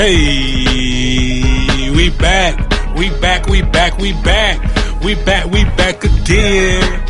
Hey, 0.00 1.90
we 1.90 2.10
back. 2.10 2.54
We 2.94 3.10
back, 3.18 3.48
we 3.48 3.62
back, 3.62 3.98
we 3.98 4.12
back. 4.22 4.60
We 5.02 5.16
back, 5.16 5.46
we 5.46 5.64
back 5.64 6.04
again. 6.04 7.02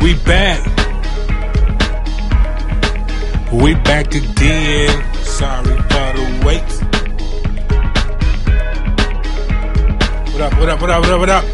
We 0.00 0.14
back. 0.24 0.64
We 3.52 3.74
back 3.74 4.14
again. 4.14 5.04
Sorry 5.22 5.76
for 5.76 6.12
the 6.16 6.24
wait. 6.46 6.62
What 10.32 10.40
up, 10.40 10.58
what 10.58 10.68
up, 10.70 10.80
what 10.80 10.90
up, 10.90 11.02
what 11.02 11.10
up, 11.10 11.20
what 11.20 11.28
up? 11.28 11.44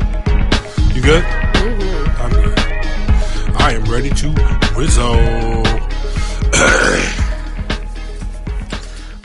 You 0.94 1.02
good? 1.02 1.24
Mm-hmm. 1.24 2.22
I'm 2.22 2.30
good. 2.30 2.58
I 3.60 3.72
am 3.72 3.84
ready 3.86 4.10
to 4.10 4.28
Rizzo. 4.76 5.16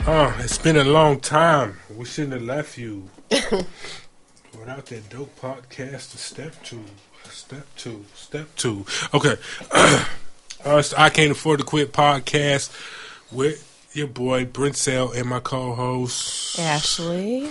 oh, 0.06 0.36
it's 0.40 0.58
been 0.58 0.76
a 0.76 0.84
long 0.84 1.20
time. 1.20 1.78
We 1.94 2.04
shouldn't 2.04 2.34
have 2.34 2.42
left 2.42 2.78
you 2.78 3.08
without 3.30 4.86
that 4.86 5.08
dope 5.10 5.38
podcast 5.40 6.12
to 6.12 6.18
step 6.18 6.54
two. 6.62 6.84
Step 7.24 7.66
two. 7.76 8.04
Step 8.14 8.48
two. 8.56 8.86
Okay. 9.12 9.36
uh, 9.72 10.04
I 10.96 11.10
Can't 11.10 11.32
Afford 11.32 11.60
to 11.60 11.64
Quit 11.64 11.92
podcast 11.92 12.70
with 13.32 13.62
your 13.92 14.06
boy 14.06 14.44
Brent 14.44 14.76
Sale 14.76 15.12
and 15.12 15.26
my 15.28 15.40
co 15.40 15.74
host 15.74 16.58
Ashley. 16.58 17.48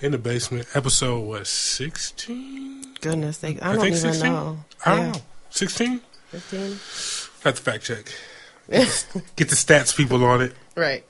in 0.00 0.12
the 0.12 0.18
basement. 0.18 0.68
Episode 0.74 1.20
was 1.20 1.48
sixteen? 1.48 2.84
Goodness 3.00 3.38
sake. 3.38 3.58
I, 3.62 3.70
I 3.70 3.72
don't 3.74 3.82
think 3.82 3.96
even 3.96 4.12
16? 4.12 4.32
know. 4.32 4.58
I 4.84 4.96
don't 4.96 5.06
Yeah, 5.06 5.12
know. 5.12 5.20
Sixteen? 5.50 6.00
15. 6.30 6.60
Have 7.44 7.54
to 7.54 7.62
fact 7.62 7.84
check. 7.84 8.12
Get 8.68 9.48
the 9.48 9.54
stats 9.56 9.96
people 9.96 10.22
on 10.24 10.42
it. 10.42 10.52
Right. 10.76 11.02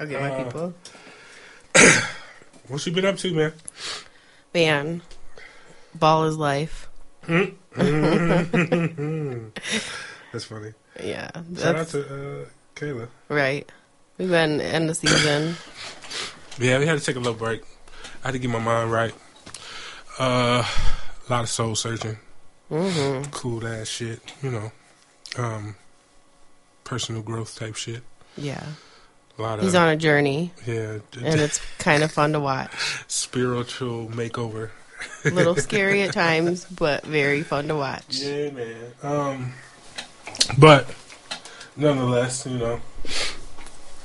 Okay, 0.00 0.18
my 0.18 0.30
Uh, 0.30 0.44
people. 0.44 0.74
What 2.68 2.86
you 2.86 2.92
been 2.92 3.04
up 3.04 3.16
to, 3.18 3.34
man? 3.34 3.52
Man, 4.54 5.02
ball 5.94 6.24
is 6.24 6.36
life. 6.36 6.88
That's 7.28 7.52
funny. 10.44 10.72
Yeah. 11.02 11.30
Shout 11.32 11.36
out 11.36 11.44
That's 11.76 11.92
to 11.92 12.42
uh, 12.42 12.44
Kayla. 12.76 13.08
right. 13.28 13.70
We've 14.18 14.28
been 14.30 14.60
in 14.60 14.86
the 14.86 14.94
season. 14.94 15.56
Yeah, 16.58 16.78
we 16.78 16.86
had 16.86 16.98
to 16.98 17.04
take 17.04 17.16
a 17.16 17.18
little 17.18 17.34
break. 17.34 17.62
I 18.22 18.28
had 18.28 18.32
to 18.32 18.38
get 18.38 18.50
my 18.50 18.58
mind 18.60 18.92
right. 18.92 19.14
Uh, 20.18 20.62
a 21.28 21.32
lot 21.32 21.42
of 21.42 21.48
soul 21.48 21.74
searching, 21.74 22.18
hmm 22.68 23.22
cool 23.32 23.66
ass 23.66 23.88
shit, 23.88 24.20
you 24.42 24.50
know. 24.50 24.70
Um, 25.38 25.74
personal 26.84 27.22
growth 27.22 27.58
type 27.58 27.74
shit. 27.74 28.02
Yeah. 28.36 28.62
Lot 29.38 29.58
of 29.58 29.64
He's 29.64 29.74
on 29.74 29.88
a 29.88 29.96
journey, 29.96 30.52
yeah, 30.66 30.98
and 31.22 31.40
it's 31.40 31.58
kind 31.78 32.02
of 32.02 32.12
fun 32.12 32.32
to 32.32 32.40
watch. 32.40 32.70
spiritual 33.08 34.08
makeover. 34.08 34.70
A 35.24 35.30
little 35.30 35.56
scary 35.56 36.02
at 36.02 36.12
times, 36.12 36.66
but 36.66 37.04
very 37.04 37.42
fun 37.42 37.68
to 37.68 37.74
watch. 37.74 38.18
Yeah, 38.18 38.50
man. 38.50 38.76
Um, 39.02 39.52
but 40.58 40.94
nonetheless, 41.76 42.46
you 42.46 42.58
know, 42.58 42.80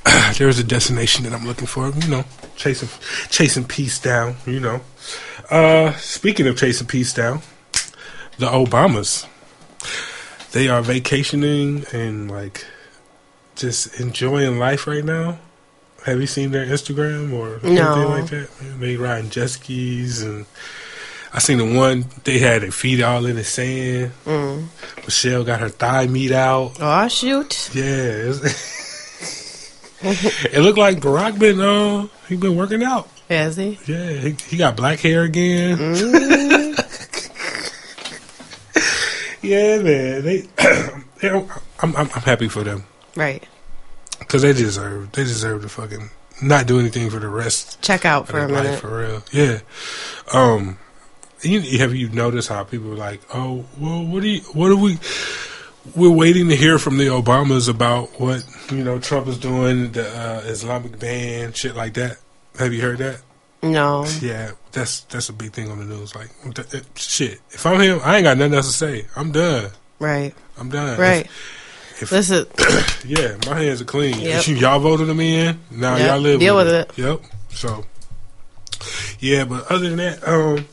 there's 0.38 0.58
a 0.58 0.64
destination 0.64 1.24
that 1.24 1.34
I'm 1.34 1.46
looking 1.46 1.66
for. 1.66 1.90
You 1.90 2.08
know, 2.08 2.24
chasing 2.56 2.88
chasing 3.30 3.64
peace 3.64 4.00
down. 4.00 4.36
You 4.46 4.60
know. 4.60 4.80
Uh, 5.50 5.92
speaking 5.94 6.46
of 6.46 6.56
chasing 6.56 6.86
peace 6.86 7.12
down, 7.12 7.42
the 8.38 8.46
Obamas, 8.46 9.26
they 10.52 10.68
are 10.68 10.82
vacationing 10.82 11.84
and 11.92 12.30
like 12.30 12.64
just 13.58 14.00
enjoying 14.00 14.58
life 14.58 14.86
right 14.86 15.04
now. 15.04 15.38
Have 16.06 16.20
you 16.20 16.26
seen 16.26 16.52
their 16.52 16.64
Instagram 16.64 17.32
or 17.32 17.54
anything 17.56 17.74
No. 17.74 18.08
like 18.08 18.30
that? 18.30 18.48
They 18.80 18.96
riding 18.96 19.30
jet 19.30 19.50
skis 19.50 20.22
and. 20.22 20.46
I 21.30 21.40
seen 21.40 21.58
the 21.58 21.76
one 21.76 22.06
they 22.24 22.38
had 22.38 22.62
their 22.62 22.70
feet 22.70 23.02
all 23.02 23.26
in 23.26 23.36
the 23.36 23.44
sand. 23.44 24.12
Mm. 24.24 24.68
Michelle 25.04 25.44
got 25.44 25.60
her 25.60 25.68
thigh 25.68 26.06
meat 26.06 26.32
out. 26.32 26.78
Oh, 26.80 27.06
shoot. 27.08 27.68
Yeah, 27.74 27.82
it 30.00 30.60
looked 30.62 30.78
like 30.78 31.00
Barack 31.00 31.38
been 31.38 31.60
uh 31.60 32.06
he 32.30 32.36
been 32.36 32.56
working 32.56 32.82
out. 32.82 33.08
Has 33.28 33.56
he? 33.58 33.78
Yeah, 33.86 34.10
he, 34.12 34.36
he 34.48 34.56
got 34.56 34.74
black 34.74 35.00
hair 35.00 35.24
again. 35.24 35.76
Mm. 35.76 36.74
Yeah, 39.42 39.78
man. 39.82 40.24
They, 40.24 40.40
they 41.20 41.28
I'm, 41.30 41.46
I'm 41.80 41.96
I'm 41.96 42.06
happy 42.08 42.48
for 42.48 42.64
them 42.64 42.84
Right. 43.16 43.42
because 44.18 44.42
they 44.42 44.52
deserve 44.52 45.12
they 45.12 45.24
deserve 45.24 45.62
to 45.62 45.68
fucking 45.68 46.10
not 46.40 46.66
do 46.66 46.78
anything 46.78 47.10
for 47.10 47.18
the 47.18 47.28
rest 47.28 47.80
Check 47.82 48.04
out 48.04 48.28
for 48.28 48.38
a 48.38 48.48
minute. 48.48 48.78
for 48.80 48.98
real. 48.98 49.22
Yeah. 49.32 49.60
Um. 50.32 50.78
You, 51.42 51.78
have 51.78 51.94
you 51.94 52.08
noticed 52.08 52.48
how 52.48 52.64
people 52.64 52.90
are 52.92 52.96
like, 52.96 53.20
oh, 53.32 53.64
well, 53.78 54.04
what 54.04 54.22
do 54.22 54.28
you, 54.28 54.40
what 54.54 54.72
are 54.72 54.76
we? 54.76 54.98
We're 55.94 56.10
waiting 56.10 56.48
to 56.48 56.56
hear 56.56 56.80
from 56.80 56.98
the 56.98 57.06
Obamas 57.06 57.68
about 57.68 58.18
what 58.20 58.44
you 58.72 58.82
know 58.82 58.98
Trump 58.98 59.28
is 59.28 59.38
doing, 59.38 59.92
the 59.92 60.08
uh, 60.08 60.40
Islamic 60.46 60.98
ban, 60.98 61.52
shit 61.52 61.76
like 61.76 61.94
that. 61.94 62.18
Have 62.58 62.72
you 62.74 62.82
heard 62.82 62.98
that? 62.98 63.20
No. 63.62 64.04
Yeah, 64.20 64.50
that's 64.72 65.00
that's 65.02 65.28
a 65.28 65.32
big 65.32 65.52
thing 65.52 65.70
on 65.70 65.78
the 65.78 65.84
news. 65.84 66.12
Like, 66.16 66.30
uh, 66.44 66.80
shit. 66.96 67.40
If 67.50 67.64
I'm 67.64 67.80
him, 67.80 68.00
I 68.02 68.16
ain't 68.16 68.24
got 68.24 68.36
nothing 68.36 68.54
else 68.54 68.66
to 68.66 68.72
say. 68.72 69.06
I'm 69.14 69.30
done. 69.30 69.70
Right. 70.00 70.34
I'm 70.58 70.70
done. 70.70 70.98
Right. 70.98 71.24
If, 71.26 71.30
Listen. 72.00 72.46
yeah, 73.06 73.36
my 73.46 73.60
hands 73.62 73.80
are 73.80 73.84
clean. 73.84 74.18
Yep. 74.18 74.40
If 74.40 74.48
you, 74.48 74.56
y'all 74.56 74.78
voted 74.80 75.06
them 75.08 75.20
in, 75.20 75.58
now 75.70 75.96
Yep, 75.96 76.06
y'all 76.08 76.18
live 76.20 76.40
deal 76.40 76.56
with, 76.56 76.66
with 76.68 76.98
Yep. 76.98 77.20
So, 77.50 77.84
yeah, 79.18 79.44
but 79.44 79.70
other 79.70 79.88
than 79.88 79.96
that, 79.98 80.26
um, 80.26 80.66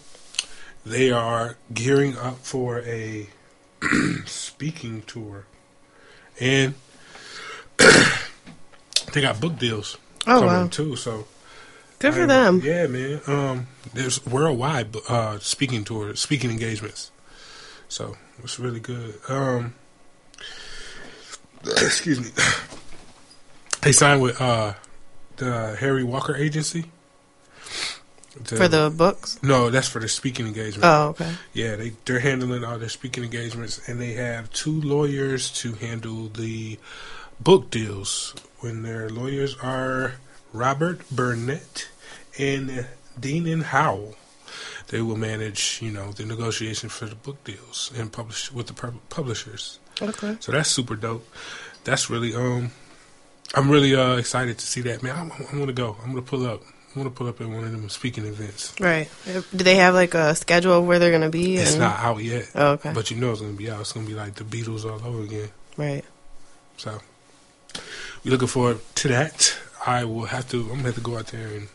they 0.86 1.12
are 1.12 1.58
gearing 1.74 2.16
up 2.18 2.38
for 2.40 2.80
a 2.82 3.28
speaking 4.26 5.02
tour, 5.04 5.46
and 6.40 6.76
they 7.78 9.22
got 9.22 9.40
book 9.40 9.58
deals 9.58 9.98
Oh, 10.28 10.40
coming 10.40 10.46
wow. 10.48 10.68
too. 10.68 10.96
So 10.96 11.26
Good 12.00 12.14
for 12.14 12.20
I'm- 12.22 12.28
them. 12.30 12.62
Yeah, 12.64 12.88
man. 12.88 13.22
Um, 13.28 13.68
there's 13.94 14.24
worldwide 14.26 14.96
uh, 15.08 15.40
speaking 15.40 15.84
tours, 15.84 16.20
speaking 16.20 16.52
engagements. 16.52 17.12
So 17.88 18.16
it's 18.44 18.60
really 18.60 18.80
good. 18.80 19.20
Um, 19.30 19.76
excuse 21.82 22.20
me. 22.20 22.30
They 23.82 23.92
signed 23.92 24.20
with 24.22 24.42
uh, 24.42 24.74
the 25.38 25.76
Harry 25.80 26.04
Walker 26.04 26.36
Agency. 26.36 26.86
To- 28.46 28.56
For 28.56 28.68
the 28.68 28.92
books? 28.96 29.40
no, 29.44 29.70
that's 29.70 29.88
for 29.88 30.00
the 30.00 30.08
speaking 30.10 30.48
engagement. 30.48 30.84
Oh, 30.86 31.10
okay. 31.10 31.32
Yeah, 31.54 31.76
they 31.76 31.94
they're 32.06 32.20
handling 32.20 32.64
all 32.64 32.80
their 32.80 32.90
speaking 32.90 33.24
engagements, 33.24 33.88
and 33.88 34.02
they 34.02 34.14
have 34.14 34.52
two 34.52 34.82
lawyers 34.82 35.52
to 35.62 35.74
handle 35.74 36.30
the 36.30 36.80
book 37.40 37.70
deals. 37.70 38.34
When 38.60 38.82
their 38.82 39.08
lawyers 39.10 39.56
are 39.62 40.16
Robert 40.52 41.02
Barnett 41.12 41.88
and 42.40 42.88
Deneen 43.20 43.64
Howell, 43.64 44.16
they 44.88 45.02
will 45.02 45.18
manage, 45.18 45.80
you 45.82 45.92
know, 45.92 46.12
the 46.12 46.26
negotiation 46.26 46.90
for 46.90 47.06
the 47.06 47.16
book 47.16 47.44
deals 47.44 47.92
and 47.96 48.12
publish 48.12 48.52
with 48.52 48.66
the 48.68 48.74
pub- 48.74 49.00
publishers. 49.10 49.80
Okay. 50.02 50.38
So 50.40 50.52
that's 50.52 50.70
super 50.70 50.96
dope. 50.96 51.28
That's 51.84 52.10
really 52.10 52.36
um, 52.36 52.72
I'm 53.54 53.70
really 53.70 53.96
uh 53.96 54.16
excited 54.18 54.58
to 54.58 54.66
see 54.66 54.82
that 54.82 55.04
man. 55.04 55.16
I'm, 55.16 55.32
I'm 55.52 55.60
gonna 55.60 55.74
go. 55.74 55.96
I'm 56.04 56.10
gonna 56.10 56.22
pull 56.22 56.46
up. 56.46 56.62
I'm 56.96 57.02
gonna 57.02 57.10
pull 57.14 57.28
up 57.28 57.42
at 57.42 57.48
one 57.48 57.64
of 57.64 57.72
them 57.72 57.90
speaking 57.90 58.26
events. 58.26 58.74
Right. 58.80 59.10
Do 59.26 59.64
they 59.64 59.76
have 59.76 59.94
like 59.94 60.14
a 60.14 60.34
schedule 60.36 60.74
of 60.80 60.86
where 60.88 60.98
they're 60.98 61.10
going 61.10 61.24
to 61.24 61.30
be? 61.30 61.58
It's 61.58 61.72
and- 61.72 61.82
not 61.82 62.00
out 62.00 62.24
yet. 62.24 62.50
Oh, 62.56 62.72
okay. 62.74 62.94
But 62.94 63.12
you 63.12 63.18
know 63.18 63.32
it's 63.32 63.42
gonna 63.42 63.54
be 63.54 63.70
out. 63.70 63.82
It's 63.82 63.92
gonna 63.92 64.08
be 64.08 64.14
like 64.14 64.36
the 64.36 64.46
Beatles 64.46 64.86
all 64.86 65.06
over 65.06 65.24
again. 65.24 65.50
right. 65.78 66.04
So 66.78 67.00
we 68.24 68.32
looking 68.32 68.48
forward 68.48 68.80
to 68.96 69.08
that. 69.10 69.58
I 69.86 70.04
will 70.06 70.26
have 70.26 70.50
to. 70.52 70.62
I'm 70.62 70.68
gonna 70.70 70.84
have 70.84 70.96
to 70.96 71.02
go 71.02 71.18
out 71.18 71.28
there 71.28 71.48
and. 71.48 71.68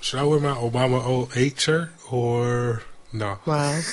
Should 0.00 0.18
I 0.18 0.24
wear 0.24 0.40
my 0.40 0.54
Obama 0.54 1.34
08 1.36 1.60
shirt 1.60 1.90
or 2.10 2.82
no? 3.12 3.38
Wow. 3.46 3.80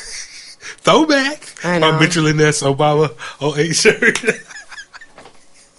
Throwback. 0.60 1.56
I 1.66 1.80
My 1.80 1.92
know. 1.92 2.00
Mitchell 2.00 2.28
and 2.28 2.38
Ness 2.38 2.62
Obama 2.64 3.12
08 3.42 3.74
shirt. 3.74 4.22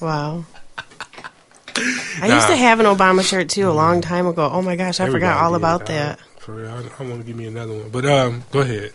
Wow. 0.01 0.45
I 1.77 2.29
Nah. 2.29 2.35
used 2.35 2.49
to 2.49 2.57
have 2.57 2.81
an 2.81 2.87
Obama 2.87 3.23
shirt 3.23 3.49
too 3.49 3.69
a 3.69 3.73
long 3.73 4.01
time 4.01 4.27
ago. 4.27 4.49
Oh 4.53 4.63
my 4.63 4.77
gosh, 4.77 5.01
I 5.01 5.09
forgot 5.11 5.43
all 5.43 5.51
did, 5.53 5.57
about 5.57 5.87
that. 5.87 6.19
For 6.39 6.53
real, 6.55 6.69
I, 6.71 6.79
I 6.99 7.03
want 7.07 7.21
to 7.21 7.27
give 7.27 7.37
me 7.37 7.47
another 7.47 7.73
one. 7.75 7.89
But 7.91 8.05
um, 8.07 8.45
go 8.51 8.61
ahead. 8.61 8.93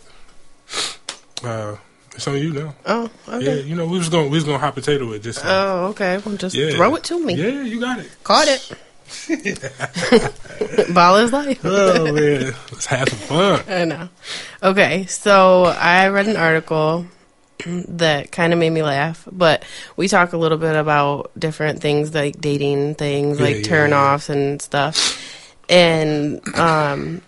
Uh, 1.44 1.76
it's 2.14 2.28
on 2.28 2.38
you 2.38 2.54
now. 2.54 2.76
Oh, 2.86 3.10
Yeah, 3.40 3.54
you 3.56 3.76
know 3.76 3.86
we 3.86 3.98
was 3.98 4.10
going 4.10 4.26
to 4.26 4.32
we 4.32 4.38
was 4.38 4.44
gonna 4.46 4.58
hot 4.58 4.74
potato 4.74 5.12
it 5.14 5.22
this 5.24 5.42
time. 5.42 5.52
Oh, 5.52 5.86
okay. 5.88 6.18
Well, 6.26 6.36
just 6.38 6.56
yeah. 6.56 6.72
throw 6.72 6.96
it 6.96 7.04
to 7.06 7.24
me. 7.24 7.36
Yeah, 7.36 7.62
you 7.62 7.80
got 7.80 8.00
it. 8.00 8.10
Caught 8.24 8.48
it. 8.48 8.72
Ball 10.94 11.18
is 11.18 11.32
life. 11.34 11.60
Oh 11.64 12.12
man, 12.12 12.54
let's 12.72 12.86
have 12.88 13.10
some 13.10 13.20
fun. 13.20 13.64
I 13.68 13.86
know. 13.86 14.10
Okay, 14.64 15.06
so 15.06 15.66
I 15.66 16.08
read 16.10 16.28
an 16.28 16.38
article 16.38 17.06
that 17.66 18.32
kind 18.32 18.54
of 18.54 18.60
made 18.60 18.70
me 18.72 18.84
laugh. 18.84 19.28
But 19.32 19.64
we 19.96 20.08
talk 20.08 20.34
a 20.34 20.38
little 20.38 20.58
bit 20.58 20.76
about 20.76 21.32
different 21.38 21.82
things 21.82 22.14
like 22.14 22.40
dating 22.40 22.96
things, 22.96 23.40
Yeah, 23.40 23.46
like 23.46 23.56
yeah, 23.58 23.62
turn 23.64 23.90
yeah. 23.92 24.14
offs 24.14 24.30
and 24.30 24.62
stuff. 24.62 25.22
And 25.70 26.42
um, 26.58 27.22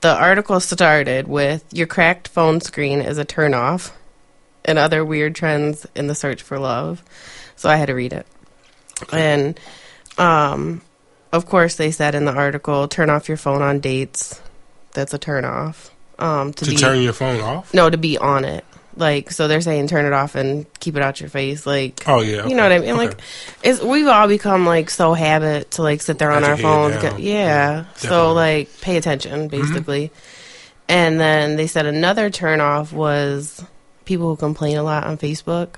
the 0.00 0.14
article 0.14 0.60
started 0.60 1.26
with 1.28 1.64
your 1.72 1.86
cracked 1.86 2.28
phone 2.28 2.60
screen 2.60 3.00
is 3.00 3.18
a 3.18 3.24
turn 3.24 3.54
off 3.54 3.96
and 4.64 4.78
other 4.78 5.04
weird 5.04 5.34
trends 5.34 5.86
in 5.96 6.06
the 6.06 6.14
search 6.14 6.42
for 6.42 6.58
love. 6.58 7.02
So 7.56 7.68
I 7.68 7.76
had 7.76 7.86
to 7.86 7.94
read 7.94 8.12
it. 8.12 8.26
And 9.12 9.58
um, 10.20 10.82
of 11.32 11.46
course, 11.46 11.76
they 11.76 11.90
said 11.90 12.14
in 12.14 12.24
the 12.24 12.32
article, 12.32 12.86
turn 12.88 13.10
off 13.10 13.28
your 13.28 13.36
phone 13.36 13.62
on 13.62 13.80
dates. 13.80 14.40
That's 14.92 15.14
a 15.14 15.18
turn 15.18 15.44
off. 15.44 15.90
Um, 16.18 16.52
to, 16.52 16.64
To 16.64 16.70
be 16.70 16.76
turn 16.76 17.00
your 17.00 17.12
phone 17.14 17.40
off? 17.40 17.72
no 17.72 17.88
to 17.88 17.96
be 17.96 18.18
on 18.18 18.44
it. 18.44 18.64
Like 18.96 19.30
so, 19.30 19.48
they're 19.48 19.60
saying 19.62 19.86
turn 19.86 20.04
it 20.04 20.12
off 20.12 20.34
and 20.34 20.66
keep 20.80 20.96
it 20.96 21.02
out 21.02 21.20
your 21.20 21.30
face. 21.30 21.64
Like 21.64 22.02
Oh 22.06 22.20
yeah. 22.20 22.46
you 22.46 22.54
know 22.54 22.64
what 22.64 22.72
I 22.72 22.78
okay, 22.78 22.86
mean? 22.88 22.96
Like 22.98 23.12
okay. 23.12 23.24
it's 23.62 23.80
we've 23.80 24.06
all 24.08 24.28
become 24.28 24.66
like 24.66 24.90
so 24.90 25.14
habit 25.14 25.70
to 25.72 25.82
like 25.82 26.02
sit 26.02 26.18
there 26.18 26.30
on 26.30 26.42
Got 26.42 26.50
our 26.50 26.56
phones. 26.58 26.96
Go- 26.96 27.16
yeah. 27.16 27.16
Yeah, 27.16 27.84
so. 27.94 28.08
Mm-hmm. 28.26 28.34
like 28.34 28.80
pay 28.82 28.96
attention 28.98 29.48
basically. 29.48 30.10
And 30.88 31.18
then 31.20 31.54
they 31.56 31.68
said 31.68 31.86
another 31.86 32.28
turn 32.30 32.60
off 32.60 32.92
was 32.92 33.64
people 34.04 34.28
who 34.28 34.36
complain 34.36 34.76
a 34.76 34.82
lot 34.82 35.04
on 35.04 35.16
Facebook. 35.16 35.76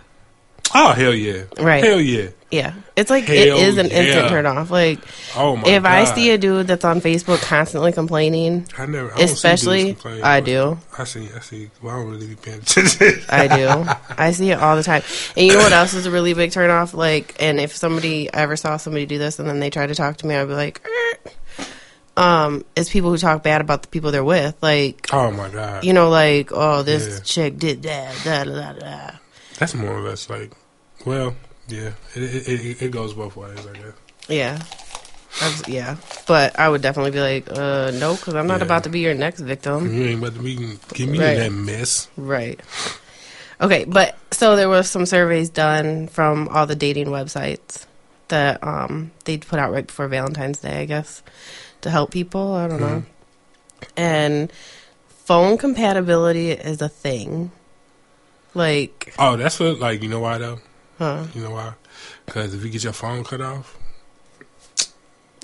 Oh 0.74 0.92
hell 0.92 1.14
yeah. 1.14 1.42
Right. 1.60 1.84
Hell 1.84 2.00
yeah. 2.00 2.28
Yeah. 2.50 2.74
It's 2.96 3.10
like 3.10 3.24
Hell 3.24 3.36
it 3.36 3.48
is 3.48 3.78
an 3.78 3.86
yeah. 3.88 3.96
instant 3.98 4.28
turn 4.28 4.46
off. 4.46 4.70
Like 4.70 4.98
Oh 5.36 5.56
my 5.56 5.68
if 5.68 5.82
god. 5.82 5.92
I 5.92 6.04
see 6.04 6.30
a 6.30 6.38
dude 6.38 6.66
that's 6.66 6.84
on 6.84 7.00
Facebook 7.00 7.42
constantly 7.42 7.92
complaining, 7.92 8.66
I 8.78 8.86
never 8.86 9.12
I 9.14 9.22
especially 9.22 9.96
I 10.22 10.40
do. 10.40 10.78
I 10.98 11.04
see 11.04 11.28
I 11.34 11.40
see 11.40 11.70
well 11.82 11.94
I 11.94 11.98
don't 12.02 12.10
really 12.10 12.26
be 12.28 12.36
paying 12.36 12.60
attention. 12.60 13.20
I 13.28 13.48
do. 13.48 13.90
I 14.16 14.32
see 14.32 14.50
it 14.50 14.58
all 14.60 14.76
the 14.76 14.82
time. 14.82 15.02
And 15.36 15.46
you 15.46 15.52
know 15.54 15.58
what 15.60 15.72
else 15.72 15.94
is 15.94 16.06
a 16.06 16.10
really 16.10 16.32
big 16.34 16.52
turn 16.52 16.70
off? 16.70 16.94
Like, 16.94 17.36
and 17.40 17.58
if 17.60 17.74
somebody 17.76 18.32
I 18.32 18.40
ever 18.42 18.56
saw 18.56 18.76
somebody 18.78 19.04
do 19.06 19.18
this 19.18 19.38
and 19.38 19.48
then 19.48 19.60
they 19.60 19.70
try 19.70 19.86
to 19.86 19.94
talk 19.94 20.18
to 20.18 20.26
me, 20.26 20.34
I'd 20.36 20.46
be 20.48 20.54
like, 20.54 20.86
"Er." 20.86 21.30
um, 22.16 22.64
it's 22.76 22.90
people 22.90 23.10
who 23.10 23.16
talk 23.18 23.42
bad 23.42 23.60
about 23.62 23.82
the 23.82 23.88
people 23.88 24.10
they're 24.10 24.22
with. 24.24 24.56
Like, 24.62 25.08
oh 25.12 25.30
my 25.30 25.48
god. 25.48 25.84
you 25.84 25.92
know, 25.94 26.10
like, 26.10 26.50
oh, 26.52 26.82
this 26.82 27.08
Yeah. 27.08 27.20
chick 27.24 27.58
did 27.58 27.82
that, 27.84 28.14
da 28.24 28.44
da 28.44 28.72
da 28.72 28.72
da. 28.78 29.10
That's 29.58 29.74
more 29.74 29.90
or 29.92 30.00
less 30.00 30.28
like 30.30 30.52
well, 31.06 31.34
yeah. 31.68 31.92
It 32.14 32.22
it, 32.22 32.48
it, 32.48 32.82
it 32.82 32.90
goes 32.92 33.12
both 33.14 33.36
ways, 33.36 33.58
I 33.66 33.72
guess. 33.72 33.92
Yeah. 34.28 34.62
That's, 35.40 35.66
yeah. 35.68 35.96
But 36.26 36.58
I 36.58 36.68
would 36.68 36.82
definitely 36.82 37.10
be 37.10 37.20
like, 37.20 37.50
uh, 37.50 37.90
no, 37.92 38.14
because 38.14 38.34
I'm 38.34 38.46
not 38.46 38.60
Yeah. 38.60 38.66
about 38.66 38.84
to 38.84 38.90
be 38.90 39.00
your 39.00 39.14
next 39.14 39.40
victim. 39.40 39.92
You 39.92 40.04
ain't 40.04 40.18
about 40.22 40.34
to 40.34 40.40
be 40.42 40.76
give 40.94 41.08
me 41.08 41.18
Right. 41.18 41.34
that 41.38 41.50
mess. 41.52 42.08
Right. 42.16 42.60
Okay, 43.60 43.84
but 43.84 44.16
so 44.30 44.54
there 44.56 44.68
was 44.68 44.88
some 44.90 45.06
surveys 45.06 45.48
done 45.48 46.08
from 46.08 46.48
all 46.48 46.66
the 46.66 46.76
dating 46.76 47.06
websites 47.08 47.86
that 48.28 48.62
um 48.62 49.10
they 49.24 49.38
put 49.38 49.58
out 49.58 49.72
right 49.72 49.86
before 49.86 50.08
Valentine's 50.08 50.58
Day, 50.60 50.80
I 50.80 50.84
guess, 50.84 51.22
to 51.82 51.90
help 51.90 52.10
people. 52.10 52.54
I 52.54 52.68
don't 52.68 52.80
know. 52.80 53.02
And 53.96 54.52
phone 55.08 55.58
compatibility 55.58 56.50
is 56.52 56.80
a 56.82 56.88
thing. 56.88 57.50
Like, 58.54 59.14
Oh, 59.18 59.36
that's 59.36 59.58
what 59.60 59.78
like 59.78 60.02
you 60.02 60.08
know 60.08 60.20
why 60.20 60.38
though? 60.38 60.58
huh? 60.98 61.24
You 61.34 61.42
know 61.42 61.50
why? 61.52 61.72
Because 62.26 62.54
if 62.54 62.62
you 62.64 62.70
get 62.70 62.84
your 62.84 62.92
phone 62.92 63.24
cut 63.24 63.40
off, 63.40 63.76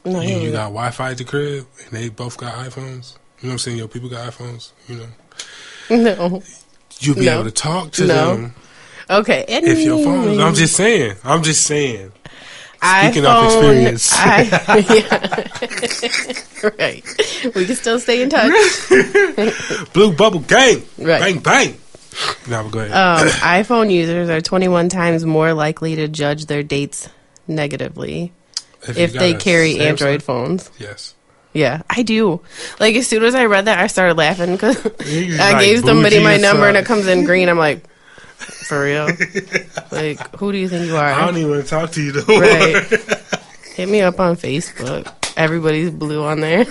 No, 0.05 0.21
you, 0.21 0.37
you 0.39 0.53
got 0.53 0.65
Wi 0.69 0.91
Fi 0.91 1.11
at 1.13 1.19
the 1.19 1.25
crib, 1.25 1.67
and 1.85 1.91
they 1.91 2.09
both 2.09 2.37
got 2.37 2.55
iPhones. 2.55 3.17
You 3.41 3.49
know 3.49 3.51
what 3.51 3.53
I'm 3.53 3.59
saying? 3.59 3.79
Your 3.79 3.89
people 3.89 4.09
got 4.09 4.33
iPhones. 4.33 4.71
You 4.89 4.97
know, 4.97 5.07
no. 6.17 6.43
you'll 7.01 7.15
be 7.17 7.27
No. 7.27 7.35
able 7.41 7.45
to 7.45 7.51
talk 7.51 7.93
to 7.93 8.07
No. 8.07 8.37
them 8.37 8.55
Okay. 9.11 9.45
if 9.49 9.79
your 9.79 9.99
phone. 10.05 10.39
I'm 10.41 10.55
just 10.55 10.77
saying. 10.77 11.17
I'm 11.25 11.43
just 11.43 11.65
saying. 11.65 12.13
Speaking 12.77 13.25
of 13.27 13.33
iPhone- 13.33 13.47
experience. 13.47 14.13
I, 14.15 14.43
yeah. 16.63 16.73
right. 16.79 17.05
We 17.57 17.65
can 17.67 17.75
still 17.75 17.99
stay 17.99 18.23
in 18.23 18.29
touch. 18.31 18.53
Blue 19.93 20.13
bubble 20.13 20.41
gang. 20.41 20.83
Right. 20.99 21.21
Bang 21.21 21.39
bang. 21.41 21.77
Now 22.49 22.67
go 22.69 22.81
ahead. 22.81 22.93
Um, 22.93 23.29
iPhone 23.63 23.93
users 23.93 24.31
are 24.31 24.41
21 24.41 24.89
times 24.89 25.25
more 25.25 25.53
likely 25.53 25.97
to 25.97 26.09
judge 26.09 26.47
their 26.47 26.63
dates 26.63 27.09
negatively 27.47 28.33
you 28.87 28.95
if 28.97 29.13
they 29.13 29.35
carry 29.35 29.75
Samsung- 29.75 29.81
Android 29.87 30.23
phones. 30.23 30.71
Yes. 30.79 31.15
Yeah, 31.53 31.83
I 31.89 32.03
do. 32.03 32.41
Like 32.79 32.95
as 32.97 33.07
soon 33.07 33.25
as 33.25 33.35
I 33.35 33.47
read 33.47 33.65
that, 33.65 33.79
I 33.79 33.87
started 33.87 34.17
laughing 34.17 34.53
because 34.53 34.85
I 34.87 35.53
like 35.53 35.65
gave 35.65 35.81
somebody 35.81 36.23
my 36.23 36.37
number 36.37 36.69
and 36.69 36.77
it 36.77 36.85
comes 36.85 37.07
in 37.07 37.25
green. 37.25 37.49
I'm 37.49 37.59
like, 37.59 37.89
for 38.39 38.83
real? 38.85 39.09
like, 39.91 40.37
who 40.37 40.53
do 40.53 40.59
you 40.59 40.69
think 40.69 40.87
you 40.87 40.97
are? 40.97 41.05
I 41.07 41.27
don't 41.27 41.37
even 41.39 41.65
talk 41.65 41.91
to 41.93 42.03
you 42.03 42.13
though. 42.13 42.39
Right. 42.39 42.85
Hit 43.75 43.89
me 43.89 44.03
up 44.03 44.21
on 44.21 44.37
Facebook. 44.37 45.13
Everybody's 45.37 45.91
blue 45.91 46.23
on 46.25 46.41
there. 46.41 46.65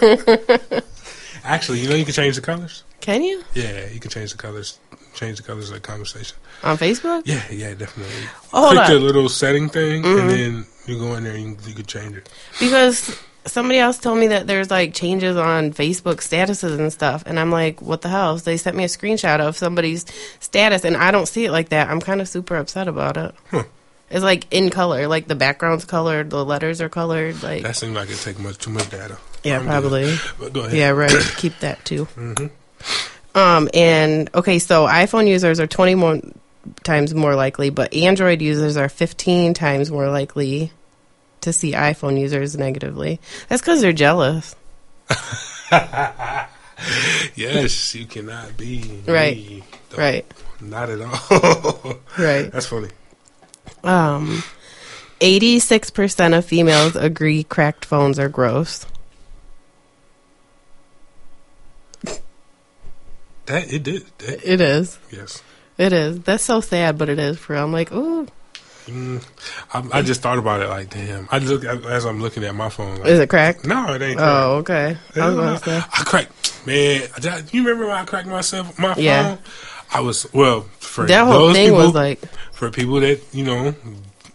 Actually, 1.43 1.79
you 1.79 1.89
know 1.89 1.95
you 1.95 2.05
can 2.05 2.13
change 2.13 2.35
the 2.35 2.41
colors. 2.41 2.83
Can 2.99 3.23
you 3.23 3.43
Yeah, 3.53 3.87
you 3.87 3.99
can 3.99 4.11
change 4.11 4.31
the 4.31 4.37
colors. 4.37 4.79
Change 5.17 5.37
the 5.37 5.43
colors 5.43 5.69
of 5.69 5.73
the 5.75 5.79
conversation. 5.81 6.37
on 6.63 6.77
Facebook? 6.77 7.23
Yeah, 7.25 7.41
yeah, 7.49 7.73
definitely. 7.73 8.13
Oh, 8.53 8.69
Click. 8.71 8.81
Mm-hmm. 8.83 8.93
the 8.93 8.99
little 8.99 9.29
setting 9.29 9.67
thing, 9.67 10.05
and 10.05 10.29
then 10.29 10.65
you 10.85 10.99
go 10.99 11.15
in 11.15 11.23
there 11.23 11.33
and 11.33 11.43
you, 11.43 11.57
you 11.69 11.73
can 11.73 11.85
change 11.87 12.15
it. 12.15 12.29
Because 12.59 13.19
somebody 13.45 13.79
else 13.79 13.97
told 13.97 14.19
me 14.19 14.27
that 14.27 14.45
there's 14.45 14.69
like 14.69 14.93
changes 14.93 15.35
on 15.35 15.73
Facebook 15.73 16.17
statuses 16.17 16.77
and 16.77 16.93
stuff, 16.93 17.23
and 17.25 17.39
I'm 17.39 17.51
like, 17.51 17.81
what 17.81 18.01
the 18.03 18.09
hell? 18.09 18.37
So 18.37 18.45
they 18.45 18.57
sent 18.57 18.77
me 18.77 18.83
a 18.83 18.87
screenshot 18.87 19.39
of 19.39 19.57
somebody's 19.57 20.05
status, 20.39 20.85
and 20.85 20.95
I 20.95 21.09
don't 21.09 21.25
see 21.27 21.45
it 21.45 21.51
like 21.51 21.69
that. 21.69 21.89
I'm 21.89 21.99
kind 21.99 22.21
of 22.21 22.27
super 22.29 22.55
upset 22.55 22.87
about 22.87 23.17
it. 23.17 23.33
Huh. 23.49 23.63
It's 24.11 24.23
like 24.23 24.45
in 24.51 24.69
color, 24.69 25.07
like 25.07 25.27
the 25.27 25.33
background's 25.35 25.83
colored, 25.85 26.29
the 26.29 26.45
letters 26.45 26.79
are 26.79 26.89
colored. 26.89 27.41
Like, 27.41 27.63
That 27.63 27.75
seems 27.75 27.95
like 27.95 28.11
it 28.11 28.17
take 28.17 28.37
much 28.37 28.59
too 28.59 28.69
much 28.69 28.89
data. 28.91 29.17
yeah, 29.43 29.57
I'm 29.59 29.65
probably. 29.65 30.15
But 30.39 30.53
go 30.53 30.59
ahead. 30.61 30.77
Yeah, 30.77 30.89
right. 30.89 31.11
Keep 31.37 31.57
that 31.61 31.83
too. 31.85 32.05
Mhm. 32.15 32.51
Um, 33.37 33.69
and 33.73 34.29
okay, 34.33 34.57
so 34.59 34.87
iPhone 34.87 35.27
users 35.27 35.59
are 35.59 35.67
21 35.67 36.33
times 36.83 37.13
more 37.13 37.35
likely, 37.35 37.69
but 37.69 37.93
Android 37.93 38.41
users 38.41 38.77
are 38.77 38.89
15 38.89 39.53
times 39.53 39.91
more 39.91 40.09
likely 40.09 40.71
to 41.41 41.53
see 41.53 41.73
iPhone 41.73 42.19
users 42.19 42.57
negatively. 42.57 43.19
That's 43.47 43.61
because 43.61 43.81
they're 43.81 43.93
jealous. 43.93 44.55
Yes, 47.35 47.95
you 47.95 48.05
cannot 48.05 48.55
be 48.57 49.01
Right. 49.07 49.35
me. 49.35 49.63
Right. 49.97 50.25
Not 50.61 50.89
at 50.89 51.01
all. 51.01 51.97
Right. 52.17 52.51
That's 52.51 52.67
funny. 52.67 52.89
Um, 53.83 54.43
86% 55.19 56.37
of 56.37 56.45
females 56.45 56.95
agree 56.95 57.43
cracked 57.43 57.85
phones 57.85 58.19
are 58.19 58.29
gross. 58.29 58.85
That 63.47 63.73
it 63.73 63.83
did. 63.83 64.05
That, 64.19 64.43
It 64.43 64.61
is. 64.61 64.97
yes. 65.11 65.41
It 65.77 65.93
is. 65.93 66.19
That's 66.21 66.43
so 66.43 66.59
sad, 66.61 66.97
but 66.97 67.09
it 67.09 67.19
is 67.19 67.37
for 67.37 67.53
real. 67.53 67.63
I'm 67.63 67.71
like, 67.73 67.91
ooh, 67.91 68.27
Mm, 68.87 69.21
I, 69.73 69.99
I 69.99 70.01
just 70.01 70.21
thought 70.21 70.37
about 70.37 70.61
it. 70.61 70.69
Like, 70.69 70.89
damn. 70.89 71.27
I 71.29 71.39
look 71.39 71.65
as 71.65 72.05
I'm 72.05 72.21
looking 72.21 72.45
at 72.45 72.55
my 72.55 72.69
phone. 72.69 72.99
Like, 72.99 73.07
is 73.07 73.19
it 73.19 73.27
cracked? 73.29 73.65
no, 73.65 73.93
it 73.93 74.01
ain't. 74.01 74.17
Oh, 74.17 74.59
okay. 74.59 74.95
I 75.13 75.19
Hell 75.19 75.35
was 75.35 75.67
no. 75.67 75.77
I 75.77 76.03
cracked, 76.05 76.65
man. 76.65 77.01
I- 77.21 77.43
You 77.51 77.63
remember 77.65 77.87
when 77.87 77.97
I 77.97 78.05
cracked 78.05 78.29
myself, 78.29 78.79
my 78.79 78.93
phone? 78.93 79.39
I 79.93 79.99
was 79.99 80.31
well 80.33 80.61
for 80.79 81.05
That 81.05 81.25
whole 81.25 81.47
those 81.47 81.55
thing 81.57 81.65
people, 81.71 81.79
was 81.79 81.93
like, 81.95 82.25
for 82.53 82.71
people 82.71 83.01
that 83.01 83.19
you 83.33 83.43
know. 83.43 83.75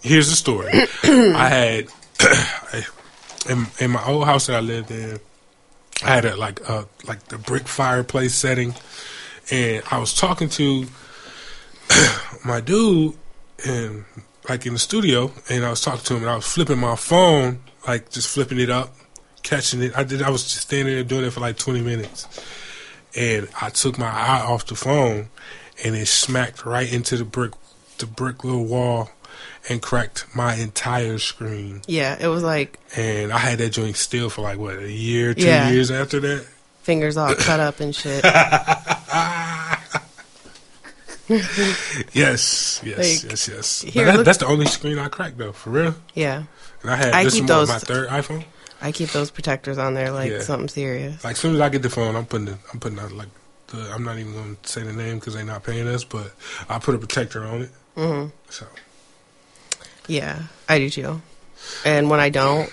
Here's 0.02 0.28
the 0.28 0.37
story. 0.37 0.69
I 1.02 1.49
had 1.49 1.87
in, 3.49 3.66
in 3.81 3.90
my 3.90 4.04
old 4.07 4.26
house 4.26 4.49
that 4.49 4.57
I 4.57 4.61
lived 4.61 4.90
in. 4.90 5.19
I 6.04 6.14
had 6.14 6.25
a 6.25 6.37
like 6.37 6.61
a 6.68 6.87
like 7.06 7.25
the 7.28 7.38
brick 7.38 7.68
fireplace 7.68 8.35
setting, 8.35 8.75
and 9.50 9.82
I 9.90 9.99
was 9.99 10.14
talking 10.14 10.49
to 10.50 10.87
my 12.44 12.61
dude 12.61 13.14
and 13.64 14.04
like 14.49 14.66
in 14.66 14.73
the 14.73 14.78
studio, 14.78 15.32
and 15.49 15.64
I 15.64 15.71
was 15.71 15.80
talking 15.80 16.04
to 16.04 16.14
him, 16.14 16.23
and 16.23 16.30
I 16.30 16.37
was 16.37 16.47
flipping 16.47 16.78
my 16.78 16.97
phone, 16.97 17.61
like 17.87 18.11
just 18.11 18.28
flipping 18.28 18.59
it 18.59 18.71
up, 18.71 18.94
catching 19.42 19.82
it. 19.82 19.97
I 19.97 20.04
did. 20.04 20.23
I 20.23 20.30
was 20.30 20.42
just 20.42 20.62
standing 20.62 20.94
there 20.94 21.04
doing 21.04 21.25
it 21.25 21.30
for 21.30 21.40
like 21.40 21.56
twenty 21.56 21.82
minutes, 21.82 22.26
and 23.14 23.49
I 23.61 23.71
took 23.71 23.99
my 23.99 24.11
eye 24.11 24.42
off 24.42 24.66
the 24.66 24.75
phone, 24.75 25.28
and 25.85 25.94
it 25.94 26.06
smacked 26.06 26.66
right 26.66 26.92
into 26.92 27.16
the 27.16 27.25
brick, 27.25 27.52
the 27.99 28.06
brick 28.06 28.42
little 28.42 28.64
wall, 28.64 29.11
and 29.69 29.81
cracked 29.81 30.26
my 30.35 30.54
entire 30.57 31.19
screen. 31.19 31.83
yeah, 31.87 32.16
it 32.21 32.26
was 32.28 32.42
like 32.42 32.78
And 32.97 33.33
I 33.33 33.38
had 33.38 33.59
that 33.59 33.71
joint 33.71 33.97
still 33.97 34.28
for 34.31 34.42
like 34.42 34.59
what 34.59 34.76
a 34.78 34.90
year, 34.90 35.35
two 35.35 35.47
Yeah. 35.47 35.71
years 35.71 35.90
after 35.90 36.19
that. 36.21 36.47
fingers 36.83 37.16
all 37.16 37.35
cut 37.37 37.61
up 37.61 37.81
and 37.81 37.95
shit. 37.95 38.25
Yes, 42.12 42.81
yes, 42.85 42.99
Like, 43.23 43.31
yes, 43.31 43.49
yes. 43.49 43.81
Here, 43.83 44.04
that, 44.04 44.25
that's 44.25 44.38
the 44.38 44.47
only 44.47 44.66
screen 44.66 44.99
I 44.99 45.09
cracked 45.09 45.38
though, 45.38 45.52
for 45.52 45.71
real. 45.71 45.95
Yeah, 46.14 46.42
And 46.83 46.90
I 46.90 46.97
had 46.97 47.14
I 47.14 47.25
this 47.25 47.35
keep 47.35 47.47
those- 47.47 47.69
my 47.69 47.78
third 47.78 48.09
iPhone. 48.09 48.45
I 48.83 48.90
keep 48.90 49.11
those 49.11 49.31
protectors 49.31 49.78
on 49.78 49.95
there 49.95 50.11
like 50.11 50.31
Yeah. 50.33 50.40
something 50.40 50.69
serious. 50.69 51.23
Like 51.23 51.33
as 51.35 51.38
soon 51.38 51.54
as 51.54 51.61
I 51.61 51.69
get 51.69 51.83
the 51.83 51.88
phone, 51.90 52.16
I'm 52.16 52.26
putting 52.26 52.47
the, 52.47 52.59
I'm 52.73 52.81
putting 52.81 52.99
out 52.99 53.12
like 53.12 53.28
the. 53.69 53.78
I'm 53.95 54.02
not 54.02 54.19
even 54.19 54.33
going 54.33 54.57
to 54.61 54.69
say 54.69 54.83
the 54.83 54.92
name 54.92 55.21
because 55.21 55.35
they're 55.35 55.45
not 55.45 55.62
paying 55.62 55.87
us, 55.87 56.02
but 56.02 56.33
I 56.69 56.81
put 56.81 56.97
a 56.97 56.99
protector 56.99 57.45
on 57.45 57.62
it. 57.62 57.71
Mm-hmm. 57.97 58.31
So 58.50 58.66
Yeah, 60.09 60.42
I 60.68 60.78
do 60.78 60.90
too. 60.90 61.21
And 61.85 62.11
when 62.11 62.21
I 62.21 62.28
don't, 62.28 62.71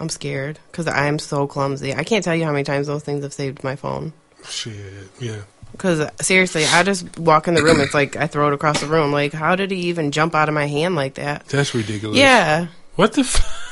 I'm 0.00 0.08
scared 0.08 0.58
because 0.70 0.86
I 0.88 1.06
am 1.06 1.18
so 1.18 1.46
clumsy. 1.46 1.94
I 1.94 2.04
can't 2.04 2.24
tell 2.24 2.34
you 2.34 2.44
how 2.44 2.52
many 2.52 2.64
times 2.64 2.86
those 2.86 3.02
things 3.02 3.22
have 3.22 3.32
saved 3.32 3.62
my 3.62 3.76
phone. 3.76 4.12
shit, 4.44 4.74
yeah. 5.20 5.42
Because 5.70 6.00
uh, 6.00 6.10
seriously, 6.20 6.64
I 6.66 6.82
just 6.82 7.18
walk 7.18 7.48
in 7.48 7.54
the 7.54 7.62
room. 7.62 7.80
It's 7.80 7.94
like 7.94 8.16
I 8.16 8.26
throw 8.26 8.48
it 8.48 8.54
across 8.54 8.80
the 8.80 8.86
room. 8.86 9.10
Like, 9.10 9.32
how 9.32 9.56
did 9.56 9.70
he 9.70 9.78
even 9.88 10.12
jump 10.12 10.34
out 10.34 10.48
of 10.48 10.54
my 10.54 10.66
hand 10.66 10.96
like 10.96 11.14
that? 11.14 11.46
That's 11.46 11.74
ridiculous. 11.74 12.18
Yeah. 12.18 12.66
What 12.96 13.14
the? 13.14 13.22
F- 13.22 13.71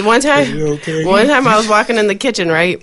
One 0.00 0.20
time, 0.20 0.46
okay? 0.62 1.04
one 1.04 1.26
time 1.26 1.46
I 1.46 1.56
was 1.56 1.68
walking 1.68 1.96
in 1.98 2.06
the 2.06 2.14
kitchen, 2.14 2.48
right, 2.48 2.82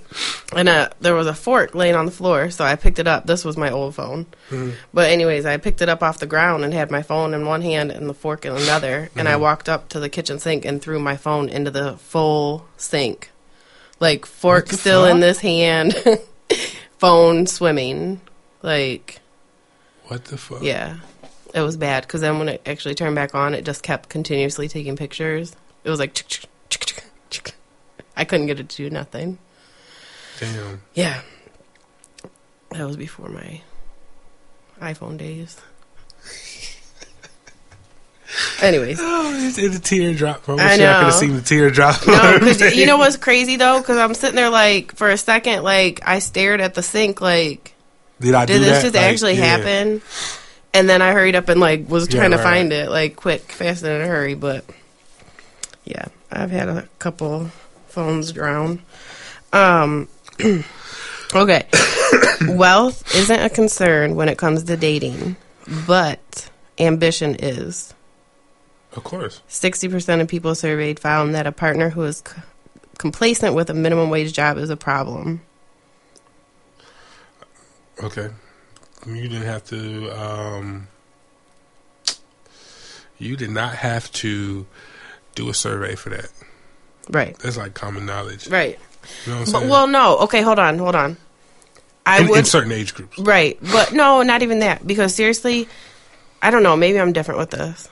and 0.55 0.69
uh, 0.69 0.89
there 1.01 1.15
was 1.15 1.27
a 1.27 1.33
fork 1.33 1.73
laying 1.73 1.95
on 1.95 2.05
the 2.05 2.11
floor, 2.11 2.49
so 2.51 2.63
I 2.63 2.75
picked 2.75 2.99
it 2.99 3.07
up. 3.07 3.25
This 3.25 3.43
was 3.43 3.57
my 3.57 3.71
old 3.71 3.95
phone, 3.95 4.25
Mhm. 4.51 4.73
but 4.93 5.09
anyways, 5.09 5.45
I 5.45 5.57
picked 5.57 5.81
it 5.81 5.89
up 5.89 6.03
off 6.03 6.19
the 6.19 6.25
ground 6.27 6.63
and 6.63 6.73
had 6.73 6.91
my 6.91 7.01
phone 7.01 7.33
in 7.33 7.45
one 7.45 7.61
hand 7.61 7.91
and 7.91 8.07
the 8.09 8.13
fork 8.13 8.45
in 8.45 8.51
another, 8.53 9.09
and 9.15 9.27
I 9.27 9.33
Mm-hmm. 9.33 9.41
walked 9.41 9.69
up 9.69 9.89
to 9.89 9.99
the 9.99 10.09
kitchen 10.09 10.39
sink 10.39 10.65
and 10.65 10.81
threw 10.81 10.99
my 10.99 11.17
phone 11.17 11.49
into 11.49 11.71
the 11.71 11.97
full 11.97 12.67
sink, 12.77 13.31
like 13.99 14.25
fork 14.25 14.67
still 14.69 15.05
in 15.05 15.19
this 15.19 15.39
hand, 15.39 15.95
phone 16.97 17.47
swimming, 17.47 18.21
like 18.61 19.19
What 20.07 20.25
the 20.25 20.37
fuck? 20.37 20.61
yeah, 20.61 20.97
it 21.53 21.61
was 21.61 21.77
bad 21.77 22.03
because 22.03 22.21
then 22.21 22.37
when 22.39 22.49
it 22.49 22.61
actually 22.65 22.95
turned 22.95 23.15
back 23.15 23.33
on, 23.33 23.53
it 23.53 23.65
just 23.65 23.81
kept 23.83 24.09
continuously 24.09 24.67
taking 24.67 24.95
pictures. 24.95 25.55
It 25.83 25.89
was 25.89 25.99
like. 25.99 26.13
chick, 26.13 26.27
chick, 26.27 26.47
chick, 26.69 26.85
chick, 26.85 27.03
chick. 27.29 27.53
I 28.19 28.25
couldn't 28.25 28.47
get 28.47 28.59
it 28.59 28.69
to 28.69 28.77
do 28.77 28.89
nothing. 28.89 29.37
Damn. 30.39 30.81
Yeah. 30.93 31.21
That 32.71 32.85
was 32.85 32.97
before 32.97 33.29
my 33.29 33.61
iPhone 34.81 35.17
days. 35.17 35.59
Anyways, 38.61 38.99
Oh, 39.01 39.33
it's 39.47 39.57
in 39.57 39.71
the 39.71 39.79
teardrop. 39.79 40.47
I 40.47 40.53
wish 40.53 40.61
I 40.63 40.75
could 40.75 40.81
have 40.83 41.13
seen 41.15 41.35
the 41.35 41.41
teardrop. 41.41 42.05
no, 42.05 42.67
you 42.67 42.85
know 42.85 42.97
what's 42.97 43.17
crazy 43.17 43.55
though? 43.55 43.79
Because 43.79 43.97
I'm 43.97 44.13
sitting 44.13 44.35
there 44.35 44.51
like 44.51 44.95
for 44.95 45.09
a 45.09 45.17
second, 45.17 45.63
like 45.63 46.01
I 46.05 46.19
stared 46.19 46.61
at 46.61 46.75
the 46.75 46.83
sink, 46.83 47.21
like 47.21 47.73
Did 48.19 48.35
I 48.35 48.45
did 48.45 48.59
do 48.59 48.59
this 48.59 48.69
that? 48.69 48.81
just 48.83 48.95
Like, 48.95 49.03
actually 49.05 49.33
yeah. 49.35 49.57
happen? 49.57 50.01
And 50.75 50.87
then 50.87 51.01
I 51.01 51.11
hurried 51.13 51.35
up 51.35 51.49
and 51.49 51.59
like 51.59 51.89
was 51.89 52.07
Yeah, 52.13 52.19
trying 52.19 52.31
to 52.31 52.37
find 52.37 52.71
it 52.71 52.89
like 52.91 53.15
quick, 53.15 53.41
fast, 53.51 53.81
and 53.83 53.93
in 53.93 54.01
a 54.01 54.07
hurry. 54.07 54.35
But 54.35 54.63
yeah, 55.85 56.05
I've 56.31 56.51
had 56.51 56.69
a 56.69 56.87
couple 56.99 57.49
phones 57.89 58.31
drown. 58.31 58.81
Um, 59.51 60.07
okay, 61.35 61.67
wealth 62.47 63.15
isn't 63.15 63.39
a 63.39 63.49
concern 63.49 64.15
when 64.15 64.29
it 64.29 64.37
comes 64.37 64.63
to 64.63 64.77
dating, 64.77 65.35
but 65.87 66.49
ambition 66.77 67.35
is. 67.39 67.93
Of 68.95 69.03
course. 69.03 69.41
Sixty 69.47 69.87
percent 69.87 70.21
of 70.21 70.27
people 70.27 70.55
surveyed 70.55 70.99
found 70.99 71.35
that 71.35 71.45
a 71.45 71.51
partner 71.51 71.89
who 71.89 72.03
is 72.03 72.23
c- 72.25 72.41
complacent 72.97 73.53
with 73.53 73.69
a 73.69 73.73
minimum 73.73 74.09
wage 74.09 74.33
job 74.33 74.57
is 74.57 74.69
a 74.69 74.77
problem. 74.77 75.41
Okay. 78.03 78.29
You 79.05 79.27
didn't 79.27 79.43
have 79.43 79.63
to. 79.65 80.09
Um, 80.09 80.87
you 83.17 83.35
did 83.35 83.51
not 83.51 83.75
have 83.75 84.11
to 84.13 84.65
do 85.35 85.49
a 85.49 85.53
survey 85.53 85.95
for 85.95 86.09
that. 86.09 86.31
Right. 87.09 87.37
That's 87.39 87.57
like 87.57 87.73
common 87.73 88.05
knowledge. 88.05 88.47
Right. 88.47 88.79
You 89.25 89.33
know 89.33 89.39
what 89.39 89.53
I'm 89.53 89.61
But 89.61 89.69
well, 89.69 89.87
no. 89.87 90.17
Okay, 90.19 90.41
hold 90.41 90.59
on, 90.59 90.77
hold 90.77 90.95
on. 90.95 91.17
I 92.05 92.21
in, 92.21 92.27
would 92.29 92.39
in 92.39 92.45
certain 92.45 92.71
age 92.71 92.93
groups. 92.93 93.19
right, 93.19 93.57
but 93.61 93.93
no, 93.93 94.23
not 94.23 94.41
even 94.41 94.59
that. 94.59 94.85
Because 94.85 95.13
seriously, 95.13 95.67
I 96.41 96.51
don't 96.51 96.63
know. 96.63 96.75
Maybe 96.75 96.99
I'm 96.99 97.13
different 97.13 97.39
with 97.39 97.51
this. 97.51 97.89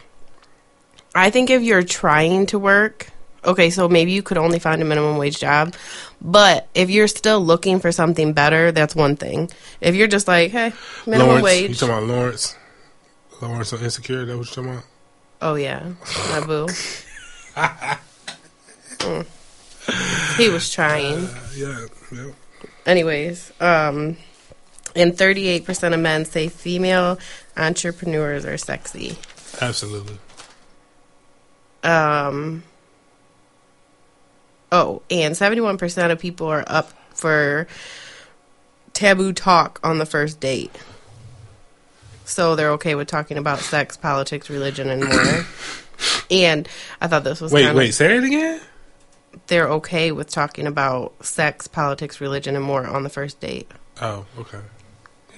I 1.14 1.30
think 1.30 1.50
if 1.50 1.62
you're 1.62 1.84
trying 1.84 2.46
to 2.48 2.60
work, 2.60 3.08
okay, 3.44 3.70
so 3.70 3.88
maybe 3.90 4.12
you 4.12 4.22
could 4.22 4.38
only 4.38 4.60
find 4.60 4.82
a 4.82 4.86
minimum 4.86 5.18
wage 5.18 5.40
job, 5.40 5.74
but 6.22 6.68
if 6.74 6.90
you're 6.90 7.08
still 7.08 7.40
looking 7.42 7.80
for 7.80 7.92
something 7.92 8.34
better, 8.34 8.72
that's 8.72 8.96
one 8.96 9.16
thing. 9.16 9.50
If 9.82 9.96
you're 9.96 10.08
just 10.08 10.28
like, 10.28 10.52
hey, 10.52 10.74
minimum 11.06 11.42
Lawrence, 11.42 11.62
you 11.62 11.68
wage, 11.68 11.80
talking 11.80 11.96
about 11.96 12.08
Lawrence? 12.08 12.56
Lawrence 13.42 13.74
on 13.74 13.84
Insecure? 13.84 14.26
That 14.26 14.38
what 14.38 14.48
you 14.48 14.54
talking 14.54 14.72
about? 14.72 14.84
oh 15.42 15.56
yeah, 15.56 15.94
my 16.32 16.46
boo. 16.46 16.68
Mm. 19.00 20.38
He 20.38 20.50
was 20.50 20.72
trying. 20.72 21.26
Uh, 21.26 21.40
yeah, 21.56 21.86
yeah. 22.12 22.32
Anyways, 22.86 23.52
um, 23.60 24.18
and 24.96 25.14
38% 25.14 25.94
of 25.94 26.00
men 26.00 26.26
say 26.26 26.48
female 26.48 27.20
entrepreneurs 27.56 28.46
are 28.46 28.58
sexy. 28.58 29.18
Absolutely. 29.62 30.18
Um, 31.84 32.64
oh, 34.72 35.02
and 35.10 35.36
71% 35.36 36.12
of 36.12 36.20
people 36.20 36.48
are 36.48 36.64
up 36.68 36.92
for 37.14 37.68
taboo 38.94 39.34
talk 39.34 39.80
on 39.84 39.98
the 39.98 40.06
first 40.06 40.40
date. 40.40 40.76
So 42.26 42.56
they're 42.56 42.72
okay 42.72 42.96
with 42.96 43.08
talking 43.08 43.38
about 43.38 43.60
sex, 43.60 43.96
politics, 43.96 44.50
religion, 44.50 44.90
and 44.90 45.04
more. 45.04 45.46
and 46.32 46.68
I 47.00 47.08
thought 47.08 47.24
this 47.24 47.40
was 47.40 47.54
Wait, 47.54 47.62
kinda, 47.62 47.78
wait, 47.78 47.94
say 47.94 48.18
it 48.18 48.24
again? 48.24 48.60
They're 49.48 49.68
okay 49.70 50.12
with 50.12 50.30
talking 50.30 50.66
about 50.68 51.14
sex, 51.26 51.68
politics, 51.68 52.20
religion, 52.20 52.56
and 52.56 52.66
more 52.66 52.86
on 52.86 53.04
the 53.04 53.10
first 53.10 53.40
date. 53.40 53.70
Oh, 54.02 54.26
okay. 54.40 54.60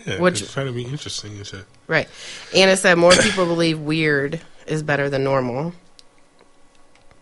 Yeah, 0.06 0.20
Which- 0.20 0.42
Which, 0.42 0.52
trying 0.52 0.68
to 0.68 0.72
be 0.72 0.84
interesting 0.86 1.34
and 1.38 1.46
shit. 1.46 1.66
Right. 1.88 2.08
Anna 2.56 2.78
said 2.78 2.98
more 2.98 3.12
people 3.12 3.46
believe 3.46 3.80
weird 3.80 4.40
is 4.68 4.82
better 4.84 5.10
than 5.10 5.24
normal. 5.24 5.74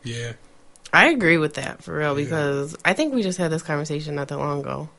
Yeah. 0.04 0.34
I 0.94 1.08
agree 1.10 1.38
with 1.38 1.56
that 1.56 1.84
for 1.84 1.98
real 1.98 2.18
Yeah. 2.18 2.26
because 2.26 2.76
I 2.86 2.94
think 2.94 3.14
we 3.14 3.24
just 3.24 3.38
had 3.38 3.52
this 3.52 3.62
conversation 3.64 4.16
not 4.16 4.28
that 4.30 4.38
long 4.38 4.62
ago. 4.62 4.90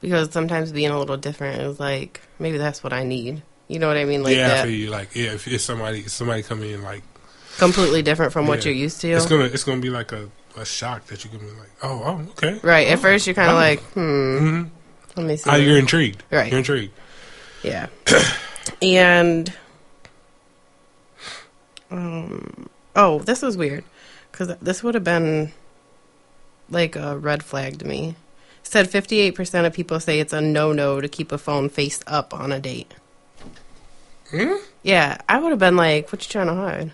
Because 0.00 0.32
sometimes 0.32 0.70
being 0.70 0.90
a 0.90 0.98
little 0.98 1.16
different 1.16 1.60
is 1.62 1.80
like 1.80 2.20
maybe 2.38 2.58
that's 2.58 2.84
what 2.84 2.92
I 2.92 3.02
need. 3.04 3.42
You 3.66 3.78
know 3.78 3.88
what 3.88 3.96
I 3.96 4.04
mean? 4.04 4.22
Like 4.22 4.36
yeah, 4.36 4.48
that 4.48 4.66
feel 4.66 4.74
you. 4.74 4.90
Like, 4.90 5.14
yeah, 5.14 5.32
if, 5.32 5.48
if 5.48 5.60
somebody 5.60 6.00
if 6.00 6.10
somebody 6.10 6.42
come 6.42 6.62
in 6.62 6.82
like 6.82 7.02
completely 7.58 8.02
different 8.02 8.32
from 8.32 8.46
what 8.46 8.64
you're 8.64 8.72
used 8.74 9.00
to. 9.00 9.08
it's 9.10 9.26
gonna 9.26 9.44
it's 9.44 9.64
gonna 9.64 9.80
be 9.80 9.90
like 9.90 10.12
a, 10.12 10.30
a 10.56 10.64
shock 10.64 11.06
that 11.06 11.24
you 11.24 11.30
can 11.30 11.38
be 11.40 11.46
like, 11.46 11.70
oh, 11.82 12.02
oh, 12.04 12.30
okay. 12.32 12.58
right. 12.62 12.88
At 12.88 12.98
first 12.98 13.26
you're 13.26 13.34
kind 13.34 13.50
of 13.50 13.54
Oh. 13.56 13.58
like, 13.58 13.80
hmm, 13.92 14.38
hmm 14.38 14.62
let 15.16 15.26
me 15.26 15.36
see. 15.36 15.50
Oh, 15.50 15.56
you're 15.56 15.78
intrigued. 15.78 16.22
Right. 16.30 16.50
You're 16.50 16.58
intrigued. 16.58 16.92
Yeah. 17.62 17.86
and 18.82 19.52
um 21.90 22.68
oh, 22.94 23.20
this 23.20 23.42
was 23.42 23.56
weird 23.56 23.84
cuz 24.32 24.48
this 24.60 24.82
would 24.82 24.94
have 24.94 25.04
been 25.04 25.52
like 26.68 26.96
a 26.96 27.16
red 27.16 27.42
flag 27.42 27.78
to 27.78 27.86
me. 27.86 28.14
It 28.62 28.66
said 28.66 28.90
58% 28.90 29.66
of 29.66 29.72
people 29.72 29.98
say 30.00 30.20
it's 30.20 30.32
a 30.34 30.40
no-no 30.40 31.00
to 31.00 31.08
keep 31.08 31.32
a 31.32 31.38
phone 31.38 31.68
face 31.70 32.00
up 32.06 32.34
on 32.34 32.52
a 32.52 32.60
date. 32.60 32.92
Hmm? 34.30 34.56
Yeah, 34.82 35.16
I 35.28 35.38
would 35.38 35.50
have 35.50 35.58
been 35.58 35.76
like, 35.76 36.12
"What 36.12 36.22
you 36.22 36.30
trying 36.30 36.48
to 36.48 36.54
hide?" 36.54 36.92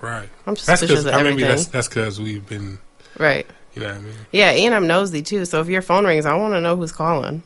Right. 0.00 0.28
I'm 0.46 0.54
That's 0.54 0.64
suspicious 0.64 1.04
because 1.04 1.06
of 1.06 1.14
I 1.14 1.22
mean 1.22 1.40
that's 1.40 1.66
that's 1.66 1.88
because 1.88 2.20
we've 2.20 2.46
been 2.46 2.78
right. 3.18 3.46
you 3.74 3.82
know 3.82 3.88
what 3.88 3.96
I 3.96 4.00
mean. 4.00 4.14
Yeah, 4.32 4.50
and 4.50 4.74
I'm 4.74 4.86
nosy 4.86 5.22
too. 5.22 5.44
So 5.44 5.60
if 5.60 5.68
your 5.68 5.82
phone 5.82 6.04
rings, 6.04 6.26
I 6.26 6.34
want 6.34 6.54
to 6.54 6.60
know 6.60 6.76
who's 6.76 6.92
calling. 6.92 7.42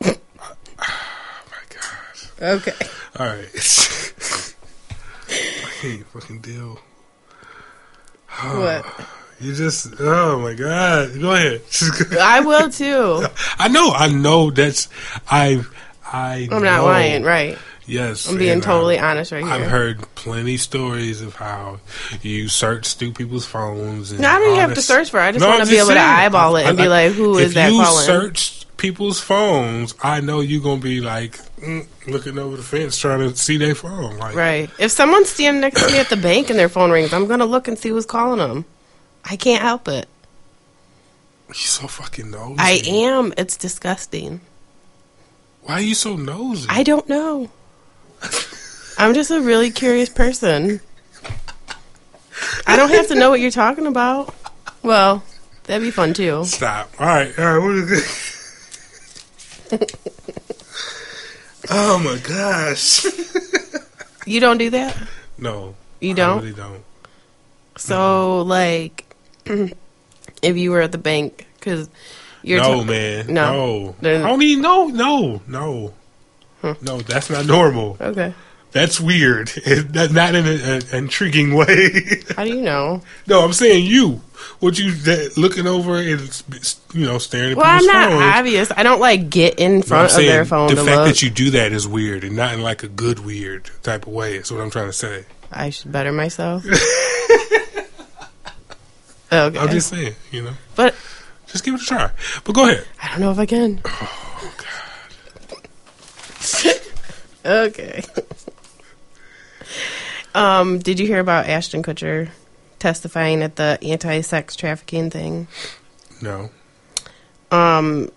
Oh 0.78 1.44
my 1.50 1.62
gosh. 1.68 2.30
Okay. 2.40 2.72
All 3.18 3.26
right. 3.26 3.44
I 5.30 5.70
can't 5.80 6.06
fucking 6.06 6.40
deal. 6.40 6.78
What? 8.42 8.84
You 9.40 9.54
just 9.54 9.94
oh 9.98 10.38
my 10.38 10.54
god. 10.54 11.20
Go 11.20 11.32
ahead. 11.34 11.62
I 12.20 12.40
will 12.40 12.70
too. 12.70 13.26
I 13.58 13.66
know. 13.68 13.90
I 13.90 14.08
know 14.08 14.52
that's 14.52 14.88
I 15.28 15.62
I 16.06 16.48
I'm 16.50 16.62
not 16.62 16.84
lying, 16.84 17.24
right? 17.24 17.58
Yes. 17.92 18.26
I'm 18.28 18.38
being 18.38 18.60
totally 18.62 18.98
I've- 18.98 19.06
honest 19.06 19.32
right 19.32 19.44
here. 19.44 19.52
I've 19.52 19.70
heard 19.70 20.02
plenty 20.14 20.56
stories 20.56 21.20
of 21.20 21.34
how 21.36 21.80
you 22.22 22.48
search 22.48 22.94
through 22.94 23.12
people's 23.12 23.44
phones. 23.44 24.10
And 24.12 24.20
No, 24.20 24.28
I 24.30 24.38
don't 24.38 24.56
have 24.58 24.74
to 24.74 24.82
search 24.82 25.10
for 25.10 25.20
it. 25.20 25.24
I 25.24 25.32
just 25.32 25.42
No, 25.42 25.48
want 25.50 25.64
to 25.64 25.70
be 25.70 25.76
able 25.78 25.88
to 25.90 26.00
eyeball 26.00 26.56
it 26.56 26.66
and 26.66 26.78
I- 26.78 26.82
be 26.82 26.88
like, 26.88 27.12
who 27.12 27.36
is 27.38 27.54
that 27.54 27.68
calling? 27.70 27.74
if 27.74 27.78
you 27.78 27.84
calling? 27.84 28.06
search 28.06 28.66
people's 28.78 29.20
phones, 29.20 29.94
I 30.02 30.20
know 30.20 30.40
you're 30.40 30.62
gonna 30.62 30.80
be 30.80 31.00
like 31.00 31.38
mm, 31.60 31.86
looking 32.08 32.36
over 32.38 32.56
the 32.56 32.62
fence 32.64 32.98
trying 32.98 33.20
to 33.20 33.36
see 33.36 33.56
their 33.58 33.74
phone. 33.76 34.16
Like, 34.18 34.34
Right. 34.34 34.70
If 34.78 34.90
someone's 34.90 35.28
standing 35.28 35.60
next 35.60 35.80
to 35.86 35.92
me 35.92 35.98
at 35.98 36.08
the 36.08 36.16
bank 36.16 36.50
and 36.50 36.58
their 36.58 36.68
phone 36.68 36.90
rings, 36.90 37.12
I'm 37.12 37.26
going 37.28 37.38
to 37.38 37.44
look 37.46 37.68
and 37.68 37.78
see 37.78 37.90
who's 37.90 38.06
calling 38.06 38.38
them. 38.38 38.64
I 39.24 39.36
can't 39.36 39.62
help 39.62 39.86
it. 39.86 40.08
You're 41.48 41.54
so 41.54 41.86
fucking 41.86 42.30
nosy. 42.32 42.56
I 42.58 42.82
am. 42.86 43.32
It's 43.36 43.56
disgusting. 43.56 44.40
Why 45.62 45.74
are 45.74 45.80
you 45.80 45.94
so 45.94 46.16
nosy? 46.16 46.66
I 46.68 46.82
don't 46.82 47.08
know. 47.08 47.50
I'm 48.98 49.14
just 49.14 49.30
a 49.30 49.40
really 49.40 49.70
curious 49.70 50.08
person. 50.08 50.80
I 52.66 52.76
don't 52.76 52.90
have 52.90 53.08
to 53.08 53.14
know 53.14 53.30
what 53.30 53.40
you're 53.40 53.50
talking 53.50 53.86
about. 53.86 54.34
Well, 54.82 55.22
That'd 55.64 55.82
be 55.82 55.90
fun 55.90 56.12
too. 56.12 56.44
Stop. 56.44 56.90
All 56.98 57.06
right. 57.06 57.38
All 57.38 57.44
right. 57.44 57.64
What 57.64 57.74
is 57.76 58.52
it? 59.72 59.96
oh 61.70 61.98
my 61.98 62.18
gosh. 62.18 63.06
You 64.26 64.40
don't 64.40 64.58
do 64.58 64.70
that? 64.70 64.96
No. 65.38 65.74
You 66.00 66.14
don't? 66.14 66.38
I 66.38 66.42
really 66.42 66.52
don't. 66.52 66.84
So, 67.76 68.42
like, 68.42 69.14
if 69.46 70.56
you 70.56 70.70
were 70.70 70.80
at 70.80 70.92
the 70.92 70.98
bank, 70.98 71.46
because 71.58 71.88
you're. 72.42 72.60
no, 72.60 72.80
t- 72.80 72.90
man. 72.90 73.32
No. 73.32 73.94
No. 74.00 74.24
I 74.24 74.28
don't 74.28 74.42
even 74.42 74.62
know. 74.62 74.88
No. 74.88 75.42
No. 75.46 75.94
No, 76.62 77.00
that's 77.00 77.30
not 77.30 77.46
normal. 77.46 77.96
Okay. 78.00 78.34
That's 78.72 79.00
weird. 79.00 79.50
It, 79.64 79.92
that, 79.92 80.10
not 80.10 80.34
in 80.34 80.44
an 80.46 80.82
intriguing 80.92 81.54
way. 81.54 82.22
How 82.36 82.42
do 82.44 82.50
you 82.50 82.62
know? 82.62 83.02
no, 83.28 83.44
I'm 83.44 83.52
saying 83.52 83.86
you. 83.86 84.20
What 84.58 84.76
you 84.78 84.90
that, 84.92 85.38
looking 85.38 85.68
over 85.68 85.98
and 85.98 86.42
you 86.92 87.06
know 87.06 87.18
staring 87.18 87.52
at 87.52 87.56
Well, 87.56 87.66
I'm 87.66 87.78
people's 87.78 87.94
not 87.94 88.10
phones. 88.10 88.36
obvious. 88.36 88.72
I 88.76 88.82
don't 88.82 89.00
like 89.00 89.30
get 89.30 89.60
in 89.60 89.82
front 89.82 90.10
of 90.10 90.16
their 90.16 90.44
phone 90.44 90.68
the 90.68 90.76
fact 90.76 90.88
look. 90.88 91.06
that 91.06 91.22
you 91.22 91.30
do 91.30 91.50
that 91.50 91.72
is 91.72 91.86
weird, 91.86 92.24
and 92.24 92.34
not 92.34 92.54
in 92.54 92.62
like 92.62 92.82
a 92.82 92.88
good 92.88 93.20
weird 93.20 93.70
type 93.82 94.06
of 94.06 94.12
way. 94.12 94.34
Is 94.34 94.50
what 94.50 94.60
I'm 94.60 94.70
trying 94.70 94.88
to 94.88 94.92
say. 94.92 95.26
I 95.52 95.70
should 95.70 95.92
better 95.92 96.10
myself. 96.10 96.64
okay. 99.32 99.32
I'm 99.32 99.70
just 99.70 99.90
saying, 99.90 100.14
you 100.32 100.42
know, 100.42 100.54
but 100.74 100.94
just 101.46 101.64
give 101.64 101.74
it 101.74 101.82
a 101.82 101.84
try. 101.84 102.10
But 102.44 102.54
go 102.54 102.68
ahead. 102.68 102.84
I 103.00 103.10
don't 103.10 103.20
know 103.20 103.30
if 103.30 103.38
I 103.38 103.46
can. 103.46 103.80
okay. 107.44 108.02
um, 110.34 110.78
did 110.78 110.98
you 110.98 111.06
hear 111.06 111.20
about 111.20 111.46
Ashton 111.48 111.82
Kutcher 111.82 112.30
testifying 112.78 113.42
at 113.42 113.56
the 113.56 113.78
anti-sex 113.82 114.56
trafficking 114.56 115.10
thing? 115.10 115.46
No. 116.20 116.50
Um, 117.50 118.10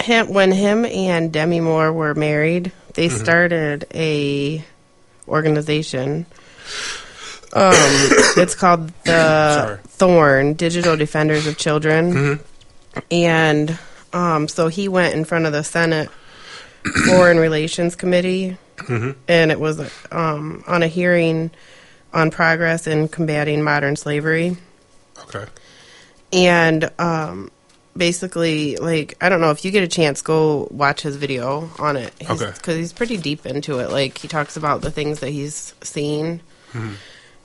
him 0.00 0.32
when 0.32 0.50
him 0.52 0.84
and 0.84 1.32
Demi 1.32 1.60
Moore 1.60 1.92
were 1.92 2.14
married, 2.14 2.72
they 2.94 3.08
started 3.08 3.86
a 3.94 4.64
organization. 5.28 6.26
Um, 7.52 7.72
it's 8.36 8.54
called 8.54 8.88
the. 9.04 9.78
Thorn 10.00 10.54
Digital 10.54 10.96
Defenders 10.96 11.46
of 11.46 11.58
Children, 11.58 12.14
Mhm. 12.14 12.40
and 13.10 13.78
um, 14.14 14.48
so 14.48 14.68
he 14.68 14.88
went 14.88 15.14
in 15.14 15.26
front 15.26 15.44
of 15.44 15.52
the 15.52 15.62
Senate 15.62 16.08
Foreign 17.06 17.38
Relations 17.38 17.94
Committee, 17.96 18.56
Mhm. 18.76 19.14
and 19.28 19.50
it 19.50 19.60
was 19.60 19.80
um, 20.10 20.64
on 20.66 20.82
a 20.82 20.86
hearing 20.88 21.50
on 22.14 22.30
progress 22.30 22.86
in 22.86 23.08
combating 23.08 23.62
modern 23.62 23.94
slavery 23.96 24.56
Okay. 25.24 25.44
and 26.32 26.90
um, 26.98 27.50
basically 27.96 28.76
like 28.76 29.16
i 29.20 29.28
don't 29.28 29.40
know 29.40 29.50
if 29.50 29.64
you 29.64 29.70
get 29.70 29.82
a 29.82 29.88
chance 29.88 30.22
go 30.22 30.66
watch 30.70 31.02
his 31.02 31.16
video 31.16 31.68
on 31.78 31.96
it 31.96 32.12
Okay. 32.28 32.50
because 32.52 32.76
he's 32.76 32.92
pretty 32.92 33.16
deep 33.16 33.44
into 33.46 33.78
it 33.80 33.90
like 33.90 34.16
he 34.18 34.26
talks 34.28 34.56
about 34.56 34.80
the 34.80 34.90
things 34.90 35.20
that 35.20 35.30
he's 35.30 35.74
seen 35.82 36.40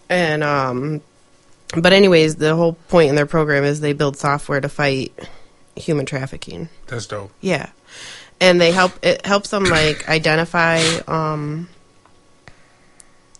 and 0.09 0.43
um 0.43 1.01
but 1.77 1.93
anyways 1.93 2.35
the 2.35 2.55
whole 2.55 2.73
point 2.89 3.09
in 3.09 3.15
their 3.15 3.25
program 3.25 3.63
is 3.63 3.81
they 3.81 3.93
build 3.93 4.17
software 4.17 4.61
to 4.61 4.69
fight 4.69 5.11
human 5.75 6.05
trafficking. 6.05 6.69
That's 6.87 7.05
dope. 7.07 7.31
yeah. 7.41 7.69
And 8.41 8.59
they 8.59 8.71
help 8.71 8.91
it 9.03 9.25
helps 9.25 9.49
them 9.49 9.63
like 9.65 10.07
identify 10.17 10.79
um 11.07 11.69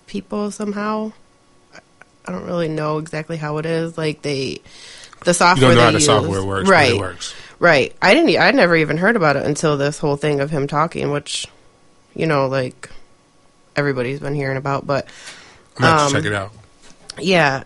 people 0.07 0.51
somehow. 0.51 1.11
I 2.27 2.31
don't 2.31 2.45
really 2.45 2.67
know 2.69 2.97
exactly 2.97 3.37
how 3.37 3.57
it 3.57 3.65
is. 3.65 3.97
Like 3.97 4.21
they 4.21 4.61
the 5.23 5.29
You 5.29 5.33
software 5.33 5.69
don't 5.69 5.77
know 5.77 5.83
how 5.83 5.91
the 5.91 5.97
use, 5.97 6.05
software 6.05 6.43
works, 6.43 6.69
right. 6.69 6.97
works. 6.97 7.33
right. 7.59 7.95
I 8.01 8.13
didn't 8.13 8.37
i 8.39 8.51
never 8.51 8.75
even 8.75 8.97
heard 8.97 9.15
about 9.15 9.35
it 9.35 9.45
until 9.45 9.77
this 9.77 9.97
whole 9.99 10.15
thing 10.17 10.39
of 10.39 10.49
him 10.51 10.67
talking 10.67 11.11
which 11.11 11.47
you 12.15 12.25
know 12.27 12.47
like 12.47 12.89
everybody's 13.75 14.19
been 14.19 14.35
hearing 14.35 14.57
about 14.57 14.85
but 14.87 15.07
I'm 15.79 15.99
Um, 15.99 16.07
to 16.11 16.15
check 16.15 16.25
it 16.25 16.33
out. 16.33 16.51
yeah 17.19 17.63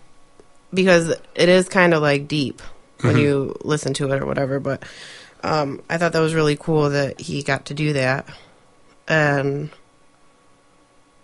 because 0.73 1.09
it 1.35 1.49
is 1.49 1.67
kind 1.69 1.93
of 1.93 2.01
like 2.01 2.27
deep 2.27 2.61
when 3.01 3.15
Mhm. 3.15 3.21
you 3.21 3.55
listen 3.63 3.93
to 3.95 4.11
it 4.11 4.21
or 4.21 4.25
whatever 4.25 4.59
but 4.59 4.83
um, 5.43 5.81
i 5.89 5.97
thought 5.97 6.11
that 6.13 6.19
was 6.19 6.33
really 6.35 6.55
cool 6.57 6.89
that 6.89 7.19
he 7.21 7.43
got 7.43 7.65
to 7.65 7.73
do 7.73 7.93
that 7.93 8.27
and 9.07 9.69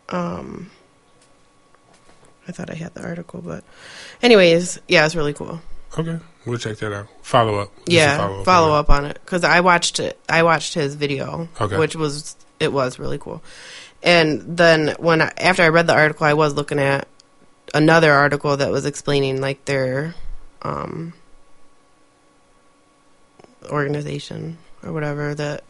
um 0.09 0.69
i 2.47 2.51
thought 2.51 2.69
i 2.69 2.75
had 2.75 2.93
the 2.93 3.03
article 3.03 3.41
but 3.41 3.63
anyways 4.21 4.79
yeah 4.87 5.05
it's 5.05 5.15
really 5.15 5.33
cool 5.33 5.61
Okay, 5.97 6.19
we'll 6.45 6.57
check 6.57 6.75
that 6.79 6.91
out. 6.93 7.07
Follow 7.21 7.57
up. 7.59 7.69
Just 7.77 7.89
yeah 7.91 8.17
follow, 8.43 8.71
on 8.71 8.79
up 8.79 8.89
on 8.89 9.05
it 9.05 9.17
because 9.23 9.45
i 9.45 9.61
watched 9.61 9.99
it 9.99 10.19
i 10.27 10.43
watched 10.43 10.73
his 10.73 10.95
video 10.95 11.47
Okay. 11.61 11.77
which 11.77 11.95
was 11.95 12.35
it 12.59 12.73
was 12.73 12.99
really 12.99 13.17
cool 13.17 13.41
and 14.03 14.57
then 14.57 14.93
when 14.99 15.21
I, 15.21 15.31
after 15.37 15.63
i 15.63 15.69
read 15.69 15.87
the 15.87 15.93
article 15.93 16.25
i 16.25 16.33
was 16.33 16.53
looking 16.53 16.79
at 16.79 17.07
another 17.73 18.11
article 18.11 18.57
that 18.57 18.71
was 18.71 18.85
explaining 18.85 19.39
like 19.39 19.63
their 19.65 20.15
um 20.63 21.13
organization 23.69 24.57
or 24.83 24.91
whatever 24.93 25.33
that 25.35 25.63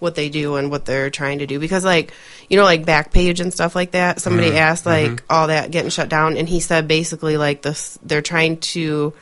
what 0.00 0.14
they 0.16 0.28
do 0.28 0.56
and 0.56 0.70
what 0.70 0.84
they're 0.84 1.08
trying 1.08 1.38
to 1.38 1.46
do 1.46 1.58
because 1.58 1.84
like 1.84 2.12
you 2.50 2.56
know 2.58 2.64
like 2.64 2.84
backpage 2.84 3.40
and 3.40 3.52
stuff 3.52 3.74
like 3.74 3.92
that 3.92 4.20
somebody 4.20 4.50
Mhm, 4.50 4.56
asked 4.56 4.84
like 4.84 5.10
mhm. 5.12 5.20
all 5.30 5.46
that 5.46 5.70
getting 5.70 5.88
shut 5.90 6.08
down 6.08 6.36
and 6.36 6.48
he 6.48 6.60
said 6.60 6.86
basically 6.88 7.36
like 7.36 7.62
this 7.62 7.98
they're 8.02 8.20
trying 8.20 8.58
to 8.58 9.14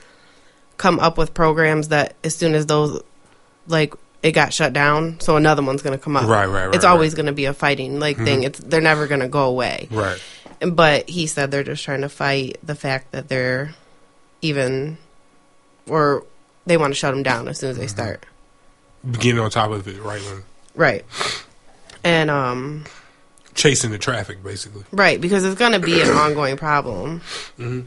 come 0.78 0.98
up 0.98 1.18
with 1.18 1.34
programs 1.34 1.88
that 1.88 2.16
as 2.24 2.34
soon 2.34 2.54
as 2.54 2.66
those 2.66 3.00
like 3.68 3.94
it 4.22 4.32
got 4.32 4.52
shut 4.52 4.72
down 4.72 5.20
so 5.20 5.36
another 5.36 5.62
one's 5.62 5.82
going 5.82 5.96
to 5.96 6.02
come 6.02 6.16
up 6.16 6.26
Right, 6.26 6.46
right, 6.46 6.66
right, 6.66 6.74
it's 6.74 6.84
right. 6.84 6.90
always 6.90 7.14
going 7.14 7.26
to 7.26 7.32
be 7.32 7.44
a 7.44 7.52
fighting 7.54 8.00
like 8.00 8.16
thing 8.16 8.42
it's 8.42 8.58
they're 8.58 8.80
never 8.80 9.06
going 9.06 9.20
to 9.20 9.28
go 9.28 9.44
away. 9.44 9.88
Right. 9.90 10.20
but 10.60 11.08
he 11.08 11.26
said 11.26 11.50
they're 11.50 11.62
just 11.62 11.84
trying 11.84 12.00
to 12.00 12.08
fight 12.08 12.58
the 12.62 12.74
fact 12.74 13.12
that 13.12 13.28
they're 13.28 13.74
even 14.40 14.96
or 15.88 16.24
they 16.66 16.76
want 16.76 16.92
to 16.92 16.94
shut 16.94 17.12
them 17.14 17.22
down 17.22 17.48
as 17.48 17.58
soon 17.58 17.70
as 17.70 17.78
they 17.78 17.86
start. 17.86 18.24
Getting 19.12 19.40
on 19.40 19.50
top 19.50 19.70
of 19.72 19.86
it, 19.88 20.00
right 20.02 20.20
when 20.22 20.42
right. 20.74 21.04
And 22.04 22.30
um 22.30 22.84
chasing 23.54 23.90
the 23.90 23.98
traffic, 23.98 24.42
basically. 24.42 24.84
right 24.92 25.20
because 25.20 25.44
it's 25.44 25.58
going 25.58 25.72
to 25.72 25.78
be 25.80 26.00
an 26.00 26.08
ongoing 26.24 26.56
problem. 26.56 27.20
Mhm. 27.58 27.84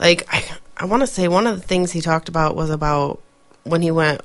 like 0.00 0.26
i 0.32 0.44
i 0.76 0.84
want 0.84 1.02
to 1.02 1.06
say 1.06 1.28
one 1.28 1.46
of 1.46 1.56
the 1.60 1.66
things 1.66 1.92
he 1.92 2.00
talked 2.00 2.28
about 2.28 2.56
was 2.56 2.70
about 2.70 3.20
when 3.64 3.82
he 3.82 3.90
went 3.90 4.20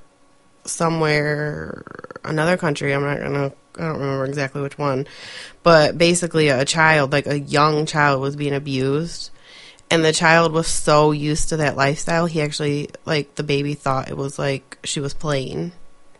somewhere 0.65 1.83
another 2.23 2.57
country 2.57 2.93
i'm 2.93 3.03
not 3.03 3.19
gonna 3.19 3.51
i 3.77 3.81
don't 3.81 3.99
remember 3.99 4.25
exactly 4.25 4.61
which 4.61 4.77
one 4.77 5.07
but 5.63 5.97
basically 5.97 6.49
a 6.49 6.65
child 6.65 7.11
like 7.11 7.25
a 7.27 7.39
young 7.39 7.85
child 7.85 8.21
was 8.21 8.35
being 8.35 8.53
abused 8.53 9.31
and 9.91 10.03
the 10.05 10.13
child 10.13 10.51
was 10.53 10.67
so 10.67 11.11
used 11.11 11.49
to 11.49 11.57
that 11.57 11.75
lifestyle 11.75 12.25
he 12.25 12.41
actually 12.41 12.89
like 13.05 13.35
the 13.35 13.43
baby 13.43 13.73
thought 13.73 14.09
it 14.09 14.17
was 14.17 14.39
like 14.39 14.77
she 14.83 14.99
was 14.99 15.13
playing 15.13 15.71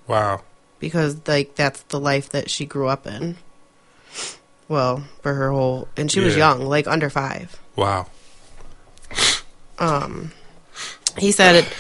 Wow. 0.08 0.42
because 0.80 1.26
like 1.28 1.56
that's 1.56 1.82
the 1.84 2.00
life 2.00 2.30
that 2.30 2.50
she 2.50 2.66
grew 2.66 2.88
up 2.88 3.08
in 3.08 3.38
well 4.68 5.04
for 5.22 5.34
her 5.34 5.52
whole 5.52 5.88
and 5.98 6.12
she 6.12 6.20
was 6.20 6.36
young 6.36 6.66
like 6.66 6.88
under 6.88 7.10
5 7.10 7.60
Wow. 7.76 8.08
um, 9.80 10.32
he 11.18 11.32
said, 11.32 11.56
it 11.56 11.74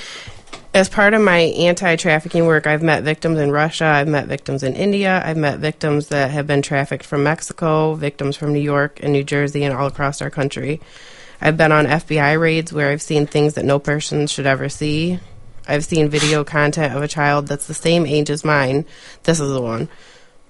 as 0.73 0.87
part 0.87 1.13
of 1.13 1.21
my 1.21 1.37
anti 1.39 1.97
trafficking 1.97 2.45
work, 2.45 2.65
I've 2.65 2.81
met 2.81 3.03
victims 3.03 3.39
in 3.39 3.51
Russia, 3.51 3.85
I've 3.85 4.07
met 4.07 4.27
victims 4.27 4.63
in 4.63 4.73
India, 4.73 5.21
I've 5.25 5.35
met 5.35 5.59
victims 5.59 6.07
that 6.07 6.31
have 6.31 6.47
been 6.47 6.61
trafficked 6.61 7.05
from 7.05 7.23
Mexico, 7.23 7.93
victims 7.95 8.37
from 8.37 8.53
New 8.53 8.61
York 8.61 8.99
and 9.03 9.11
New 9.11 9.23
Jersey, 9.25 9.63
and 9.65 9.75
all 9.75 9.87
across 9.87 10.21
our 10.21 10.29
country. 10.29 10.79
I've 11.41 11.57
been 11.57 11.71
on 11.71 11.85
FBI 11.87 12.39
raids 12.39 12.71
where 12.71 12.89
I've 12.89 13.01
seen 13.01 13.25
things 13.25 13.55
that 13.55 13.65
no 13.65 13.79
person 13.79 14.27
should 14.27 14.45
ever 14.45 14.69
see. 14.69 15.19
I've 15.67 15.83
seen 15.83 16.09
video 16.09 16.43
content 16.43 16.95
of 16.95 17.01
a 17.01 17.07
child 17.07 17.47
that's 17.47 17.65
the 17.65 17.73
same 17.73 18.05
age 18.05 18.29
as 18.29 18.45
mine. 18.45 18.85
This 19.23 19.39
is 19.39 19.51
the 19.51 19.61
one. 19.61 19.89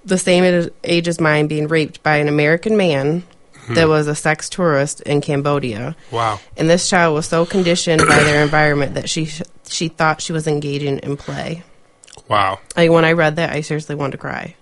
The 0.04 0.18
same 0.18 0.70
age 0.84 1.08
as 1.08 1.20
mine 1.20 1.46
being 1.46 1.68
raped 1.68 2.02
by 2.02 2.16
an 2.16 2.28
American 2.28 2.76
man 2.76 3.22
hmm. 3.54 3.74
that 3.74 3.88
was 3.88 4.06
a 4.06 4.14
sex 4.14 4.50
tourist 4.50 5.00
in 5.02 5.22
Cambodia 5.22 5.96
Wow. 6.10 6.40
and 6.56 6.68
this 6.68 6.90
child 6.90 7.14
was 7.14 7.26
so 7.26 7.46
conditioned 7.46 8.02
by 8.06 8.22
their 8.24 8.42
environment 8.42 8.94
that 8.94 9.08
she 9.08 9.30
she 9.68 9.88
thought 9.88 10.20
she 10.20 10.32
was 10.32 10.46
engaging 10.46 10.98
in 10.98 11.16
play. 11.16 11.62
Wow. 12.28 12.58
Like 12.76 12.90
when 12.90 13.04
I 13.04 13.12
read 13.12 13.36
that, 13.36 13.50
I 13.50 13.62
seriously 13.62 13.94
wanted 13.94 14.12
to 14.12 14.18
cry. 14.18 14.56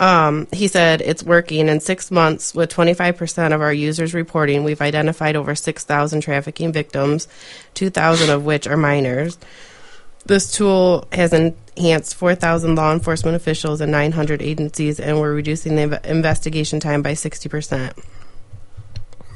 Um, 0.00 0.46
he 0.52 0.68
said 0.68 1.00
it's 1.00 1.22
working. 1.22 1.68
In 1.68 1.80
six 1.80 2.10
months, 2.10 2.54
with 2.54 2.70
25% 2.70 3.52
of 3.52 3.60
our 3.60 3.72
users 3.72 4.14
reporting, 4.14 4.64
we've 4.64 4.80
identified 4.80 5.34
over 5.34 5.54
6,000 5.54 6.20
trafficking 6.20 6.72
victims, 6.72 7.26
2,000 7.74 8.30
of 8.30 8.44
which 8.44 8.66
are 8.66 8.76
minors. 8.76 9.38
This 10.26 10.52
tool 10.52 11.08
has 11.10 11.32
enhanced 11.32 12.14
4,000 12.14 12.74
law 12.74 12.92
enforcement 12.92 13.34
officials 13.34 13.80
and 13.80 13.90
900 13.90 14.42
agencies, 14.42 15.00
and 15.00 15.18
we're 15.20 15.34
reducing 15.34 15.76
the 15.76 16.00
investigation 16.08 16.80
time 16.80 17.02
by 17.02 17.12
60%. 17.12 17.98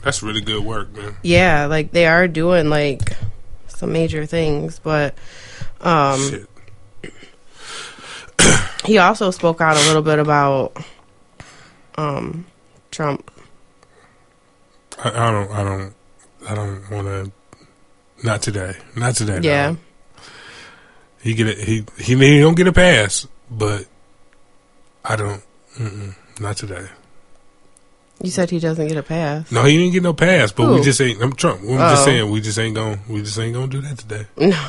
That's 0.04 0.22
really 0.22 0.40
good 0.40 0.64
work, 0.64 0.92
man. 0.94 1.16
Yeah, 1.22 1.66
like 1.66 1.92
they 1.92 2.06
are 2.06 2.28
doing 2.28 2.68
like 2.68 3.16
some 3.68 3.92
major 3.92 4.26
things, 4.26 4.80
but 4.80 5.14
um, 5.80 6.20
Shit. 6.20 6.48
He 8.84 8.98
also 8.98 9.30
spoke 9.30 9.60
out 9.60 9.76
a 9.76 9.80
little 9.86 10.02
bit 10.02 10.18
about 10.18 10.76
um, 11.96 12.46
Trump. 12.90 13.30
I, 15.02 15.08
I 15.10 15.30
don't. 15.30 15.50
I 15.50 15.62
don't. 15.64 15.94
I 16.48 16.54
don't 16.54 16.90
want 16.90 17.06
to. 17.06 17.32
Not 18.24 18.42
today. 18.42 18.74
Not 18.96 19.14
today. 19.16 19.40
Yeah. 19.42 19.66
dog. 19.68 19.78
He 21.22 21.34
get 21.34 21.46
it. 21.48 21.58
He 21.58 21.84
he 21.98 22.16
he 22.16 22.40
don't 22.40 22.56
get 22.56 22.66
a 22.66 22.72
pass, 22.72 23.26
but 23.50 23.86
I 25.04 25.16
don't. 25.16 25.42
Not 26.40 26.56
today. 26.56 26.86
You 28.20 28.30
said 28.30 28.50
he 28.50 28.58
doesn't 28.60 28.86
get 28.86 28.96
a 28.96 29.02
pass. 29.02 29.50
No, 29.50 29.64
he 29.64 29.76
didn't 29.76 29.92
get 29.92 30.02
no 30.02 30.12
pass, 30.12 30.52
but 30.52 30.72
we 30.72 30.80
just 30.82 31.00
ain't. 31.00 31.20
I'm 31.22 31.32
Trump. 31.32 31.60
I'm 31.62 31.68
just 31.78 32.02
Oh. 32.02 32.04
saying, 32.04 32.30
we 32.30 32.40
just 32.40 32.58
ain't 32.58 32.74
gonna. 32.76 32.98
We 33.08 33.20
just 33.22 33.38
ain't 33.38 33.54
gonna 33.54 33.66
do 33.68 33.80
that 33.80 33.98
today. 33.98 34.26
No, 34.36 34.68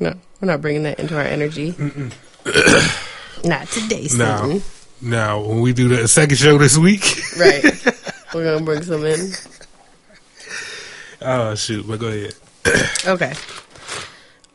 no, 0.00 0.14
we're 0.40 0.46
not 0.48 0.60
bringing 0.62 0.84
that 0.84 0.98
into 1.00 1.14
our 1.16 1.22
energy. 1.24 1.74
not 3.44 3.68
today, 3.68 4.08
No. 4.14 4.36
Satan. 4.36 4.62
Now, 5.02 5.40
when 5.40 5.60
we 5.60 5.72
do 5.72 5.88
the 5.88 6.08
second 6.08 6.36
show 6.36 6.56
this 6.58 6.76
week, 6.78 7.02
Right. 7.38 7.62
we're 8.34 8.44
gonna 8.44 8.64
bring 8.64 8.82
some 8.82 9.04
in. 9.04 9.32
oh 11.22 11.54
shoot, 11.54 11.86
but 11.86 11.98
go 12.00 12.08
ahead. 12.08 12.34
Okay. 13.06 13.32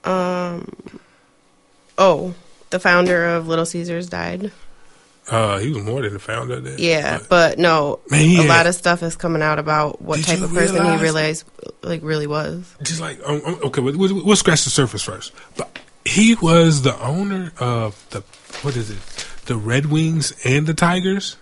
Um. 0.04 0.67
Oh, 1.98 2.34
the 2.72 2.80
founder 2.80 3.26
of 3.36 3.48
Little 3.48 3.65
Caesars 3.65 4.08
died. 4.10 4.52
Uh, 5.30 5.60
he 5.60 5.70
was 5.70 5.84
more 5.84 6.02
than 6.02 6.13
the 6.13 6.20
founder 6.20 6.56
of 6.56 6.63
that. 6.63 6.80
Yeah, 6.80 7.20
but- 7.20 7.30
but 7.30 7.60
no, 7.60 8.00
Man, 8.10 8.22
a 8.22 8.34
had- 8.41 8.48
lot 8.48 8.67
of 8.67 8.74
stuff 8.76 9.04
is 9.04 9.15
coming 9.15 9.41
out 9.41 9.60
about 9.60 10.02
what 10.02 10.22
type 10.24 10.41
of 10.41 10.52
person 10.52 10.84
he 10.84 10.98
realized, 10.98 11.46
like, 11.84 12.02
really 12.04 12.28
was. 12.28 12.76
just 12.82 13.00
like 13.00 13.20
um, 13.26 13.41
um, 13.46 13.60
okay, 13.65 13.82
we'll, 13.82 13.98
we'll, 13.98 14.26
we'll 14.26 14.36
scratch 14.36 14.63
the 14.63 14.72
surface 14.72 15.04
first. 15.04 15.32
But 15.56 15.78
he 16.04 16.36
was 16.36 16.82
the 16.82 17.00
owner 17.00 17.54
of 17.60 18.04
the 18.10 18.24
what 18.63 18.76
is 18.76 18.89
it? 18.89 19.00
The 19.45 19.56
Red 19.58 19.88
Wings 19.88 20.34
and 20.45 20.67
the 20.67 20.74
Tigers. 20.74 21.38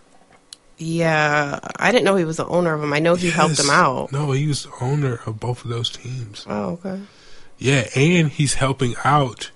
Yeah, 0.77 1.59
I 1.77 1.91
didn't 1.91 2.05
know 2.05 2.15
he 2.15 2.23
was 2.23 2.37
the 2.37 2.45
owner 2.47 2.73
of 2.73 2.79
them. 2.79 2.93
I 2.93 2.99
know 2.99 3.15
he 3.15 3.29
helped 3.29 3.57
them 3.57 3.69
out. 3.69 4.11
No, 4.13 4.31
he 4.31 4.47
was 4.47 4.63
the 4.63 4.71
owner 4.79 5.19
of 5.25 5.39
both 5.39 5.63
of 5.65 5.69
those 5.69 5.89
teams. 5.89 6.45
Oh, 6.47 6.79
okay. 6.83 7.01
Yeah, 7.57 7.89
and 7.95 8.29
he's 8.29 8.53
helping 8.53 8.95
out 9.03 9.51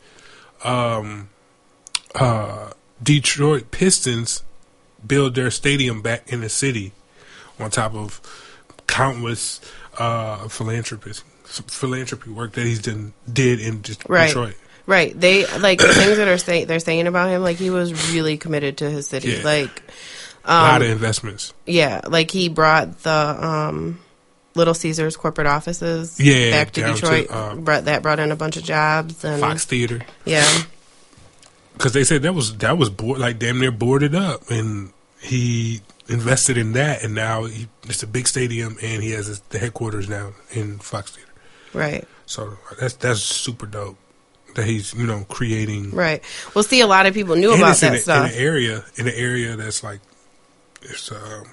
um, 0.65 1.30
uh, 2.13 2.71
Detroit 3.02 3.71
Pistons 3.71 4.43
build 5.06 5.36
their 5.36 5.49
stadium 5.49 6.02
back 6.02 6.32
in 6.32 6.41
the 6.41 6.49
city, 6.49 6.91
on 7.58 7.69
top 7.71 7.93
of 7.95 8.19
countless 8.88 9.62
uh, 9.97 10.47
philanthropist 10.49 11.23
philanthropy 11.45 12.32
work 12.32 12.54
that 12.54 12.65
he's 12.65 12.82
done 12.82 13.13
did 13.32 13.60
in 13.60 13.80
De- 13.82 13.95
Right. 14.08 14.34
Detroit. 14.86 14.88
Right. 15.13 15.19
They 15.19 15.46
like 15.60 15.80
the 15.80 15.88
things 15.93 16.17
that 16.17 16.28
are 16.28 16.38
say, 16.38 16.65
they're 16.65 16.80
saying 16.80 17.08
about 17.08 17.30
him. 17.30 17.41
Like 17.41 17.58
he 17.58 17.69
was 17.69 18.12
really 18.13 18.38
committed 18.38 18.78
to 18.80 18.89
his 18.89 19.08
city. 19.08 19.30
Yeah. 19.32 19.43
Like, 19.43 19.82
A 20.46 20.52
lot 20.54 20.82
um, 20.82 20.82
of 20.84 20.89
investments. 20.89 21.54
yeah, 21.65 22.02
like 22.08 22.30
he 22.32 22.50
brought 22.50 23.00
the 23.04 23.12
um, 23.12 24.00
Little 24.56 24.74
Caesars 24.74 25.15
corporate 25.15 25.48
offices 25.48 26.19
Yeah, 26.19 26.52
back 26.52 26.72
to 26.72 26.82
down 26.82 26.96
to, 26.96 27.02
Detroit. 27.02 27.28
uh, 27.32 27.56
brought 27.56 27.86
that 27.86 28.02
brought 28.04 28.19
in 28.19 28.30
a 28.32 28.36
bunch 28.36 28.58
of 28.58 28.63
jobs 28.63 29.24
and 29.24 29.39
Fox 29.39 29.63
Theater, 29.65 30.02
yeah, 30.26 30.46
because 31.74 31.93
they 31.93 32.04
said 32.04 32.24
that 32.24 32.34
was 32.34 32.58
that 32.58 32.78
was 32.78 32.89
board, 32.89 33.19
like 33.19 33.39
damn 33.39 33.60
near 33.60 33.72
boarded 33.72 34.13
up, 34.15 34.50
and 34.52 34.91
he 35.22 35.80
invested 36.10 36.58
in 36.58 36.74
that, 36.74 37.04
and 37.04 37.15
now 37.15 37.46
he, 37.46 37.67
it's 37.86 38.04
a 38.04 38.08
big 38.08 38.28
stadium, 38.28 38.76
and 38.84 39.02
he 39.02 39.12
has 39.12 39.28
his, 39.28 39.39
the 39.50 39.58
headquarters 39.60 40.10
now 40.10 40.34
in 40.52 40.78
Fox 40.80 41.15
Theater. 41.15 41.32
right. 41.74 42.06
So 42.26 42.58
that's 42.80 42.96
that's 42.96 43.22
super 43.22 43.65
dope 43.65 43.98
that 44.56 44.66
he's 44.66 44.94
you 44.94 45.06
know 45.06 45.26
creating. 45.30 45.92
Right. 45.92 46.24
Well, 46.54 46.63
see, 46.63 46.82
a 46.82 46.88
lot 46.88 47.06
of 47.06 47.13
people 47.13 47.36
knew 47.36 47.52
And 47.54 47.62
about 47.62 47.78
that 47.78 47.92
a, 47.92 47.96
in 47.96 48.02
stuff. 48.02 48.30
an 48.32 48.36
area 48.38 48.84
in 48.96 49.08
an 49.08 49.13
area 49.16 49.56
that's 49.56 49.84
like 49.84 50.00
it's 50.82 51.12
um 51.12 51.46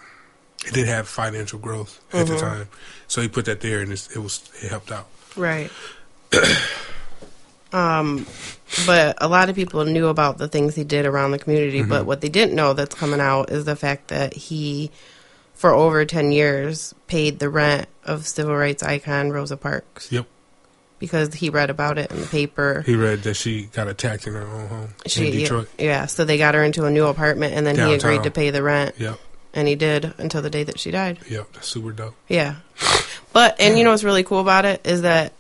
it 0.67 0.75
didn't 0.75 0.89
have 0.89 1.09
financial 1.09 1.59
growth 1.59 2.01
at 2.13 2.27
Mm-hmm. 2.27 2.35
the 2.35 2.41
time, 2.41 2.69
so 3.09 3.23
he 3.23 3.29
put 3.29 3.47
that 3.47 3.61
there, 3.63 3.81
and 3.81 3.93
it's, 3.93 4.15
it 4.15 4.19
was 4.19 4.43
it 4.63 4.69
helped 4.71 4.93
out. 4.93 5.07
Right. 5.37 5.71
um, 7.73 8.27
but 8.87 9.17
a 9.21 9.29
lot 9.29 9.49
of 9.49 9.55
people 9.57 9.85
knew 9.85 10.09
about 10.09 10.39
the 10.39 10.49
things 10.49 10.75
he 10.75 10.85
did 10.85 11.07
around 11.07 11.31
the 11.31 11.39
community. 11.39 11.81
Mm-hmm. 11.81 11.89
But 11.89 12.07
what 12.07 12.21
they 12.21 12.29
didn't 12.29 12.55
know 12.55 12.73
that's 12.75 12.95
coming 12.95 13.21
out 13.21 13.51
is 13.51 13.65
the 13.65 13.77
fact 13.77 14.09
that 14.09 14.35
he, 14.35 14.91
for 15.55 15.71
over 15.71 16.05
ten 16.05 16.33
years, 16.33 16.95
paid 17.07 17.39
the 17.39 17.49
rent 17.49 17.89
of 18.05 18.27
civil 18.27 18.55
rights 18.57 18.83
icon 18.83 19.31
Rosa 19.31 19.57
Parks 19.57 20.11
Yep, 20.11 20.27
because 21.01 21.35
he 21.35 21.51
read 21.51 21.69
about 21.71 21.99
it 21.99 22.13
in 22.13 22.21
the 22.21 22.27
paper. 22.29 22.83
he 22.87 22.95
read 22.95 23.25
that 23.25 23.35
she 23.35 23.63
got 23.73 23.89
attacked 23.89 24.29
in 24.29 24.35
her 24.35 24.47
own 24.47 24.69
home 24.69 24.89
She, 25.07 25.27
in 25.27 25.33
Detroit. 25.33 25.69
yeah, 25.79 26.07
so 26.07 26.25
they 26.25 26.39
got 26.39 26.55
her 26.55 26.63
into 26.63 26.85
a 26.85 26.91
new 26.93 27.07
apartment, 27.07 27.55
and 27.55 27.67
then 27.67 27.75
he 27.75 27.93
agreed 27.95 28.23
to 28.23 28.31
pay 28.31 28.51
the 28.51 28.63
rent, 28.63 28.95
Yep, 28.99 29.19
and 29.55 29.67
he 29.67 29.75
did 29.75 30.15
until 30.19 30.43
the 30.43 30.51
day 30.51 30.63
that 30.63 30.79
she 30.79 30.93
died. 30.93 31.19
yep, 31.29 31.51
that's 31.53 31.67
super 31.67 31.91
dope. 31.91 32.15
Yeah. 32.29 32.57
But 33.33 33.61
and 33.61 33.77
you 33.79 33.85
know 33.85 33.91
what's 33.91 34.05
really 34.05 34.23
cool 34.25 34.41
about 34.41 34.65
it 34.65 34.81
is 34.87 35.03
that 35.03 35.33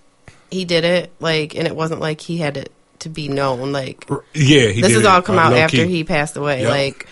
he 0.51 0.64
did 0.64 0.85
it 0.85 1.12
like 1.20 1.55
and 1.57 1.66
it 1.66 1.75
wasn't 1.77 2.01
like 2.01 2.20
he 2.20 2.38
had 2.38 2.57
it 2.57 2.73
to 3.01 3.09
be 3.09 3.29
known 3.29 3.73
like 3.73 4.05
Yeah, 4.35 4.66
he 4.68 4.81
this 4.81 4.90
did 4.92 4.96
has 4.99 5.07
all 5.07 5.23
come 5.23 5.38
uh, 5.38 5.42
out 5.42 5.53
after 5.55 5.79
key. 5.79 5.87
he 5.88 6.05
passed 6.05 6.37
away. 6.37 6.61
Yep. 6.62 6.70
Like 6.70 7.07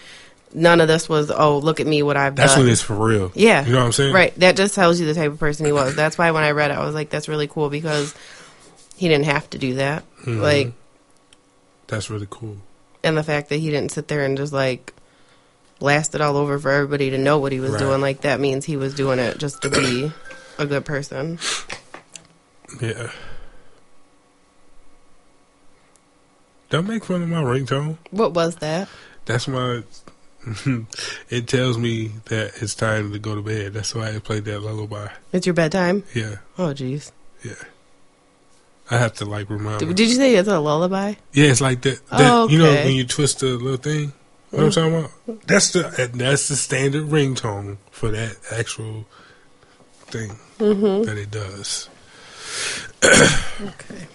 none 0.55 0.81
of 0.81 0.89
this 0.89 1.09
was 1.09 1.31
oh 1.31 1.59
look 1.59 1.81
at 1.81 1.87
me 1.87 2.03
what 2.03 2.17
I've 2.17 2.35
done. 2.35 2.45
That's 2.45 2.55
done. 2.55 2.65
when 2.65 2.73
it's 2.73 2.83
for 2.83 2.95
real. 2.95 3.31
yeah. 3.35 3.65
you 3.67 3.73
know 3.73 3.79
what 3.81 3.87
I'm 3.87 3.93
saying? 3.93 4.15
Right. 4.15 4.35
That 4.37 4.57
just 4.57 4.75
tells 4.75 4.99
you 5.01 5.07
the 5.07 5.15
type 5.15 5.31
of 5.31 5.39
person 5.39 5.67
he 5.67 5.73
was. 5.73 5.95
That's 5.97 6.17
why 6.19 6.31
when 6.31 6.43
I 6.45 6.51
read 6.53 6.71
it 6.71 6.75
I 6.79 6.85
was 6.85 6.95
like 6.95 7.11
that's 7.11 7.29
really 7.29 7.47
cool 7.49 7.69
because 7.71 8.15
he 8.97 9.09
didn't 9.09 9.27
have 9.27 9.49
to 9.51 9.59
do 9.59 9.75
that. 9.75 10.05
Mhm. 10.25 10.41
Like 10.41 10.73
That's 11.87 12.11
really 12.11 12.27
cool. 12.31 12.57
and 13.05 13.17
the 13.17 13.23
fact 13.23 13.49
that 13.51 13.57
he 13.57 13.71
didn't 13.71 13.93
sit 13.93 14.09
there 14.09 14.25
and 14.25 14.37
just 14.37 14.53
like 14.53 14.93
blast 15.79 16.15
it 16.15 16.21
all 16.21 16.37
over 16.37 16.59
for 16.59 16.71
everybody 16.71 17.11
to 17.11 17.19
know 17.19 17.39
what 17.39 17.53
he 17.53 17.61
was 17.61 17.71
Right. 17.73 17.79
doing 17.79 18.01
like 18.01 18.23
that 18.23 18.41
means 18.41 18.65
he 18.65 18.77
was 18.77 18.95
doing 18.95 19.19
it 19.19 19.39
just 19.39 19.63
to 19.63 19.71
be 19.71 20.11
a 20.59 20.67
good 20.67 20.85
person. 20.85 21.39
Yeah. 22.83 23.11
Don't 26.71 26.87
make 26.87 27.05
fun 27.05 27.23
of 27.23 27.29
my 27.29 27.43
ringtone. 27.43 27.97
What 28.11 28.35
was 28.35 28.57
that? 28.57 28.89
That's 29.25 29.49
my. 29.49 29.83
it 31.29 31.46
tells 31.48 31.77
me 31.79 32.12
that 32.27 32.53
it's 32.62 32.74
time 32.74 33.12
to 33.12 33.18
go 33.18 33.35
to 33.35 33.42
bed. 33.42 33.74
That's 33.74 33.94
why 33.94 34.14
I 34.14 34.18
played 34.18 34.44
that 34.46 34.61
lullaby. 34.61 35.09
It's 35.33 35.46
your 35.46 35.55
bedtime? 35.55 36.05
Yeah, 36.14 36.37
Oh 36.57 36.68
jeez. 36.74 37.11
yeah. 37.44 37.55
I 38.90 38.96
have 38.96 39.12
to 39.14 39.24
like 39.27 39.51
remind. 39.51 39.81
Did, 39.81 39.94
did 39.96 40.09
you 40.09 40.14
say 40.14 40.35
it's 40.37 40.48
a 40.48 40.59
lullaby? 40.61 41.14
Yeah, 41.33 41.46
it's 41.51 41.61
like 41.61 41.83
that. 41.83 42.07
that 42.09 42.20
Oh, 42.33 42.48
You 42.48 42.59
know 42.59 42.72
when 42.72 42.94
you 42.94 43.05
twist 43.05 43.40
the 43.40 43.48
little 43.48 43.77
thing. 43.77 44.12
What 44.51 44.64
I'm 44.64 44.70
talking 44.70 44.94
about? 44.94 45.46
That's 45.46 45.72
the 45.72 46.11
that's 46.14 46.48
the 46.48 46.57
standard 46.57 47.05
ringtone 47.05 47.77
for 47.90 48.11
that 48.11 48.37
actual 48.51 49.05
thing 50.07 50.31
Mm-hmm. 50.59 51.05
that 51.05 51.18
it 51.18 51.31
does. 51.31 51.90
Okay. 53.05 54.07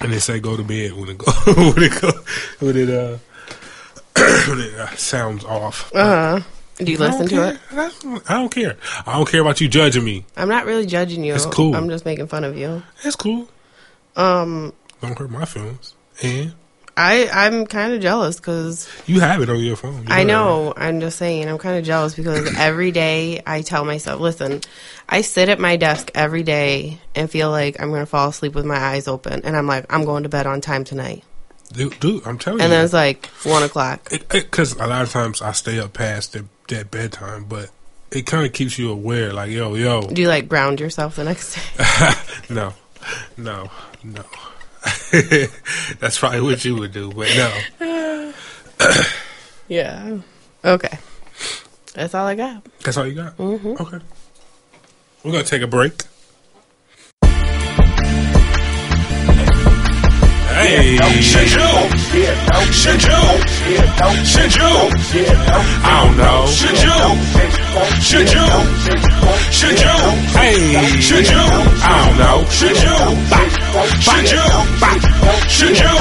And 0.00 0.12
they 0.12 0.18
say 0.18 0.40
go 0.40 0.56
to 0.56 0.64
bed 0.64 0.94
when 0.94 1.10
it 1.10 1.18
go 1.18 1.30
when 1.46 1.82
it 1.84 2.00
go 2.00 2.10
when 2.58 2.76
it 2.76 2.90
uh 2.90 3.18
uh, 4.16 4.88
sounds 4.96 5.44
off. 5.44 5.94
Uh 5.94 6.38
huh. 6.38 6.40
Do 6.78 6.90
you 6.90 6.98
listen 6.98 7.28
to 7.28 7.48
it? 7.50 7.60
I 8.28 8.34
don't 8.34 8.48
care. 8.50 8.76
I 9.06 9.12
don't 9.16 9.28
care 9.28 9.40
about 9.40 9.60
you 9.60 9.68
judging 9.68 10.04
me. 10.04 10.24
I'm 10.36 10.48
not 10.48 10.66
really 10.66 10.86
judging 10.86 11.22
you. 11.22 11.34
It's 11.34 11.46
cool. 11.46 11.76
I'm 11.76 11.88
just 11.88 12.04
making 12.04 12.26
fun 12.26 12.44
of 12.44 12.56
you. 12.56 12.82
That's 13.04 13.16
cool. 13.16 13.48
Um, 14.16 14.72
Don't 15.00 15.16
hurt 15.18 15.30
my 15.30 15.44
feelings. 15.44 15.94
And 16.22 16.54
I 16.96 17.28
I'm 17.32 17.66
kind 17.66 17.94
of 17.94 18.00
jealous 18.02 18.36
because 18.36 18.88
you 19.06 19.20
have 19.20 19.40
it 19.40 19.48
on 19.48 19.60
your 19.60 19.76
phone. 19.76 20.02
You 20.02 20.06
I 20.08 20.18
that. 20.18 20.24
know. 20.24 20.74
I'm 20.76 21.00
just 21.00 21.18
saying. 21.18 21.48
I'm 21.48 21.58
kind 21.58 21.78
of 21.78 21.84
jealous 21.84 22.14
because 22.14 22.54
every 22.58 22.90
day 22.90 23.42
I 23.46 23.62
tell 23.62 23.84
myself, 23.84 24.20
listen, 24.20 24.60
I 25.08 25.22
sit 25.22 25.48
at 25.48 25.58
my 25.58 25.76
desk 25.76 26.10
every 26.14 26.42
day 26.42 26.98
and 27.14 27.30
feel 27.30 27.50
like 27.50 27.80
I'm 27.80 27.90
gonna 27.90 28.06
fall 28.06 28.28
asleep 28.28 28.54
with 28.54 28.66
my 28.66 28.76
eyes 28.76 29.08
open, 29.08 29.42
and 29.44 29.56
I'm 29.56 29.66
like, 29.66 29.86
I'm 29.92 30.04
going 30.04 30.24
to 30.24 30.28
bed 30.28 30.46
on 30.46 30.60
time 30.60 30.84
tonight, 30.84 31.24
Dude, 31.72 32.26
I'm 32.26 32.38
telling 32.38 32.58
you. 32.60 32.64
and 32.64 32.70
you. 32.70 32.76
then 32.76 32.84
it's 32.84 32.92
like 32.92 33.26
one 33.44 33.62
o'clock. 33.62 34.08
Because 34.30 34.74
a 34.74 34.86
lot 34.86 35.02
of 35.02 35.10
times 35.10 35.40
I 35.42 35.52
stay 35.52 35.78
up 35.78 35.92
past 35.92 36.32
that, 36.34 36.44
that 36.68 36.90
bedtime, 36.90 37.44
but 37.44 37.70
it 38.10 38.26
kind 38.26 38.44
of 38.46 38.52
keeps 38.52 38.78
you 38.78 38.90
aware. 38.90 39.32
Like, 39.32 39.50
yo, 39.50 39.74
yo. 39.74 40.02
Do 40.02 40.20
you 40.22 40.28
like 40.28 40.48
ground 40.48 40.80
yourself 40.80 41.16
the 41.16 41.24
next 41.24 41.54
day? 41.54 42.10
no, 42.54 42.74
no, 43.36 43.70
no. 44.04 44.22
That's 46.00 46.18
probably 46.18 46.40
what 46.40 46.64
you 46.64 46.76
would 46.76 46.92
do, 46.92 47.12
but 47.12 47.28
no. 47.80 48.32
yeah. 49.68 50.18
Okay. 50.64 50.98
That's 51.94 52.14
all 52.14 52.26
I 52.26 52.34
got. 52.34 52.64
That's 52.80 52.96
all 52.96 53.06
you 53.06 53.14
got? 53.14 53.36
Mhm. 53.36 53.80
Okay. 53.80 54.04
We're 55.22 55.32
going 55.32 55.44
to 55.44 55.50
take 55.50 55.62
a 55.62 55.66
break. 55.66 56.02
Hey. 60.54 60.98
Shinju! 61.30 61.68
Shinju! 62.80 63.20
Shinju! 64.32 64.70
I 65.82 66.04
don't 66.04 66.16
know. 66.16 66.44
Shinju! 66.58 66.96
Shinju! 68.08 68.44
Shinju! 69.58 69.94
Hey. 70.36 70.58
Shinju! 71.06 71.42
I 71.82 72.04
don't 72.04 72.18
know. 72.18 72.38
Shinju! 72.48 73.62
Should 73.72 74.30
you? 74.30 74.46
Should 75.48 75.78
you? 75.78 75.96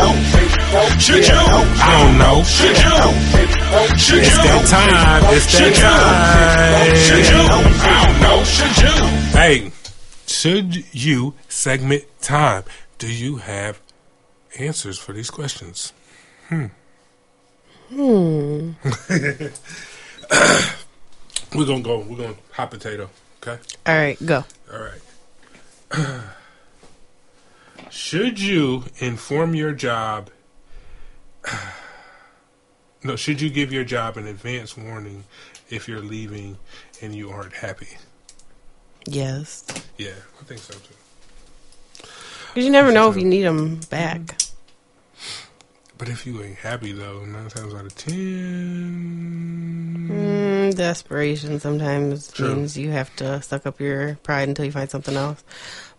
Should 1.00 1.26
you? 1.26 1.34
I 1.34 2.04
don't 2.04 2.18
know. 2.18 2.44
Should 2.44 2.78
you? 2.78 3.00
Should 3.98 4.18
you? 4.18 4.28
It's 4.28 4.38
that 4.38 4.64
time. 4.68 5.24
It's 5.34 5.48
Should 5.48 5.78
you? 5.78 5.96
Should 7.06 7.28
you? 7.32 7.44
I 7.84 7.96
don't 8.04 8.18
know. 8.22 8.44
Should 8.44 8.76
you? 8.84 8.96
Hey, 9.32 9.72
should 10.28 10.94
you 10.94 11.34
segment 11.48 12.04
time? 12.22 12.64
Do 12.98 13.08
you 13.08 13.38
have 13.38 13.80
answers 14.60 14.98
for 14.98 15.14
these 15.14 15.30
questions? 15.30 15.94
Hmm. 16.48 16.66
Hmm. 17.90 18.72
we're 21.56 21.66
gonna 21.66 21.82
go. 21.82 22.00
We're 22.00 22.18
gonna 22.18 22.36
hot 22.52 22.72
potato. 22.72 23.10
Okay. 23.42 23.62
All 23.86 23.96
right, 23.96 24.26
go. 24.26 24.46
All 24.72 24.80
right. 24.80 25.02
should 27.90 28.40
you 28.40 28.86
inform 29.00 29.56
your 29.56 29.74
job? 29.74 30.30
No. 33.04 33.16
Should 33.16 33.42
you 33.42 33.50
give 33.50 33.74
your 33.74 33.84
job 33.84 34.16
an 34.16 34.28
advance 34.28 34.78
warning 34.78 35.24
if 35.72 35.88
you're 35.88 36.02
leaving 36.02 36.60
and 37.02 37.16
you 37.16 37.32
aren't 37.32 37.54
happy? 37.54 37.98
Yes. 39.08 39.66
Yeah, 39.98 40.12
I 40.40 40.44
think 40.44 40.62
so 40.62 40.76
too. 40.76 40.94
Because 42.54 42.66
you 42.66 42.72
never 42.72 42.92
know 42.92 43.10
if 43.10 43.18
you 43.18 43.26
need 43.26 43.44
them 43.44 43.80
back. 43.90 44.38
But 45.98 46.10
if 46.10 46.26
you 46.26 46.42
ain't 46.44 46.58
happy 46.58 46.92
though, 46.94 47.24
nine 47.26 47.50
times 47.50 47.74
out 47.74 47.86
of 47.86 47.96
ten, 47.96 50.08
Mm, 50.10 50.76
desperation 50.76 51.60
sometimes 51.60 52.32
True. 52.32 52.56
means 52.56 52.78
you 52.78 52.90
have 52.92 53.16
to 53.18 53.42
suck 53.42 53.66
up 53.66 53.80
your 53.80 54.16
pride 54.24 54.50
until 54.50 54.66
you 54.66 54.72
find 54.72 54.90
something 54.90 55.16
else. 55.16 55.44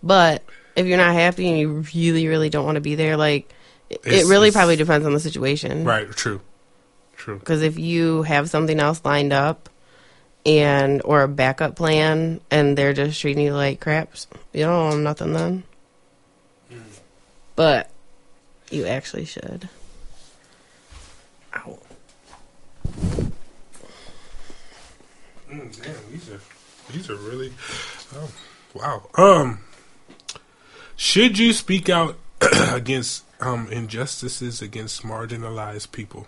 But 0.02 0.42
if 0.76 0.86
you're 0.86 0.98
not 0.98 1.14
happy 1.14 1.48
and 1.48 1.58
you 1.58 1.84
really, 1.94 2.26
really 2.28 2.50
don't 2.50 2.64
want 2.66 2.74
to 2.76 2.80
be 2.80 2.94
there, 2.96 3.16
like 3.16 3.52
it, 3.88 4.00
it 4.04 4.26
really 4.26 4.50
probably 4.50 4.76
depends 4.76 5.06
on 5.06 5.12
the 5.14 5.20
situation. 5.20 5.84
right? 5.84 6.10
True, 6.10 6.40
true. 7.16 7.38
Because 7.38 7.62
if 7.62 7.78
you 7.78 8.22
have 8.22 8.50
something 8.50 8.78
else 8.80 9.00
lined 9.04 9.32
up 9.32 9.68
and 10.44 11.00
or 11.04 11.22
a 11.22 11.28
backup 11.28 11.76
plan, 11.76 12.40
and 12.50 12.76
they're 12.76 12.92
just 12.92 13.20
treating 13.20 13.44
you 13.44 13.54
like 13.54 13.80
crap, 13.80 14.12
you 14.52 14.64
don't 14.64 14.72
owe 14.74 14.90
'em 14.92 15.02
nothing 15.04 15.32
then. 15.32 15.62
But 17.56 17.90
you 18.70 18.86
actually 18.86 19.24
should. 19.24 19.68
Ow. 21.56 21.78
Mm, 25.50 25.82
damn, 25.82 25.94
these 26.10 26.30
are 26.30 26.40
these 26.92 27.10
are 27.10 27.16
really, 27.16 27.52
oh, 28.14 28.30
wow. 28.74 29.02
Um, 29.14 29.60
should 30.96 31.38
you 31.38 31.52
speak 31.52 31.88
out 31.88 32.16
against 32.70 33.24
um 33.40 33.68
injustices 33.70 34.62
against 34.62 35.02
marginalized 35.02 35.92
people? 35.92 36.26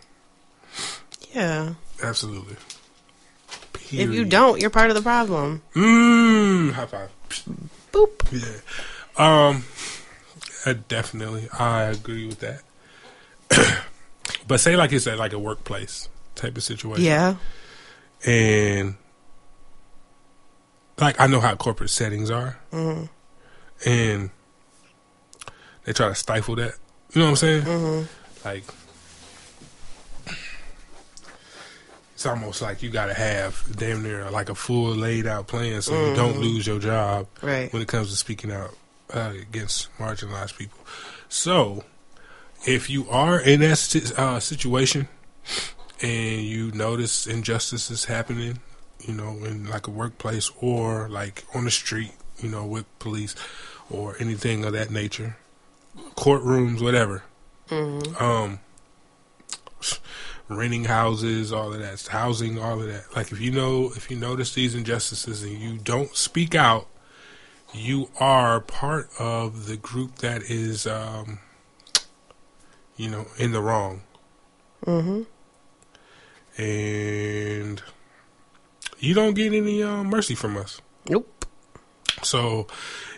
Yeah. 1.34 1.74
Absolutely. 2.02 2.56
If 3.92 4.10
you 4.10 4.24
don't, 4.24 4.60
you're 4.60 4.70
part 4.70 4.90
of 4.90 4.96
the 4.96 5.02
problem. 5.02 5.62
Mmm. 5.74 6.72
High 6.72 6.86
five. 6.86 7.10
Boop. 7.92 8.22
Yeah. 8.32 8.60
Um. 9.16 9.64
Uh, 10.66 10.74
definitely, 10.88 11.48
I 11.58 11.82
agree 11.84 12.26
with 12.26 12.40
that. 12.40 12.62
but 14.48 14.60
say 14.60 14.76
like 14.76 14.92
it's 14.92 15.06
at 15.06 15.18
like 15.18 15.32
a 15.32 15.38
workplace 15.38 16.08
type 16.34 16.56
of 16.56 16.62
situation. 16.62 17.04
Yeah. 17.04 17.36
and 18.26 18.96
like 20.98 21.20
I 21.20 21.26
know 21.26 21.40
how 21.40 21.54
corporate 21.56 21.90
settings 21.90 22.30
are, 22.30 22.56
Mhm. 22.72 23.08
and 23.84 24.30
they 25.84 25.92
try 25.92 26.08
to 26.08 26.14
stifle 26.14 26.56
that. 26.56 26.74
You 27.12 27.20
know 27.20 27.24
what 27.26 27.30
I'm 27.30 27.36
saying? 27.36 27.62
Mhm. 27.64 28.06
Like 28.44 28.64
it's 32.14 32.26
almost 32.26 32.62
like 32.62 32.82
you 32.82 32.90
got 32.90 33.06
to 33.06 33.14
have 33.14 33.62
damn 33.76 34.02
near 34.02 34.30
like 34.30 34.48
a 34.48 34.54
full 34.54 34.94
laid 34.94 35.26
out 35.26 35.46
plan 35.48 35.82
so 35.82 36.08
you 36.10 36.14
don't 36.16 36.38
lose 36.38 36.66
your 36.66 36.78
job 36.78 37.26
Right. 37.42 37.72
when 37.72 37.82
it 37.82 37.88
comes 37.88 38.10
to 38.10 38.16
speaking 38.16 38.52
out 38.52 38.74
uh, 39.12 39.32
against 39.40 39.94
marginalized 39.98 40.56
people. 40.56 40.78
So, 41.28 41.84
if 42.66 42.88
you 42.88 43.08
are 43.10 43.40
in 43.40 43.60
that 43.60 44.12
uh, 44.16 44.40
situation 44.40 45.08
and 46.00 46.42
you 46.42 46.70
notice 46.72 47.26
injustices 47.26 48.06
happening, 48.06 48.60
you 49.00 49.14
know, 49.14 49.44
in 49.44 49.68
like 49.68 49.86
a 49.86 49.90
workplace 49.90 50.50
or 50.60 51.08
like 51.08 51.44
on 51.54 51.64
the 51.64 51.70
street, 51.70 52.12
you 52.38 52.48
know, 52.48 52.64
with 52.64 52.86
police 52.98 53.34
or 53.90 54.16
anything 54.18 54.64
of 54.64 54.72
that 54.72 54.90
nature, 54.90 55.36
courtrooms, 56.16 56.82
whatever, 56.82 57.22
um, 58.18 58.60
renting 60.48 60.84
houses, 60.84 61.52
all 61.52 61.72
of 61.72 61.80
that, 61.80 62.06
housing, 62.06 62.58
all 62.58 62.80
of 62.80 62.86
that. 62.88 63.14
Like 63.14 63.32
if 63.32 63.40
you 63.40 63.50
know, 63.50 63.92
if 63.96 64.10
you 64.10 64.16
notice 64.16 64.54
these 64.54 64.74
injustices 64.74 65.42
and 65.42 65.58
you 65.58 65.78
don't 65.78 66.14
speak 66.16 66.54
out, 66.54 66.86
you 67.74 68.08
are 68.18 68.60
part 68.60 69.10
of 69.18 69.66
the 69.66 69.76
group 69.76 70.16
that 70.16 70.42
is, 70.42 70.86
um, 70.86 71.40
you 72.96 73.10
know, 73.10 73.26
in 73.36 73.52
the 73.52 73.60
wrong. 73.60 74.02
Mm-hmm. 74.86 75.22
And 76.62 77.82
you 78.98 79.14
don't 79.14 79.34
get 79.34 79.52
any 79.52 79.82
uh, 79.82 80.04
mercy 80.04 80.34
from 80.34 80.56
us. 80.56 80.80
Nope. 81.08 81.44
So 82.22 82.66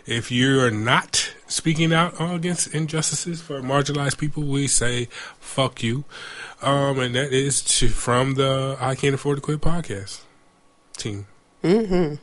if 0.05 0.31
you're 0.31 0.71
not 0.71 1.33
speaking 1.47 1.93
out 1.93 2.15
against 2.19 2.73
injustices 2.73 3.41
for 3.41 3.61
marginalized 3.61 4.17
people, 4.17 4.43
we 4.43 4.67
say 4.67 5.07
fuck 5.39 5.83
you. 5.83 6.03
Um, 6.61 6.99
and 6.99 7.15
that 7.15 7.31
is 7.31 7.61
to, 7.79 7.89
from 7.89 8.35
the 8.35 8.77
I 8.79 8.95
Can't 8.95 9.13
Afford 9.13 9.37
to 9.37 9.41
Quit 9.41 9.61
podcast 9.61 10.21
team. 10.97 11.27
Mm-hmm. 11.63 12.15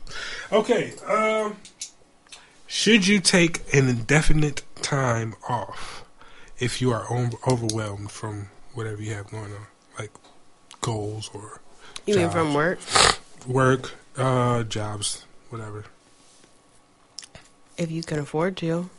Okay. 0.53 0.93
Um, 1.07 1.55
should 2.75 3.07
you 3.07 3.21
take 3.21 3.61
an 3.73 3.87
indefinite 3.87 4.61
time 4.81 5.33
off 5.47 6.03
if 6.59 6.81
you 6.81 6.91
are 6.91 7.05
o- 7.09 7.29
overwhelmed 7.47 8.11
from 8.11 8.49
whatever 8.73 9.01
you 9.01 9.13
have 9.13 9.31
going 9.31 9.53
on, 9.53 9.67
like 9.97 10.11
goals 10.81 11.31
or 11.33 11.61
You 12.05 12.17
mean 12.17 12.29
from 12.29 12.53
work? 12.53 12.79
work, 13.47 13.93
uh, 14.17 14.63
jobs, 14.63 15.23
whatever? 15.49 15.85
If 17.77 17.89
you 17.91 18.03
can 18.03 18.19
afford 18.19 18.57
to. 18.57 18.89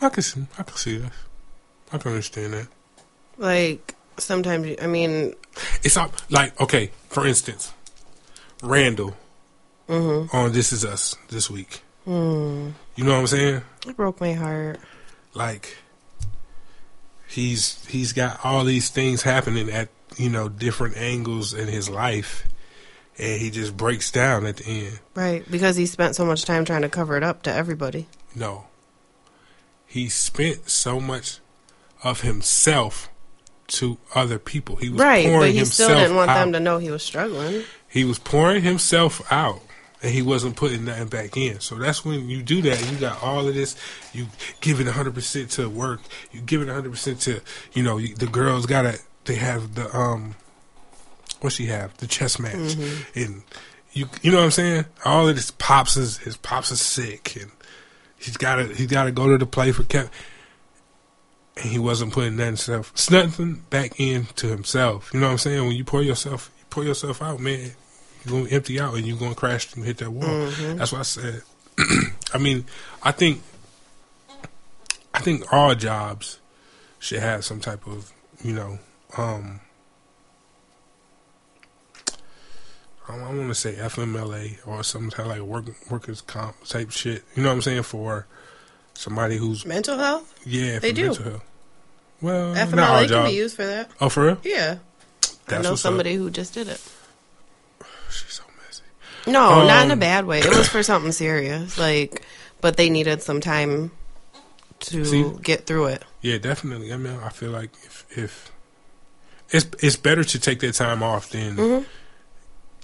I 0.00 0.08
can 0.08 0.22
see. 0.22 0.46
I 0.58 0.62
can 0.62 0.76
see 0.76 0.96
that. 0.98 1.12
I 1.92 1.98
can 1.98 2.12
understand 2.12 2.54
that. 2.54 2.68
Like, 3.36 3.94
sometimes, 4.16 4.74
I 4.80 4.86
mean, 4.86 5.34
It's 5.82 5.98
all, 5.98 6.10
like 6.30 6.58
okay. 6.62 6.90
For 7.10 7.26
instance, 7.26 7.72
Randall 8.64 9.14
mm-hmm. 9.88 10.34
on 10.34 10.52
This 10.52 10.72
Is 10.72 10.84
Us 10.84 11.16
this 11.28 11.50
week. 11.50 11.82
mm, 12.06 12.72
You 12.96 13.04
know 13.04 13.12
what 13.12 13.20
I'm 13.20 13.26
saying? 13.26 13.62
it 13.86 13.96
broke 13.96 14.20
my 14.20 14.32
heart. 14.32 14.80
Like 15.34 15.76
he's 17.26 17.84
he's 17.86 18.12
got 18.12 18.40
all 18.44 18.64
these 18.64 18.88
things 18.88 19.22
happening 19.22 19.70
at 19.70 19.88
you 20.16 20.28
know 20.30 20.48
different 20.48 20.96
angles 20.96 21.52
in 21.52 21.68
his 21.68 21.90
life, 21.90 22.46
and 23.18 23.40
he 23.40 23.50
just 23.50 23.76
breaks 23.76 24.10
down 24.10 24.46
at 24.46 24.58
the 24.58 24.64
end. 24.64 25.00
Right. 25.14 25.48
Because 25.50 25.76
he 25.76 25.86
spent 25.86 26.14
so 26.16 26.24
much 26.24 26.44
time 26.44 26.64
trying 26.64 26.82
to 26.82 26.88
cover 26.88 27.16
it 27.16 27.22
up 27.22 27.42
to 27.42 27.52
everybody. 27.52 28.06
No, 28.34 28.64
he 29.86 30.08
spent 30.08 30.70
so 30.70 31.00
much 31.00 31.40
of 32.02 32.20
himself 32.22 33.08
to 33.66 33.98
other 34.14 34.38
people. 34.38 34.76
He 34.76 34.90
was 34.90 35.00
Right. 35.00 35.26
But 35.26 35.50
he 35.50 35.64
still 35.64 35.88
didn't 35.88 36.16
want 36.16 36.30
out. 36.30 36.38
them 36.40 36.52
to 36.52 36.60
know 36.60 36.78
he 36.78 36.90
was 36.90 37.02
struggling. 37.02 37.64
He 37.94 38.02
was 38.02 38.18
pouring 38.18 38.62
himself 38.62 39.22
out 39.32 39.62
and 40.02 40.12
he 40.12 40.20
wasn't 40.20 40.56
putting 40.56 40.84
nothing 40.84 41.06
back 41.06 41.36
in. 41.36 41.60
So 41.60 41.76
that's 41.76 42.04
when 42.04 42.28
you 42.28 42.42
do 42.42 42.60
that. 42.62 42.90
You 42.90 42.98
got 42.98 43.22
all 43.22 43.46
of 43.46 43.54
this. 43.54 43.76
You 44.12 44.26
give 44.60 44.80
it 44.80 44.88
hundred 44.88 45.14
percent 45.14 45.50
to 45.52 45.70
work. 45.70 46.00
You 46.32 46.40
give 46.40 46.60
it 46.60 46.68
hundred 46.68 46.90
percent 46.90 47.20
to 47.20 47.40
you 47.72 47.84
know 47.84 48.00
the 48.00 48.26
girls 48.26 48.66
gotta 48.66 48.98
they 49.26 49.36
have 49.36 49.76
the 49.76 49.96
um 49.96 50.34
what 51.40 51.52
she 51.52 51.66
have 51.66 51.96
the 51.98 52.08
chess 52.08 52.40
match 52.40 52.74
and 53.14 53.42
you 53.92 54.08
you 54.22 54.32
know 54.32 54.38
what 54.38 54.44
I'm 54.46 54.50
saying. 54.50 54.86
All 55.04 55.28
of 55.28 55.36
this 55.36 55.52
pops 55.52 55.96
is 55.96 56.18
his 56.18 56.36
pops 56.36 56.72
is 56.72 56.80
sick 56.80 57.36
and 57.36 57.52
he's 58.18 58.36
gotta 58.36 58.66
he's 58.74 58.88
gotta 58.88 59.12
go 59.12 59.28
to 59.28 59.38
the 59.38 59.46
play 59.46 59.70
for 59.70 59.84
Kevin. 59.84 60.10
And 61.56 61.66
he 61.66 61.78
wasn't 61.78 62.12
putting 62.12 62.34
nothing 62.34 62.56
self 62.56 62.92
nothing 63.08 63.62
back 63.70 64.00
into 64.00 64.48
himself. 64.48 65.14
You 65.14 65.20
know 65.20 65.26
what 65.26 65.32
I'm 65.32 65.38
saying? 65.38 65.62
When 65.64 65.76
you 65.76 65.84
pour 65.84 66.02
yourself 66.02 66.50
you 66.58 66.64
pour 66.70 66.82
yourself 66.82 67.22
out, 67.22 67.38
man, 67.38 67.70
you're 68.24 68.40
gonna 68.40 68.50
empty 68.54 68.80
out 68.80 68.94
and 68.94 69.06
you're 69.06 69.18
gonna 69.18 69.34
crash 69.34 69.74
and 69.74 69.84
hit 69.84 69.98
that 69.98 70.10
wall. 70.10 70.50
That's 70.76 70.92
what 70.92 71.00
I 71.00 71.02
said. 71.02 71.42
I 72.34 72.38
mean, 72.38 72.64
I 73.02 73.12
think 73.12 73.42
I 75.12 75.20
think 75.20 75.52
all 75.52 75.74
jobs 75.74 76.38
should 76.98 77.20
have 77.20 77.44
some 77.44 77.60
type 77.60 77.86
of, 77.86 78.12
you 78.42 78.52
know, 78.54 78.78
um 79.16 79.60
I, 83.06 83.16
want 83.18 83.48
to 83.48 83.54
say 83.54 83.74
FMLA 83.74 84.66
or 84.66 84.82
some 84.82 85.10
kind 85.10 85.30
of 85.30 85.36
like 85.36 85.46
work, 85.46 85.90
workers 85.90 86.22
comp 86.22 86.64
type 86.64 86.90
shit. 86.90 87.22
You 87.36 87.42
know 87.42 87.50
what 87.50 87.56
I'm 87.56 87.62
saying 87.62 87.82
for 87.82 88.26
somebody 88.94 89.36
who's 89.36 89.66
Mental 89.66 89.98
health? 89.98 90.32
yeah 90.46 90.78
They 90.78 90.90
for 90.90 90.96
do. 90.96 91.02
mental 91.08 91.24
health. 91.24 91.44
Well, 92.22 92.54
FMLA 92.54 93.08
can 93.08 93.26
be 93.26 93.32
used 93.36 93.56
for 93.56 93.66
that. 93.66 93.90
Oh, 94.00 94.08
for 94.08 94.24
real? 94.24 94.38
Yeah. 94.42 94.78
That's 95.46 95.66
I 95.66 95.70
know 95.70 95.74
somebody 95.76 96.14
who 96.14 96.30
just 96.30 96.54
did 96.54 96.68
it. 96.68 96.80
She's 98.14 98.32
so 98.34 98.42
messy. 98.66 98.82
No, 99.26 99.66
not 99.66 99.84
in 99.84 99.90
a 99.90 99.94
Um, 99.94 99.98
bad 99.98 100.26
way. 100.26 100.40
It 100.40 100.48
was 100.56 100.68
for 100.68 100.82
something 100.82 101.12
serious. 101.12 101.78
Like, 101.78 102.22
but 102.60 102.76
they 102.76 102.88
needed 102.90 103.22
some 103.22 103.40
time 103.40 103.90
to 104.80 105.04
See? 105.04 105.30
get 105.42 105.66
through 105.66 105.86
it. 105.86 106.04
Yeah, 106.20 106.38
definitely. 106.38 106.92
I 106.92 106.96
mean, 106.96 107.18
I 107.22 107.28
feel 107.30 107.50
like 107.50 107.70
if 107.84 108.04
if 108.16 108.50
it's 109.50 109.66
it's 109.82 109.96
better 109.96 110.24
to 110.24 110.38
take 110.38 110.60
that 110.60 110.74
time 110.74 111.02
off 111.02 111.30
than 111.30 111.56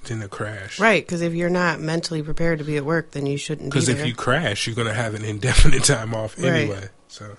than 0.05 0.21
to 0.21 0.29
crash. 0.29 0.75
Mm-hmm. 0.75 0.83
Right, 0.83 1.05
because 1.07 1.21
if 1.21 1.35
you're 1.35 1.51
not 1.51 1.81
mentally 1.81 2.23
prepared 2.23 2.59
to 2.61 2.65
be 2.65 2.77
at 2.79 2.85
work, 2.85 3.11
then 3.13 3.27
you 3.27 3.37
shouldn't 3.37 3.71
Because 3.71 3.87
there. 3.87 3.97
if 3.99 4.07
you 4.07 4.15
crash, 4.15 4.67
you're 4.67 4.77
gonna 4.77 4.95
have 4.95 5.15
an 5.15 5.25
indefinite 5.25 5.85
time 5.95 6.15
off 6.15 6.39
Right. 6.39 6.53
anyway. 6.53 6.89
So, 7.09 7.37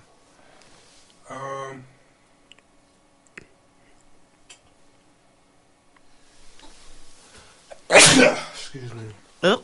um, 1.28 1.84
excuse 8.74 8.94
me. 8.94 9.02
oh, 9.42 9.62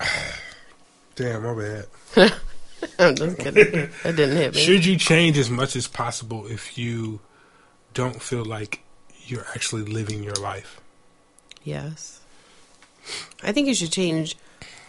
Damn, 1.14 1.42
my 1.42 1.54
bad. 1.54 1.86
I'm 2.98 3.14
just 3.14 3.38
kidding. 3.38 3.90
that 4.02 4.16
didn't 4.16 4.36
hit 4.36 4.54
me. 4.54 4.60
Should 4.60 4.84
you 4.84 4.96
change 4.96 5.38
as 5.38 5.50
much 5.50 5.76
as 5.76 5.86
possible 5.88 6.46
if 6.46 6.78
you 6.78 7.20
don't 7.94 8.20
feel 8.20 8.44
like 8.44 8.82
you're 9.26 9.46
actually 9.54 9.82
living 9.82 10.22
your 10.22 10.34
life? 10.34 10.80
Yes. 11.64 12.20
I 13.42 13.52
think 13.52 13.66
you 13.68 13.74
should 13.74 13.92
change 13.92 14.36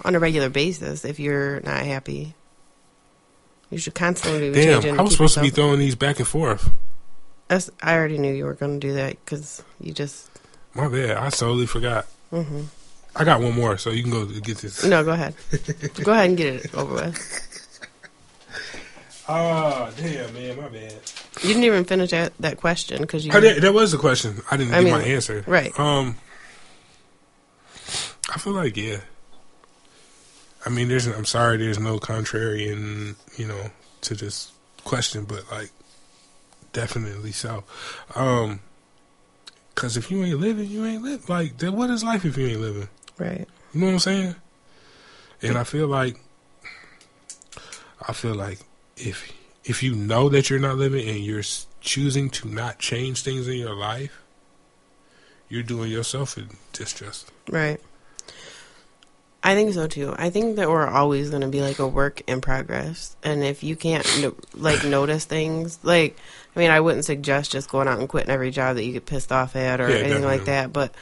on 0.04 0.16
a 0.16 0.20
regular 0.20 0.50
basis 0.50 1.06
if 1.06 1.20
you're 1.20 1.60
not 1.62 1.84
happy. 1.84 2.34
You 3.70 3.78
should 3.78 3.96
constantly 3.96 4.50
be 4.50 4.56
changing. 4.56 4.82
Damn, 4.82 4.96
to 4.96 5.00
I 5.02 5.04
was 5.04 5.14
supposed 5.14 5.34
to 5.36 5.42
be 5.42 5.50
throwing 5.50 5.80
these 5.80 5.96
back 5.96 6.20
and 6.20 6.28
forth. 6.28 6.70
That's, 7.48 7.70
I 7.82 7.96
already 7.96 8.18
knew 8.18 8.34
you 8.34 8.46
were 8.46 8.54
going 8.54 8.80
to 8.80 8.88
do 8.88 8.94
that 8.94 9.24
because 9.24 9.64
you 9.80 9.94
just. 9.94 10.30
My 10.74 10.88
bad. 10.88 11.18
I 11.18 11.30
totally 11.30 11.66
forgot. 11.66 12.06
hmm 12.30 12.64
I 13.20 13.24
got 13.24 13.42
one 13.42 13.56
more, 13.56 13.78
so 13.78 13.90
you 13.90 14.04
can 14.04 14.12
go 14.12 14.26
get 14.26 14.58
this. 14.58 14.84
No, 14.84 15.04
go 15.04 15.12
ahead. 15.12 15.34
go 16.04 16.12
ahead 16.12 16.30
and 16.30 16.38
get 16.38 16.66
it 16.66 16.76
over 16.76 16.94
with. 16.94 17.70
Oh, 19.28 19.92
damn, 19.98 20.34
man, 20.34 20.58
my 20.58 20.70
bad. 20.70 20.94
You 21.42 21.50
didn't 21.50 21.64
even 21.64 21.86
finish 21.86 22.12
that, 22.12 22.34
that 22.40 22.58
question 22.58 23.02
because 23.02 23.26
you. 23.26 23.32
Oh, 23.34 23.40
that, 23.40 23.74
was 23.74 23.92
the 23.92 23.98
question. 23.98 24.42
I 24.50 24.58
didn't 24.58 24.74
I 24.74 24.84
get 24.84 24.92
my 24.92 25.04
answer. 25.04 25.44
right. 25.48 25.78
Um, 25.80 26.16
I 28.34 28.40
feel 28.40 28.54
like 28.54 28.78
yeah. 28.78 29.02
I 30.66 30.70
mean, 30.70 30.88
there's. 30.88 31.08
I'm 31.08 31.26
sorry, 31.26 31.58
there's 31.58 31.80
no 31.80 32.00
contrary 32.00 32.70
in 32.70 33.16
you 33.38 33.48
know, 33.48 33.72
to 34.02 34.16
this 34.16 34.52
question, 34.84 35.24
but 35.24 35.50
like, 35.52 35.72
definitely 36.74 37.32
so. 37.32 37.64
Um, 38.16 38.60
because 39.74 39.96
if 39.96 40.10
you 40.10 40.24
ain't 40.24 40.40
living, 40.40 40.68
you 40.68 40.86
ain't 40.86 41.04
live. 41.04 41.30
Like, 41.30 41.60
then 41.60 41.76
what 41.76 41.92
is 41.92 42.04
life 42.04 42.26
if 42.26 42.36
you 42.36 42.48
ain't 42.48 42.62
living? 42.62 42.90
Right. 43.18 43.48
You 43.74 43.80
know 43.80 43.88
what 43.88 43.94
I'm 43.94 44.00
saying? 44.00 44.36
And 45.42 45.58
I 45.58 45.64
feel 45.64 45.88
like 45.88 46.20
I 48.08 48.14
feel 48.14 48.36
like 48.36 48.60
if 48.96 49.32
if 49.64 49.84
you 49.84 49.96
know 49.96 50.30
that 50.30 50.50
you're 50.50 50.60
not 50.60 50.78
living 50.78 51.08
and 51.08 51.20
you're 51.20 51.44
choosing 51.82 52.30
to 52.32 52.48
not 52.48 52.80
change 52.80 53.22
things 53.24 53.48
in 53.48 53.58
your 53.58 53.76
life, 53.76 54.22
you're 55.50 55.64
doing 55.64 55.92
yourself 55.92 56.38
a 56.38 56.42
disjustice. 56.74 57.26
Right. 57.50 57.80
I 59.44 59.56
think 59.56 59.74
so 59.74 59.88
too. 59.88 60.14
I 60.18 60.30
think 60.30 60.58
that 60.58 60.68
we're 60.68 60.88
always 60.88 61.30
going 61.30 61.44
to 61.44 61.48
be 61.48 61.62
like 61.62 61.80
a 61.80 61.88
work 61.88 62.22
in 62.28 62.42
progress. 62.42 63.16
And 63.24 63.44
if 63.44 63.64
you 63.64 63.76
can't 63.76 64.06
no, 64.22 64.36
like 64.54 64.84
notice 64.86 65.26
things, 65.26 65.80
like 65.84 66.18
I 66.56 66.60
mean, 66.60 66.72
I 66.72 66.80
wouldn't 66.80 67.06
suggest 67.06 67.52
just 67.52 67.70
going 67.70 67.88
out 67.88 68.00
and 68.00 68.10
quitting 68.10 68.32
every 68.32 68.52
job 68.52 68.76
that 68.76 68.84
you 68.84 68.94
get 68.94 69.06
pissed 69.06 69.32
off 69.32 69.56
at 69.56 69.80
or 69.80 69.90
Yeah, 69.90 69.98
anything 69.98 70.24
like 70.24 70.46
that, 70.46 70.74
but 70.74 70.94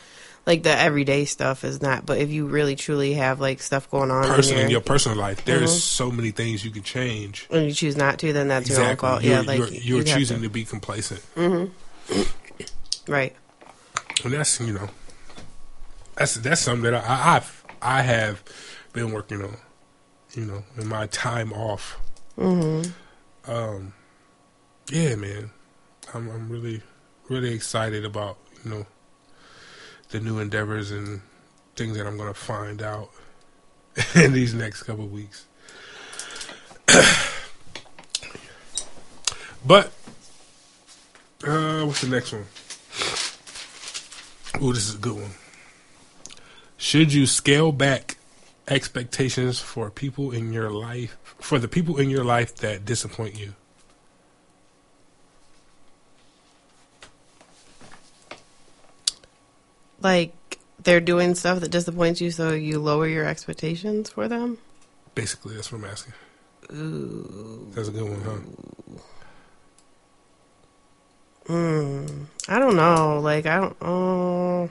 like 0.46 0.64
the 0.64 0.70
everyday 0.78 1.26
stuff 1.26 1.64
is 1.64 1.82
not. 1.82 2.06
But 2.06 2.20
if 2.20 2.30
you 2.30 2.46
really 2.46 2.76
truly 2.76 3.14
have 3.16 3.40
like 3.40 3.62
stuff 3.62 3.90
going 3.90 4.12
on 4.12 4.26
Personally, 4.26 4.62
in 4.64 4.70
your 4.70 4.78
your, 4.78 4.82
personal 4.82 5.18
life, 5.18 5.44
there's 5.46 5.72
Mhm. 5.72 5.80
so 5.80 6.12
many 6.12 6.32
things 6.32 6.64
you 6.64 6.72
can 6.72 6.84
change. 6.84 7.48
and 7.50 7.66
you 7.66 7.74
choose 7.74 7.96
not 7.98 8.20
to, 8.20 8.32
then 8.34 8.48
that's 8.48 8.70
your 8.70 8.80
own 8.80 8.86
Exactly. 8.92 9.08
fault. 9.10 9.24
You're, 9.24 9.34
yeah, 9.34 9.42
like 9.42 9.58
you're, 9.60 9.68
you're 9.70 9.98
you 10.00 10.04
choosing 10.04 10.38
to- 10.38 10.44
to 10.44 10.50
be 10.50 10.64
complacent. 10.66 11.22
right. 13.08 13.36
And 14.24 14.34
that's 14.34 14.60
you 14.60 14.74
know, 14.74 14.90
that's 16.16 16.36
that's 16.36 16.62
something 16.62 16.84
that 16.92 17.04
I, 17.04 17.36
I've 17.38 17.64
I 17.82 18.02
have 18.02 18.44
been 18.94 19.12
working 19.12 19.42
on. 19.44 19.58
You 20.34 20.46
know, 20.46 20.64
in 20.78 20.88
my 20.88 21.08
time 21.08 21.54
off. 21.54 21.98
Mm-hmm. 22.38 22.92
Um, 23.50 23.94
yeah, 24.92 25.16
man, 25.16 25.52
I'm 26.14 26.30
I'm 26.30 26.50
really 26.50 26.82
really 27.30 27.54
excited 27.54 28.04
about 28.06 28.38
you 28.64 28.72
know 28.72 28.86
the 30.10 30.20
new 30.20 30.40
endeavors 30.40 30.92
and 30.92 31.22
things 31.76 31.98
that 31.98 32.08
I'm 32.08 32.18
gonna 32.18 32.34
find 32.34 32.82
out 32.82 33.10
in 34.16 34.34
these 34.34 34.54
next 34.54 34.84
couple 34.84 35.06
of 35.06 35.12
weeks. 35.12 35.46
but 39.66 39.92
uh, 41.46 41.84
what's 41.84 42.02
the 42.02 42.10
next 42.10 42.32
one? 42.32 42.46
Oh, 44.62 44.72
this 44.72 44.88
is 44.88 44.96
a 44.96 45.00
good 45.00 45.16
one. 45.16 45.32
Should 46.78 47.14
you 47.14 47.26
scale 47.26 47.72
back 47.72 48.18
expectations 48.68 49.60
for 49.60 49.90
people 49.90 50.32
in 50.32 50.54
your 50.54 50.70
life, 50.70 51.18
for 51.40 51.60
the 51.60 51.68
people 51.68 51.98
in 51.98 52.10
your 52.10 52.24
life 52.24 52.56
that 52.58 52.86
disappoint 52.86 53.38
you? 53.40 53.54
Like 60.06 60.60
they're 60.84 61.02
doing 61.02 61.34
stuff 61.34 61.62
that 61.62 61.72
disappoints 61.72 62.22
you, 62.22 62.30
so 62.30 62.52
you 62.52 62.78
lower 62.78 63.08
your 63.08 63.26
expectations 63.26 64.08
for 64.08 64.28
them. 64.28 64.60
Basically, 65.16 65.56
that's 65.56 65.72
what 65.72 65.80
I'm 65.80 65.86
asking. 65.86 66.14
Ooh. 66.72 67.72
That's 67.74 67.88
a 67.88 67.92
good 67.92 68.04
one, 68.04 68.22
huh? 68.22 68.38
Mm, 71.52 72.26
I 72.48 72.60
don't 72.60 72.76
know. 72.76 73.20
Like 73.20 73.48
I 73.48 73.60
don't. 73.60 73.76
Oh, 73.82 74.70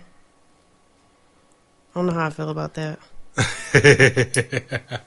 I 1.91 1.99
don't 1.99 2.07
know 2.07 2.13
how 2.13 2.27
I 2.27 2.31
feel 2.31 2.51
about 2.51 2.75
that. 2.75 3.01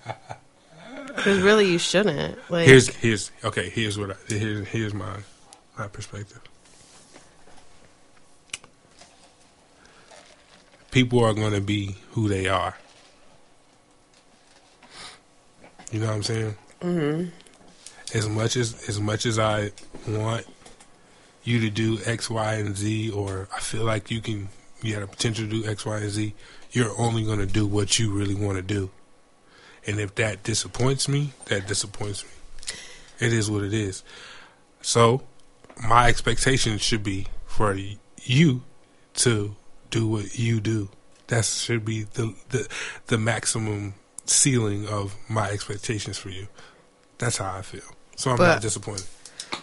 Because 1.16 1.40
really, 1.40 1.72
you 1.72 1.80
shouldn't. 1.80 2.38
Like, 2.52 2.68
here's 2.68 2.90
here's 2.90 3.32
okay. 3.44 3.70
Here's 3.70 3.98
what 3.98 4.12
I, 4.12 4.16
here's 4.28 4.68
here's 4.68 4.94
my 4.94 5.18
my 5.76 5.88
perspective. 5.88 6.40
People 10.91 11.23
are 11.23 11.34
going 11.34 11.54
to 11.54 11.62
be 11.62 11.95
who 12.12 12.28
they 12.28 12.47
are. 12.47 12.76
You 15.91 16.00
know 16.00 16.08
what 16.08 16.15
I'm 16.15 16.23
saying? 16.23 16.56
hmm 16.82 17.26
As 18.13 18.28
much 18.28 18.56
as 18.56 18.88
as 18.89 19.00
much 19.00 19.26
as 19.26 19.39
I 19.39 19.71
want 20.08 20.45
you 21.43 21.62
to 21.62 21.69
do 21.69 22.00
X, 22.06 22.30
Y, 22.30 22.54
and 22.56 22.76
Z, 22.76 23.12
or 23.12 23.47
I 23.56 23.60
feel 23.60 23.84
like 23.84 24.12
you 24.12 24.21
can 24.21 24.50
you 24.82 24.93
have 24.93 25.02
the 25.02 25.08
potential 25.08 25.45
to 25.45 25.50
do 25.63 25.69
X, 25.69 25.86
Y, 25.86 25.97
and 25.97 26.10
Z, 26.10 26.34
you're 26.71 26.93
only 27.00 27.23
going 27.23 27.39
to 27.39 27.45
do 27.45 27.65
what 27.65 27.97
you 28.00 28.12
really 28.12 28.36
want 28.36 28.58
to 28.58 28.62
do. 28.62 28.89
And 29.86 30.00
if 30.00 30.15
that 30.15 30.43
disappoints 30.43 31.08
me, 31.08 31.32
that 31.45 31.67
disappoints 31.67 32.23
me. 32.23 32.30
It 33.19 33.34
is 33.34 33.50
what 33.50 33.63
it 33.63 33.73
is. 33.73 34.04
So, 34.82 35.23
my 35.88 36.08
expectation 36.08 36.78
should 36.78 37.04
be 37.04 37.28
for 37.45 37.78
you 38.21 38.62
to 39.15 39.56
do 39.89 40.08
what 40.08 40.38
you 40.38 40.60
do. 40.60 40.89
That 41.28 41.45
should 41.45 41.84
be 41.86 42.04
the 42.04 42.34
the, 42.50 42.67
the 43.08 43.17
maximum 43.17 43.95
ceiling 44.26 44.88
of 44.88 45.15
my 45.30 45.50
expectations 45.50 46.17
for 46.17 46.29
you. 46.29 46.48
That's 47.17 47.38
how 47.38 47.56
I 47.58 47.62
feel. 47.62 47.81
So 48.15 48.31
I'm 48.31 48.38
But- 48.38 48.48
not 48.54 48.62
disappointed. 48.62 49.06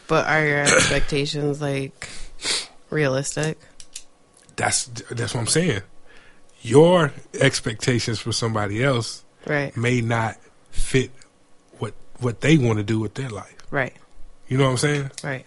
but 0.08 0.26
are 0.26 0.44
your 0.44 0.58
expectations 0.60 1.60
like 1.60 2.08
realistic? 2.90 3.58
That's 4.56 4.84
that's 5.10 5.34
what 5.34 5.40
I'm 5.40 5.46
saying. 5.46 5.82
Your 6.62 7.12
expectations 7.34 8.18
for 8.20 8.32
somebody 8.32 8.82
else 8.82 9.22
Right. 9.46 9.76
may 9.76 10.00
not 10.00 10.36
fit 10.70 11.10
what 11.78 11.94
what 12.20 12.40
they 12.40 12.56
want 12.56 12.78
to 12.78 12.84
do 12.84 12.98
with 13.00 13.14
their 13.14 13.28
life. 13.28 13.56
Right. 13.70 13.92
You 14.48 14.56
know 14.58 14.64
what 14.64 14.70
I'm 14.70 14.76
saying? 14.78 15.10
Right. 15.22 15.44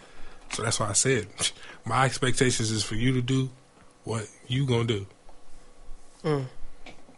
So 0.53 0.63
that's 0.63 0.80
why 0.80 0.89
I 0.89 0.93
said 0.93 1.28
my 1.86 2.05
expectations 2.05 2.69
is 2.71 2.84
for 2.84 2.95
you 2.95 3.13
to 3.13 3.21
do 3.21 3.49
what 4.08 4.28
you 4.47 4.66
gonna 4.66 4.86
do. 4.86 5.05
Mm. 6.24 6.45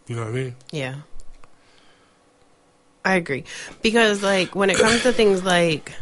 You 0.06 0.16
know 0.16 0.22
what 0.22 0.30
I 0.30 0.32
mean? 0.32 0.56
Yeah. 0.72 0.96
I 3.04 3.14
agree. 3.14 3.44
Because 3.80 4.22
like 4.22 4.54
when 4.54 4.70
it 4.70 4.76
comes 4.76 5.02
to 5.04 5.12
things 5.12 5.42
like 5.44 5.92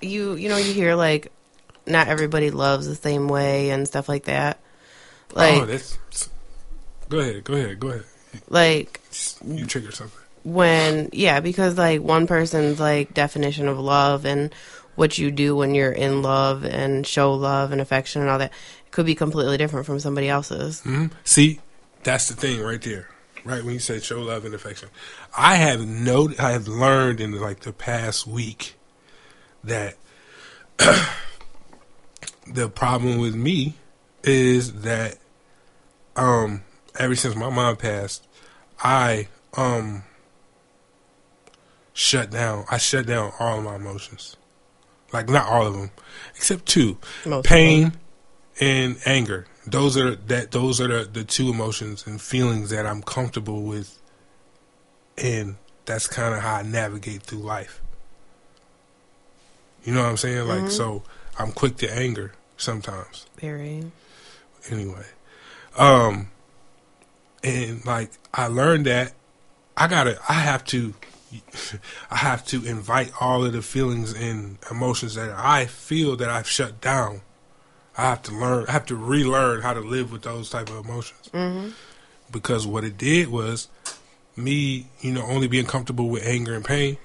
you 0.00 0.34
you 0.34 0.48
know, 0.48 0.56
you 0.56 0.72
hear 0.72 0.94
like 0.94 1.30
not 1.86 2.08
everybody 2.08 2.50
loves 2.50 2.86
the 2.86 2.94
same 2.94 3.28
way 3.28 3.70
and 3.70 3.86
stuff 3.86 4.08
like 4.08 4.24
that. 4.24 4.58
Like 5.34 5.62
oh, 5.62 5.66
that's. 5.66 5.98
Go 7.08 7.18
ahead. 7.18 7.44
Go 7.44 7.54
ahead. 7.54 7.78
Go 7.78 7.88
ahead. 7.88 8.04
Like 8.48 9.00
You 9.44 9.66
trigger 9.66 9.92
something. 9.92 10.20
when 10.44 11.10
yeah, 11.12 11.40
because 11.40 11.76
like 11.76 12.00
one 12.02 12.26
person's 12.26 12.80
like 12.80 13.14
definition 13.14 13.68
of 13.68 13.78
love 13.78 14.24
and 14.24 14.54
what 14.94 15.18
you 15.18 15.30
do 15.30 15.54
when 15.54 15.74
you're 15.74 15.92
in 15.92 16.22
love 16.22 16.64
and 16.64 17.06
show 17.06 17.34
love 17.34 17.70
and 17.70 17.80
affection 17.82 18.22
and 18.22 18.30
all 18.30 18.38
that 18.38 18.52
could 18.96 19.04
be 19.04 19.14
completely 19.14 19.58
different 19.58 19.84
from 19.84 20.00
somebody 20.00 20.26
else's. 20.26 20.80
hmm 20.80 21.08
See, 21.22 21.60
that's 22.02 22.28
the 22.28 22.34
thing 22.34 22.62
right 22.62 22.80
there. 22.80 23.10
Right 23.44 23.62
when 23.62 23.74
you 23.74 23.78
say 23.78 24.00
show 24.00 24.22
love 24.22 24.46
and 24.46 24.54
affection, 24.54 24.88
I 25.36 25.56
have 25.56 25.86
no, 25.86 26.30
I 26.38 26.52
have 26.52 26.66
learned 26.66 27.20
in 27.20 27.38
like 27.38 27.60
the 27.60 27.74
past 27.74 28.26
week 28.26 28.76
that 29.62 29.96
the 32.46 32.70
problem 32.70 33.18
with 33.18 33.34
me 33.34 33.74
is 34.22 34.80
that 34.80 35.18
um 36.16 36.62
ever 36.98 37.14
since 37.14 37.36
my 37.36 37.50
mom 37.50 37.76
passed, 37.76 38.26
I 38.82 39.28
um 39.58 40.04
shut 41.92 42.30
down. 42.30 42.64
I 42.70 42.78
shut 42.78 43.04
down 43.06 43.32
all 43.38 43.58
of 43.58 43.64
my 43.64 43.76
emotions, 43.76 44.38
like 45.12 45.28
not 45.28 45.46
all 45.48 45.66
of 45.66 45.74
them, 45.74 45.90
except 46.34 46.64
two: 46.64 46.96
Most 47.26 47.44
pain 47.44 47.92
and 48.60 48.98
anger. 49.04 49.46
Those 49.66 49.96
are 49.96 50.14
that. 50.14 50.52
Those 50.52 50.80
are 50.80 50.88
the, 50.88 51.10
the 51.10 51.24
two 51.24 51.50
emotions 51.50 52.06
and 52.06 52.20
feelings 52.20 52.70
that 52.70 52.86
I'm 52.86 53.02
comfortable 53.02 53.62
with, 53.62 53.98
and 55.18 55.56
that's 55.84 56.06
kind 56.06 56.34
of 56.34 56.40
how 56.40 56.56
I 56.56 56.62
navigate 56.62 57.22
through 57.22 57.40
life. 57.40 57.80
You 59.84 59.94
know 59.94 60.02
what 60.02 60.10
I'm 60.10 60.16
saying? 60.16 60.48
Like, 60.48 60.70
so 60.70 61.04
I'm 61.38 61.52
quick 61.52 61.76
to 61.78 61.92
anger 61.92 62.32
sometimes 62.56 63.26
Very. 63.38 63.84
anyway. 64.70 65.06
Um 65.76 66.30
and 67.44 67.84
like 67.84 68.10
I 68.34 68.48
learned 68.48 68.86
that 68.86 69.12
I 69.76 69.86
gotta 69.86 70.18
I 70.28 70.34
have 70.34 70.64
to 70.66 70.94
I 72.10 72.16
have 72.16 72.44
to 72.46 72.64
invite 72.64 73.12
all 73.20 73.44
of 73.44 73.52
the 73.52 73.62
feelings 73.62 74.12
and 74.12 74.58
emotions 74.70 75.14
that 75.14 75.30
I 75.30 75.66
feel 75.66 76.16
that 76.16 76.28
I've 76.28 76.48
shut 76.48 76.80
down. 76.80 77.20
I 77.96 78.02
have 78.02 78.22
to 78.24 78.32
learn 78.32 78.66
I 78.68 78.72
have 78.72 78.86
to 78.86 78.96
relearn 78.96 79.62
how 79.62 79.74
to 79.74 79.80
live 79.80 80.12
with 80.12 80.22
those 80.22 80.50
type 80.50 80.68
of 80.70 80.84
emotions. 80.84 81.30
hmm 81.32 81.68
Because 82.30 82.66
what 82.66 82.84
it 82.84 82.98
did 82.98 83.28
was 83.28 83.68
me, 84.36 84.88
you 85.00 85.12
know, 85.12 85.22
only 85.22 85.48
being 85.48 85.66
comfortable 85.66 86.08
with 86.08 86.26
anger 86.26 86.54
and 86.54 86.64
pain, 86.64 86.98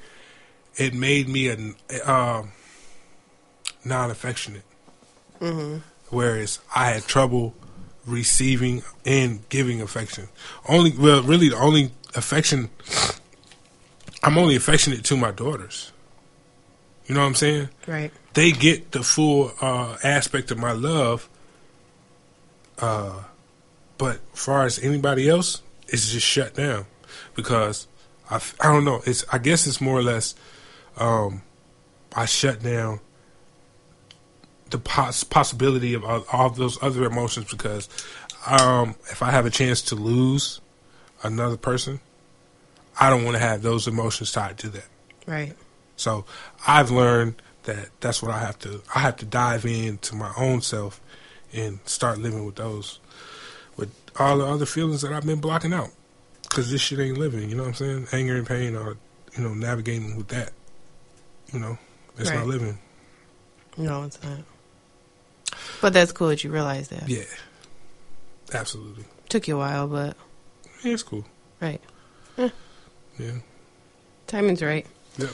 it 0.75 0.93
made 0.93 1.27
me 1.29 1.47
a 1.47 2.11
um 2.11 2.51
non-affectionate 3.83 4.63
hmm 5.39 5.77
whereas 6.09 6.59
I 6.75 6.87
had 6.87 7.03
trouble 7.03 7.55
receiving 8.05 8.83
and 9.05 9.47
giving 9.47 9.81
affection. 9.81 10.27
Only, 10.67 10.91
well, 10.91 11.23
really, 11.23 11.47
the 11.49 11.57
only 11.57 11.91
affection 12.15 12.69
I'm 14.23 14.37
only 14.37 14.55
affectionate 14.55 15.03
to 15.05 15.17
my 15.17 15.31
daughters. 15.31 15.91
You 17.07 17.15
know 17.15 17.21
what 17.21 17.27
I'm 17.27 17.35
saying? 17.35 17.69
Right. 17.87 18.11
They 18.33 18.51
get 18.51 18.91
the 18.91 19.03
full 19.03 19.51
uh, 19.61 19.97
aspect 20.03 20.51
of 20.51 20.57
my 20.57 20.71
love. 20.71 21.29
Uh, 22.79 23.23
but 23.97 24.19
far 24.33 24.65
as 24.65 24.79
anybody 24.79 25.29
else, 25.29 25.61
it's 25.87 26.11
just 26.11 26.25
shut 26.25 26.55
down 26.55 26.85
because 27.35 27.87
I, 28.29 28.41
I 28.59 28.71
don't 28.71 28.85
know. 28.85 29.01
It's 29.05 29.25
I 29.31 29.37
guess 29.37 29.67
it's 29.67 29.81
more 29.81 29.99
or 29.99 30.03
less 30.03 30.33
um, 30.97 31.43
I 32.15 32.25
shut 32.25 32.63
down 32.63 32.99
the 34.69 34.77
poss- 34.79 35.23
possibility 35.23 35.93
of 35.93 36.03
all, 36.03 36.25
all 36.31 36.49
those 36.49 36.81
other 36.81 37.03
emotions 37.03 37.51
because 37.51 37.89
um, 38.47 38.95
if 39.11 39.21
I 39.21 39.31
have 39.31 39.45
a 39.45 39.49
chance 39.49 39.81
to 39.83 39.95
lose 39.95 40.61
another 41.23 41.57
person, 41.57 41.99
I 42.99 43.09
don't 43.09 43.23
want 43.23 43.35
to 43.35 43.43
have 43.43 43.61
those 43.61 43.87
emotions 43.87 44.31
tied 44.31 44.57
to 44.59 44.69
that. 44.69 44.87
Right. 45.27 45.53
So 45.95 46.25
I've 46.65 46.89
learned 46.89 47.35
that 47.63 47.89
that's 47.99 48.21
what 48.21 48.31
I 48.31 48.39
have 48.39 48.57
to. 48.59 48.81
I 48.93 48.99
have 48.99 49.17
to 49.17 49.25
dive 49.25 49.65
into 49.65 50.15
my 50.15 50.31
own 50.37 50.61
self 50.61 50.99
and 51.53 51.79
start 51.85 52.17
living 52.19 52.45
with 52.45 52.55
those, 52.55 52.99
with 53.77 53.93
all 54.19 54.37
the 54.37 54.45
other 54.45 54.65
feelings 54.65 55.01
that 55.01 55.11
I've 55.13 55.25
been 55.25 55.39
blocking 55.41 55.73
out. 55.73 55.89
Because 56.43 56.69
this 56.71 56.81
shit 56.81 56.99
ain't 56.99 57.17
living. 57.17 57.49
You 57.49 57.55
know 57.55 57.63
what 57.63 57.69
I'm 57.69 57.75
saying? 57.75 58.07
Anger 58.11 58.35
and 58.35 58.45
pain 58.47 58.75
are, 58.75 58.97
you 59.37 59.43
know, 59.43 59.53
navigating 59.53 60.17
with 60.17 60.27
that. 60.29 60.51
You 61.53 61.59
know, 61.59 61.77
it's 62.17 62.29
Right. 62.29 62.39
not 62.39 62.47
living. 62.47 62.77
No, 63.77 64.03
it's 64.03 64.21
not. 64.21 64.39
But 65.81 65.93
that's 65.93 66.11
cool 66.11 66.27
that 66.29 66.43
you 66.43 66.51
realize 66.51 66.89
that. 66.89 67.07
Yeah, 67.07 67.23
absolutely. 68.53 69.05
Took 69.29 69.47
you 69.47 69.55
a 69.55 69.59
while, 69.59 69.87
but 69.87 70.17
Yeah, 70.83 70.93
it's 70.93 71.03
cool. 71.03 71.25
right. 71.61 71.81
Yeah. 72.37 73.33
Timing's 74.27 74.61
right. 74.63 74.85
Yep. 75.17 75.29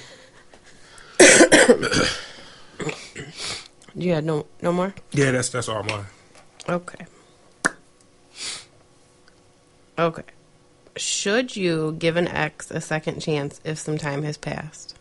You 3.96 4.14
had 4.14 4.26
no 4.26 4.46
no 4.62 4.72
more? 4.72 4.94
Yeah, 5.12 5.32
that's 5.32 5.50
that's 5.50 5.68
all 5.68 5.82
mine. 5.82 6.06
Okay. 6.70 7.08
Okay. 9.98 10.24
Should 10.96 11.56
you 11.56 11.96
give 11.98 12.16
an 12.16 12.28
ex 12.28 12.70
a 12.70 12.80
second 12.80 13.22
chance 13.22 13.60
if 13.64 13.80
some 13.80 13.98
time 13.98 14.22
has 14.22 14.38
passed? 14.38 14.96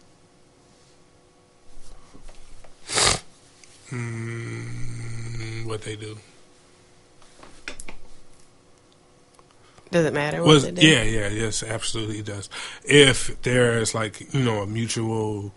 Mm, 3.91 5.67
what 5.67 5.83
they 5.83 5.97
do? 5.97 6.17
Does 9.91 10.07
it 10.07 10.14
matter 10.14 10.39
what 10.39 10.49
Was 10.49 10.64
yeah, 10.71 11.03
yeah, 11.03 11.29
yes, 11.29 11.62
absolutely 11.62 12.21
it 12.21 12.27
does. 12.27 12.49
If 12.85 13.41
there's 13.43 13.95
like 13.95 14.33
you 14.33 14.43
know 14.43 14.62
a 14.62 14.67
mutual, 14.67 15.53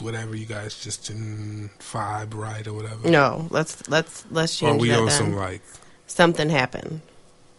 whatever 0.00 0.34
you 0.34 0.46
guys 0.46 0.82
just 0.82 1.06
didn't 1.06 1.70
vibe 1.78 2.34
right 2.34 2.66
or 2.66 2.72
whatever, 2.72 3.08
No, 3.08 3.46
let's 3.50 3.88
let's 3.88 4.24
let's 4.30 4.60
or 4.62 4.70
change 4.70 4.82
we 4.82 4.88
that 4.88 4.98
on 5.00 5.06
then. 5.06 5.16
some 5.16 5.34
like 5.36 5.62
Something 6.06 6.50
happened. 6.50 7.00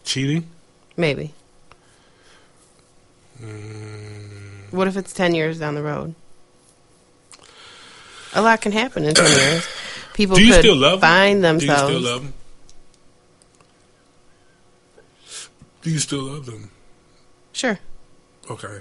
cheating. 0.04 0.48
Maybe. 0.96 1.34
Mm, 3.42 4.72
What 4.72 4.88
if 4.88 4.96
it's 4.96 5.12
10 5.12 5.34
years 5.34 5.58
down 5.58 5.74
the 5.74 5.82
road? 5.82 6.14
A 8.34 8.40
lot 8.42 8.60
can 8.60 8.72
happen 8.72 9.04
in 9.04 9.14
10 9.14 9.24
years. 9.26 9.66
People 10.14 10.36
do 10.36 10.44
you 10.44 10.52
could 10.52 10.60
still 10.60 10.76
love 10.76 11.00
find 11.00 11.42
them? 11.44 11.58
themselves. 11.58 11.90
Do 11.90 11.92
you 11.92 12.00
still 12.00 12.12
love 12.12 12.22
them? 12.22 12.32
Do 15.82 15.90
you 15.90 15.98
still 15.98 16.22
love 16.22 16.46
them? 16.46 16.70
Sure. 17.52 17.78
Okay. 18.50 18.80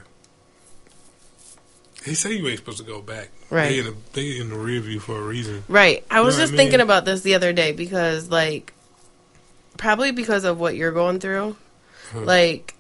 They 2.06 2.14
say 2.14 2.34
you 2.34 2.48
ain't 2.48 2.60
supposed 2.60 2.78
to 2.78 2.84
go 2.84 3.02
back. 3.02 3.30
Right. 3.50 3.70
They 3.70 3.80
in 3.80 3.86
the, 3.86 3.96
they 4.14 4.38
in 4.40 4.50
the 4.50 4.58
rear 4.58 4.80
view 4.80 5.00
for 5.00 5.18
a 5.18 5.24
reason. 5.24 5.64
Right. 5.68 6.06
I 6.10 6.22
was 6.22 6.36
know 6.36 6.44
just 6.44 6.54
I 6.54 6.58
thinking 6.58 6.82
about 6.82 7.06
this 7.06 7.22
the 7.22 7.34
other 7.34 7.52
day 7.52 7.72
because, 7.72 8.30
like, 8.30 8.74
probably 9.78 10.12
because 10.12 10.44
of 10.44 10.60
what 10.60 10.76
you're 10.76 10.92
going 10.92 11.20
through, 11.20 11.56
Huh. 12.12 12.22
like, 12.22 12.76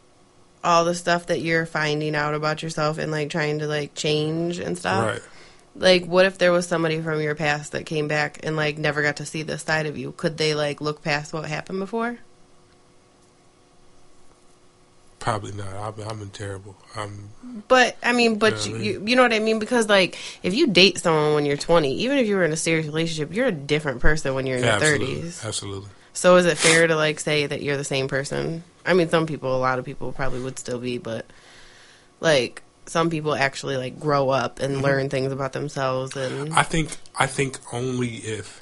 all 0.63 0.85
the 0.85 0.95
stuff 0.95 1.27
that 1.27 1.41
you're 1.41 1.65
finding 1.65 2.15
out 2.15 2.35
about 2.35 2.61
yourself 2.61 2.97
and, 2.99 3.11
like, 3.11 3.29
trying 3.29 3.59
to, 3.59 3.67
like, 3.67 3.95
change 3.95 4.59
and 4.59 4.77
stuff. 4.77 5.05
Right. 5.05 5.21
Like, 5.75 6.05
what 6.05 6.25
if 6.25 6.37
there 6.37 6.51
was 6.51 6.67
somebody 6.67 7.01
from 7.01 7.19
your 7.19 7.35
past 7.35 7.71
that 7.71 7.85
came 7.85 8.07
back 8.07 8.39
and, 8.43 8.55
like, 8.55 8.77
never 8.77 9.01
got 9.01 9.17
to 9.17 9.25
see 9.25 9.41
this 9.41 9.63
side 9.63 9.87
of 9.87 9.97
you? 9.97 10.11
Could 10.11 10.37
they, 10.37 10.53
like, 10.53 10.81
look 10.81 11.03
past 11.03 11.33
what 11.33 11.45
happened 11.45 11.79
before? 11.79 12.19
Probably 15.25 15.53
not. 15.53 15.73
I've 15.73 15.95
been, 15.95 16.07
I've 16.07 16.19
been 16.19 16.29
terrible. 16.29 16.75
I'm 16.95 17.31
But 17.67 17.97
I 18.03 18.13
mean, 18.13 18.37
but 18.37 18.53
Yeah, 18.53 18.59
I 18.59 18.65
you, 18.67 18.73
mean- 18.73 18.83
you, 18.83 19.03
you 19.07 19.15
know 19.15 19.23
what 19.23 19.33
I 19.33 19.39
mean? 19.39 19.57
Because 19.57 19.89
like, 19.89 20.19
if 20.43 20.53
you 20.53 20.67
date 20.67 20.99
someone 20.99 21.33
when 21.33 21.47
you're 21.47 21.57
20, 21.57 21.95
even 21.95 22.19
if 22.19 22.27
you 22.27 22.35
were 22.35 22.45
in 22.45 22.51
a 22.51 22.55
serious 22.55 22.85
relationship, 22.85 23.33
you're 23.33 23.47
a 23.47 23.51
different 23.51 24.01
person 24.01 24.35
when 24.35 24.45
you're 24.45 24.57
in 24.57 24.63
your 24.63 24.73
absolutely, 24.73 25.23
30s. 25.23 25.43
absolutely. 25.43 25.89
So 26.13 26.35
is 26.35 26.45
it 26.45 26.59
fair 26.59 26.85
to 26.85 26.95
like 26.95 27.19
say 27.19 27.47
that 27.47 27.63
you're 27.63 27.75
the 27.75 27.83
same 27.83 28.07
person? 28.07 28.63
I 28.85 28.93
mean, 28.93 29.09
some 29.09 29.25
people, 29.25 29.55
a 29.55 29.57
lot 29.57 29.79
of 29.79 29.85
people 29.85 30.11
probably 30.11 30.41
would 30.43 30.59
still 30.59 30.77
be, 30.77 30.99
but 30.99 31.25
like 32.19 32.61
some 32.85 33.09
people 33.09 33.33
actually 33.33 33.77
like 33.77 33.99
grow 33.99 34.29
up 34.29 34.59
and 34.59 34.75
mm-hmm. 34.75 34.83
learn 34.83 35.09
things 35.09 35.31
about 35.31 35.53
themselves 35.53 36.15
and 36.15 36.53
I 36.53 36.61
think 36.61 36.97
I 37.17 37.25
think 37.25 37.57
only 37.73 38.17
if 38.17 38.61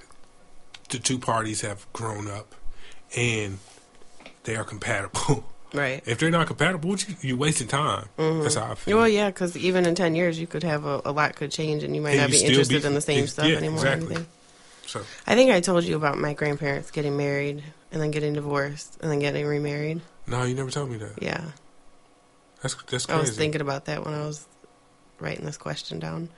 the 0.92 0.98
two 0.98 1.20
parties 1.20 1.60
have 1.60 1.86
grown 1.92 2.30
up 2.30 2.56
and 3.18 3.58
they 4.46 4.56
are 4.56 4.64
compatible. 4.64 5.44
right. 5.74 6.02
if 6.06 6.18
they're 6.20 6.30
not 6.32 6.48
compatible, 6.48 6.90
what 6.90 7.08
you 7.08 7.16
you 7.22 7.38
wasting 7.38 7.68
time. 7.68 8.08
That's 8.18 8.56
how 8.56 8.72
I 8.72 8.76
feel. 8.76 8.98
Well, 8.98 9.08
yeah, 9.08 9.30
because 9.30 9.56
even 9.58 9.86
in 9.86 9.96
10 9.96 10.16
years, 10.16 10.40
you 10.40 10.48
could 10.48 10.64
have 10.64 10.86
a, 10.86 11.02
a 11.06 11.12
lot 11.12 11.36
could 11.36 11.52
change 11.52 11.84
and 11.84 11.96
you 11.96 12.02
might 12.02 12.12
And 12.12 12.22
not 12.22 12.30
you 12.32 12.40
be 12.40 12.46
interested 12.46 12.82
be- 12.82 12.88
in 12.88 12.94
the 12.94 13.02
same 13.02 13.28
stuff 13.28 13.48
yeah, 13.48 13.58
anymore. 13.58 13.86
exactly. 13.86 14.26
So 14.86 15.02
I 15.26 15.36
think 15.36 15.52
I 15.52 15.60
told 15.62 15.84
you 15.86 15.96
about 15.96 16.18
my 16.18 16.34
grandparents 16.34 16.92
getting 16.92 17.18
married 17.18 17.64
and 17.92 18.02
then 18.02 18.12
getting 18.12 18.34
divorced 18.34 18.98
and 19.02 19.12
then 19.12 19.20
getting 19.20 19.46
remarried. 19.46 20.02
no, 20.28 20.44
you 20.44 20.54
never 20.56 20.70
told 20.72 20.90
me 20.92 20.98
that. 20.98 21.22
Yeah. 21.22 21.44
That's 22.62 22.76
that's 22.84 23.10
I 23.10 23.20
was 23.20 23.36
thinking 23.36 23.62
about 23.62 23.86
that 23.86 24.06
when 24.06 24.14
I 24.14 24.26
was 24.26 24.46
writing 25.20 25.46
this 25.46 25.58
question 25.58 26.00
down 26.00 26.30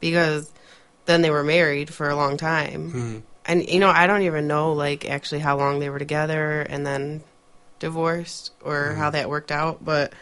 because 0.00 0.50
then 1.06 1.22
they 1.22 1.30
were 1.30 1.44
married 1.44 1.92
for 1.92 2.08
a 2.08 2.16
long 2.16 2.36
time. 2.36 2.92
Mhm. 2.92 3.22
And 3.46 3.68
you 3.68 3.80
know, 3.80 3.88
I 3.90 4.06
don't 4.06 4.22
even 4.22 4.46
know 4.46 4.72
like 4.72 5.08
actually 5.08 5.40
how 5.40 5.56
long 5.56 5.78
they 5.80 5.88
were 5.90 5.98
together 5.98 6.60
and 6.62 6.84
then 6.86 7.22
divorced 7.80 8.52
or 8.62 8.94
how 8.94 9.10
that 9.10 9.28
worked 9.28 9.50
out, 9.50 9.84
but 9.84 10.12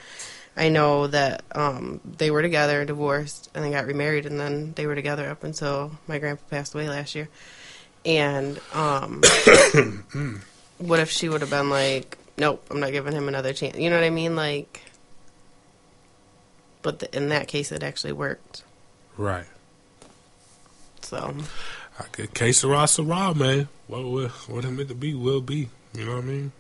I 0.59 0.71
know 0.71 1.07
that 1.07 1.45
um, 1.53 2.01
they 2.05 2.33
were 2.33 2.43
together, 2.43 2.85
divorced, 2.85 3.49
and 3.55 3.63
then 3.63 3.71
got 3.71 3.87
remarried, 3.87 4.27
and 4.27 4.41
then 4.41 4.73
they 4.75 4.87
were 4.87 4.97
together 4.97 5.31
up 5.31 5.45
until 5.45 5.93
my 6.09 6.19
grandpa 6.19 6.43
passed 6.51 6.75
away 6.75 6.89
last 6.89 7.15
year. 7.15 7.29
And 8.05 8.59
um, 8.73 9.23
what 10.79 10.99
if 10.99 11.11
she 11.11 11.29
would 11.29 11.43
have 11.43 11.51
been 11.51 11.71
like, 11.71 12.19
"Nope, 12.37 12.67
I'm 12.71 12.81
not 12.81 12.91
giving 12.91 13.13
him 13.13 13.29
another 13.29 13.53
chance." 13.53 13.77
You 13.77 13.89
know 13.89 13.97
what 13.97 14.05
I 14.05 14.11
mean? 14.11 14.35
Like, 14.35 14.83
but 16.83 16.99
the, 16.99 17.17
in 17.17 17.29
that 17.29 17.47
case, 17.47 17.71
it 17.71 17.85
actually 17.85 18.13
worked. 18.13 18.65
Right. 19.17 19.47
So 21.03 21.37
I 22.01 22.05
could 22.05 22.35
case 22.35 22.63
the 22.63 22.69
roster 22.69 23.03
raw, 23.03 23.33
man. 23.33 23.69
What 23.87 24.03
will 24.05 24.29
what 24.29 24.65
it 24.65 24.71
meant 24.71 24.89
to 24.89 24.95
be 24.97 25.15
will 25.15 25.41
be. 25.41 25.69
You 25.95 26.05
know 26.05 26.17
what 26.17 26.25
I 26.25 26.27
mean? 26.27 26.53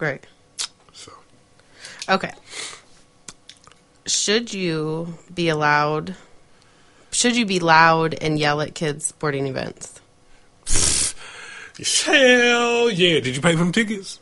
Great. 0.00 0.26
So 0.94 1.12
Okay. 2.08 2.32
Should 4.06 4.52
you 4.54 5.14
be 5.32 5.48
allowed? 5.50 6.16
Should 7.12 7.36
you 7.36 7.44
be 7.44 7.60
loud 7.60 8.14
and 8.14 8.38
yell 8.38 8.60
at 8.62 8.74
kids' 8.74 9.04
sporting 9.04 9.46
events? 9.46 10.00
hell 12.04 12.90
yeah! 12.90 13.20
Did 13.20 13.36
you 13.36 13.42
pay 13.42 13.52
for 13.52 13.58
them 13.58 13.72
tickets? 13.72 14.18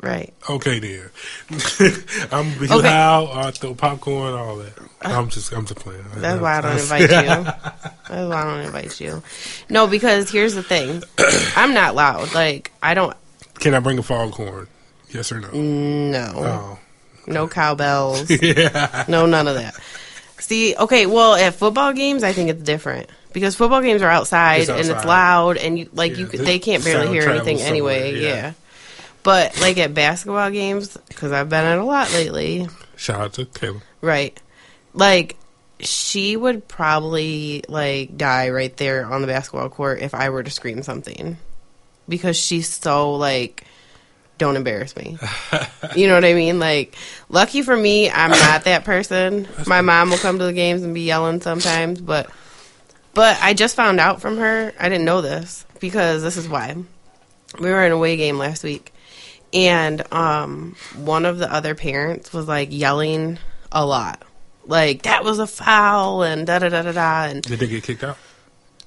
Right. 0.00 0.32
Okay, 0.48 0.78
then. 0.80 1.10
I'm 2.32 2.58
be 2.58 2.64
Okay. 2.64 2.74
loud. 2.88 3.30
I 3.36 3.50
throw 3.52 3.74
popcorn, 3.74 4.32
all 4.34 4.56
that. 4.56 4.76
Uh, 4.78 5.08
I'm 5.08 5.28
just 5.28 5.52
I'm 5.52 5.66
just 5.66 5.78
playing. 5.78 6.04
That's 6.16 6.40
why 6.40 6.58
I 6.58 6.60
don't 6.62 6.78
invite 6.78 7.02
you. 7.02 7.08
That's 7.08 8.08
why 8.08 8.42
I 8.42 8.44
don't 8.44 8.60
invite 8.66 8.98
you. 9.00 9.22
No, 9.68 9.86
because 9.86 10.30
here's 10.30 10.54
the 10.54 10.62
thing. 10.62 11.02
I'm 11.54 11.74
not 11.74 11.94
loud. 11.94 12.32
Like 12.34 12.72
I 12.82 12.94
don't. 12.94 13.14
Can 13.60 13.74
I 13.74 13.80
bring 13.80 13.98
a 13.98 14.02
foghorn? 14.02 14.66
Yes 15.12 15.32
or 15.32 15.40
no? 15.40 15.50
No. 15.50 16.32
Oh, 16.36 16.78
No 17.26 17.48
cowbells. 17.48 18.30
yeah. 18.42 19.04
No, 19.08 19.26
none 19.26 19.48
of 19.48 19.54
that. 19.56 19.74
See, 20.38 20.74
okay, 20.76 21.06
well, 21.06 21.34
at 21.34 21.54
football 21.54 21.92
games, 21.92 22.24
I 22.24 22.32
think 22.32 22.50
it's 22.50 22.62
different 22.62 23.08
because 23.32 23.54
football 23.54 23.80
games 23.80 24.02
are 24.02 24.08
outside, 24.10 24.62
It's 24.62 24.70
and 24.70 24.80
it's 24.80 25.04
loud, 25.04 25.56
and 25.56 25.78
you 25.78 25.88
like 25.92 26.16
you 26.16 26.24
Yeah, 26.26 26.30
the 26.32 26.38
they 26.38 26.58
can't 26.58 26.84
barely 26.84 27.08
hear 27.08 27.28
anything 27.30 27.60
anyway. 27.60 28.14
Yeah. 28.20 28.28
yeah. 28.28 28.52
But 29.22 29.60
like 29.60 29.78
at 29.78 29.94
basketball 29.94 30.50
games, 30.50 30.96
because 31.08 31.30
I've 31.30 31.48
been 31.48 31.64
at 31.64 31.78
a 31.78 31.84
lot 31.84 32.12
lately, 32.12 32.66
Shout 32.96 33.20
out 33.20 33.32
to 33.34 33.44
Caleb. 33.46 33.82
right? 34.00 34.38
Like 34.94 35.36
she 35.80 36.36
would 36.36 36.66
probably 36.68 37.64
like 37.68 38.16
die 38.16 38.50
right 38.50 38.76
there 38.76 39.06
on 39.06 39.20
the 39.20 39.26
basketball 39.28 39.68
court 39.68 40.00
if 40.00 40.14
I 40.14 40.30
were 40.30 40.42
to 40.42 40.50
scream 40.50 40.82
something 40.82 41.36
because 42.08 42.36
she's 42.36 42.68
so 42.68 43.14
like 43.14 43.64
don't 44.42 44.56
embarrass 44.56 44.96
me. 44.96 45.16
you 45.96 46.08
know 46.08 46.14
what 46.14 46.24
I 46.24 46.34
mean? 46.34 46.58
Like 46.58 46.96
lucky 47.28 47.62
for 47.62 47.76
me, 47.76 48.10
I'm 48.10 48.30
not 48.30 48.64
that 48.64 48.84
person. 48.84 49.46
My 49.66 49.80
mom 49.80 50.10
will 50.10 50.18
come 50.18 50.38
to 50.40 50.44
the 50.44 50.52
games 50.52 50.82
and 50.82 50.92
be 50.92 51.02
yelling 51.02 51.40
sometimes, 51.40 52.00
but 52.00 52.28
but 53.14 53.38
I 53.40 53.54
just 53.54 53.76
found 53.76 54.00
out 54.00 54.20
from 54.20 54.38
her. 54.38 54.72
I 54.80 54.88
didn't 54.88 55.04
know 55.04 55.20
this 55.20 55.64
because 55.78 56.22
this 56.22 56.36
is 56.36 56.48
why. 56.48 56.76
We 57.60 57.70
were 57.70 57.84
in 57.84 57.92
a 57.92 57.94
away 57.94 58.16
game 58.16 58.36
last 58.36 58.64
week 58.64 58.92
and 59.54 60.02
um 60.12 60.74
one 60.96 61.24
of 61.24 61.38
the 61.38 61.52
other 61.52 61.74
parents 61.74 62.32
was 62.32 62.48
like 62.48 62.68
yelling 62.72 63.38
a 63.70 63.86
lot. 63.86 64.24
Like 64.66 65.02
that 65.02 65.22
was 65.22 65.38
a 65.38 65.46
foul 65.46 66.24
and 66.24 66.46
da 66.46 66.58
da 66.58 66.68
da 66.68 66.82
da 66.82 66.92
da 66.92 67.24
and 67.24 67.42
Did 67.42 67.60
they 67.60 67.68
get 67.68 67.84
kicked 67.84 68.02
out? 68.02 68.18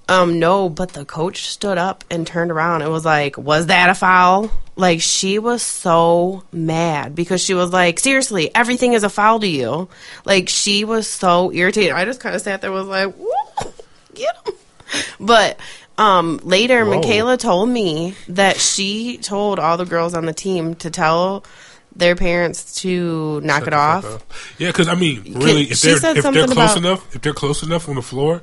Um 0.08 0.39
no, 0.39 0.70
but 0.70 0.89
the 0.93 1.06
coach 1.06 1.47
stood 1.47 1.78
up 1.78 2.03
and 2.12 2.26
turned 2.28 2.51
around 2.51 2.82
and 2.84 2.91
was 2.91 3.06
like, 3.06 3.38
"Was 3.38 3.68
that 3.68 3.89
a 3.89 3.95
foul?" 3.95 4.51
Like 4.76 5.01
she 5.01 5.39
was 5.39 5.62
so 5.62 6.43
mad 6.51 7.16
because 7.16 7.41
she 7.41 7.53
was 7.53 7.72
like, 7.72 7.99
"Seriously, 7.99 8.53
everything 8.53 8.93
is 8.93 9.03
a 9.03 9.10
foul 9.10 9.39
to 9.39 9.47
you." 9.47 9.88
Like 10.26 10.49
she 10.49 10.84
was 10.86 11.08
so 11.08 11.51
irritated. 11.51 11.93
I 11.93 12.06
just 12.06 12.20
kind 12.20 12.36
of 12.36 12.41
sat 12.41 12.62
there 12.62 12.72
and 12.72 12.80
was 12.80 12.88
like, 12.88 13.16
Woo, 13.18 13.72
"Get 14.14 14.36
him." 14.45 14.53
But 15.20 15.60
um 15.97 16.39
later 16.43 16.86
Whoa. 16.86 16.95
Michaela 16.97 17.38
told 17.38 17.70
me 17.70 18.16
that 18.28 18.58
she 18.58 19.18
told 19.18 19.60
all 19.60 19.78
the 19.78 19.86
girls 19.86 20.14
on 20.14 20.26
the 20.26 20.34
team 20.34 20.76
to 20.76 20.89
tell 20.89 21.45
their 21.95 22.16
parents 22.18 22.76
to 22.82 23.39
knock 23.41 23.60
Shut 23.60 23.68
it 23.70 23.74
off. 23.74 24.26
Yeah, 24.60 24.68
because 24.70 24.89
I 24.89 24.95
mean, 24.95 25.24
really, 25.39 25.64
if 25.72 25.82
they're 25.82 25.95
if 25.95 26.01
they're 26.01 26.22
close 26.22 26.51
about- 26.51 26.78
enough, 26.78 27.16
if 27.16 27.22
they're 27.22 27.34
close 27.34 27.64
enough 27.64 27.88
on 27.88 27.95
the 27.95 28.01
floor, 28.01 28.41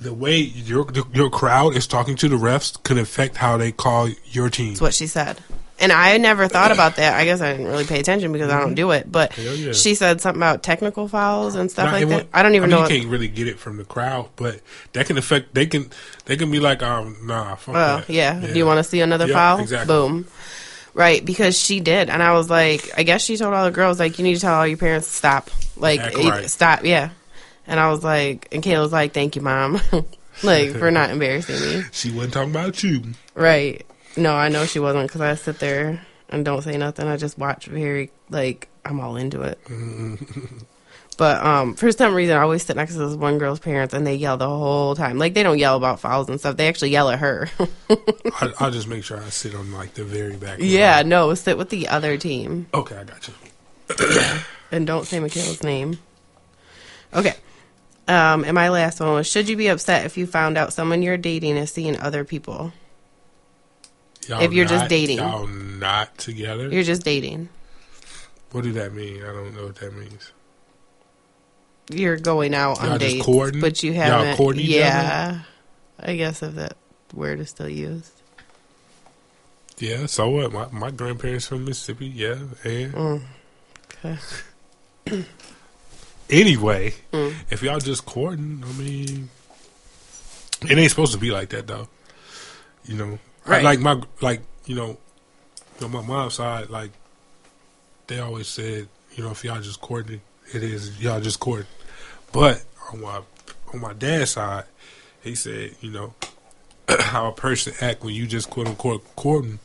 the 0.00 0.12
way 0.12 0.36
your 0.36 0.86
your 1.12 1.30
crowd 1.30 1.76
is 1.76 1.86
talking 1.86 2.16
to 2.16 2.28
the 2.28 2.36
refs 2.36 2.82
could 2.82 2.98
affect 2.98 3.36
how 3.36 3.56
they 3.56 3.72
call 3.72 4.08
your 4.26 4.50
team. 4.50 4.70
That's 4.70 4.80
what 4.80 4.94
she 4.94 5.06
said. 5.06 5.40
And 5.78 5.92
I 5.92 6.16
never 6.16 6.48
thought 6.48 6.72
about 6.72 6.96
that. 6.96 7.14
I 7.14 7.24
guess 7.26 7.42
I 7.42 7.52
didn't 7.52 7.66
really 7.66 7.84
pay 7.84 8.00
attention 8.00 8.32
because 8.32 8.50
I 8.50 8.60
don't 8.60 8.74
do 8.74 8.92
it. 8.92 9.12
But 9.12 9.36
yeah. 9.36 9.72
she 9.72 9.94
said 9.94 10.22
something 10.22 10.40
about 10.40 10.62
technical 10.62 11.06
fouls 11.06 11.54
and 11.54 11.70
stuff 11.70 11.92
like 11.92 12.08
that. 12.08 12.28
I 12.32 12.42
don't 12.42 12.54
even 12.54 12.70
mean, 12.70 12.78
know. 12.78 12.88
You 12.88 13.00
can't 13.00 13.10
really 13.10 13.28
get 13.28 13.46
it 13.46 13.58
from 13.58 13.76
the 13.76 13.84
crowd, 13.84 14.30
but 14.36 14.60
that 14.94 15.06
can 15.06 15.18
affect. 15.18 15.54
They 15.54 15.66
can 15.66 15.90
they 16.24 16.36
can 16.36 16.50
be 16.50 16.60
like, 16.60 16.82
um, 16.82 17.16
nah, 17.24 17.56
fuck 17.56 17.74
well, 17.74 17.98
that. 17.98 18.08
yeah. 18.08 18.40
Do 18.40 18.56
you 18.56 18.64
want 18.64 18.78
to 18.78 18.84
see 18.84 19.00
another 19.02 19.26
Yeah, 19.26 19.34
foul? 19.34 19.60
exactly. 19.60 19.94
Boom. 19.94 20.26
Right, 20.94 21.22
because 21.22 21.60
she 21.60 21.80
did, 21.80 22.08
and 22.08 22.22
I 22.22 22.32
was 22.32 22.48
like, 22.48 22.90
I 22.96 23.02
guess 23.02 23.22
she 23.22 23.36
told 23.36 23.52
all 23.52 23.66
the 23.66 23.70
girls 23.70 23.98
like, 23.98 24.18
you 24.18 24.24
need 24.24 24.36
to 24.36 24.40
tell 24.40 24.54
all 24.54 24.66
your 24.66 24.78
parents 24.78 25.06
to 25.08 25.12
stop, 25.12 25.50
like, 25.76 26.00
right. 26.00 26.48
stop, 26.48 26.86
yeah. 26.86 27.10
And 27.66 27.80
I 27.80 27.90
was 27.90 28.04
like, 28.04 28.48
and 28.52 28.62
Kayla 28.62 28.80
was 28.80 28.92
like, 28.92 29.12
thank 29.12 29.34
you, 29.36 29.42
mom, 29.42 29.80
like 30.42 30.70
for 30.72 30.90
not 30.90 31.10
embarrassing 31.10 31.60
me. 31.60 31.84
She 31.92 32.10
wasn't 32.10 32.34
talking 32.34 32.50
about 32.50 32.82
you. 32.82 33.02
Right. 33.34 33.84
No, 34.16 34.34
I 34.34 34.48
know 34.48 34.64
she 34.66 34.78
wasn't 34.78 35.08
because 35.08 35.20
I 35.20 35.34
sit 35.34 35.58
there 35.58 36.00
and 36.28 36.44
don't 36.44 36.62
say 36.62 36.76
nothing. 36.76 37.06
I 37.08 37.16
just 37.16 37.38
watch 37.38 37.66
very 37.66 38.10
like 38.30 38.68
I'm 38.84 39.00
all 39.00 39.16
into 39.16 39.42
it. 39.42 39.58
but 41.18 41.44
um, 41.44 41.74
for 41.74 41.90
some 41.92 42.14
reason, 42.14 42.36
I 42.36 42.40
always 42.42 42.64
sit 42.64 42.76
next 42.76 42.92
to 42.94 42.98
this 43.06 43.16
one 43.16 43.38
girl's 43.38 43.58
parents 43.58 43.94
and 43.94 44.06
they 44.06 44.14
yell 44.14 44.36
the 44.36 44.48
whole 44.48 44.94
time. 44.94 45.18
Like 45.18 45.34
they 45.34 45.42
don't 45.42 45.58
yell 45.58 45.76
about 45.76 45.98
fouls 46.00 46.28
and 46.28 46.38
stuff. 46.38 46.56
They 46.56 46.68
actually 46.68 46.90
yell 46.90 47.08
at 47.10 47.18
her. 47.18 47.48
I, 47.90 48.52
I'll 48.60 48.70
just 48.70 48.86
make 48.88 49.02
sure 49.04 49.18
I 49.20 49.28
sit 49.30 49.54
on 49.54 49.72
like 49.72 49.94
the 49.94 50.04
very 50.04 50.36
back. 50.36 50.58
yeah, 50.60 51.02
no, 51.02 51.34
sit 51.34 51.58
with 51.58 51.70
the 51.70 51.88
other 51.88 52.16
team 52.16 52.66
Okay, 52.72 52.96
I 52.96 53.04
got 53.04 53.28
you. 53.28 53.34
and 54.70 54.86
don't 54.86 55.04
say 55.06 55.18
Michaela's 55.18 55.62
name. 55.62 55.98
Okay. 57.14 57.34
Um, 58.08 58.44
and 58.44 58.54
my 58.54 58.68
last 58.68 59.00
one 59.00 59.14
was: 59.14 59.26
Should 59.26 59.48
you 59.48 59.56
be 59.56 59.66
upset 59.68 60.06
if 60.06 60.16
you 60.16 60.26
found 60.26 60.56
out 60.56 60.72
someone 60.72 61.02
you're 61.02 61.16
dating 61.16 61.56
is 61.56 61.70
seeing 61.72 61.98
other 61.98 62.24
people? 62.24 62.72
Y'all 64.28 64.42
If 64.42 64.52
you're 64.52 64.66
just 64.66 64.88
dating. 64.88 65.18
y'all 65.18 65.46
not 65.46 66.16
together. 66.18 66.68
You're 66.68 66.82
just 66.82 67.02
dating. 67.04 67.48
what 68.52 68.64
do 68.64 68.72
that 68.72 68.92
mean? 68.92 69.22
I 69.22 69.32
don't 69.32 69.54
know 69.56 69.64
what 69.66 69.76
that 69.76 69.94
means. 69.94 70.32
you're 71.90 72.16
going 72.16 72.54
out 72.54 72.80
Y'all 72.82 72.92
on 72.92 72.98
dates, 72.98 73.24
courting? 73.24 73.60
but 73.60 73.82
you 73.82 73.92
Y'all 73.92 74.02
haven't. 74.24 74.56
each 74.58 74.66
yeah, 74.70 75.40
I 76.00 76.16
guess 76.16 76.42
if 76.42 76.54
that 76.56 76.76
word 77.14 77.38
is 77.40 77.50
still 77.50 77.68
used. 77.68 78.10
Yeah, 79.78 80.06
so 80.06 80.28
what? 80.30 80.52
My 80.52 80.66
my 80.72 80.90
grandparents 80.90 81.46
from 81.46 81.64
Mississippi. 81.64 82.06
Yeah, 82.06 82.38
and 82.64 82.92
Mm. 82.94 83.22
Okay. 84.04 85.24
anyway, 86.30 86.94
Mm. 87.12 87.34
if 87.50 87.62
y'all 87.62 87.78
just 87.78 88.04
courting, 88.06 88.62
I 88.66 88.72
mean, 88.72 89.30
it 90.68 90.76
ain't 90.78 90.90
supposed 90.90 91.12
to 91.12 91.18
be 91.18 91.30
like 91.30 91.50
that 91.50 91.66
though. 91.66 91.88
You 92.84 92.94
know, 92.96 93.18
I- 93.46 93.62
like 93.62 93.80
my 93.80 94.00
like 94.20 94.40
you 94.64 94.74
know, 94.74 94.98
on 95.82 95.90
my 95.92 96.02
mom's 96.02 96.34
side, 96.34 96.70
like 96.70 96.90
they 98.06 98.18
always 98.20 98.48
said, 98.48 98.88
you 99.14 99.22
know, 99.24 99.30
if 99.30 99.44
y'all 99.44 99.60
just 99.60 99.80
courting, 99.80 100.20
it 100.52 100.62
is 100.62 101.00
y'all 101.00 101.20
just 101.20 101.40
courting. 101.40 101.66
But 102.32 102.62
on 102.92 103.00
my 103.00 103.20
on 103.74 103.80
my 103.80 103.92
dad's 103.92 104.32
side, 104.32 104.64
he 105.22 105.34
said, 105.34 105.74
you 105.80 105.90
know, 105.90 106.14
how 107.00 107.26
a 107.28 107.32
person 107.32 107.74
act 107.80 108.02
when 108.04 108.14
you 108.14 108.26
just 108.26 108.48
quote 108.50 108.66
unquote 108.68 109.04
courting 109.16 109.58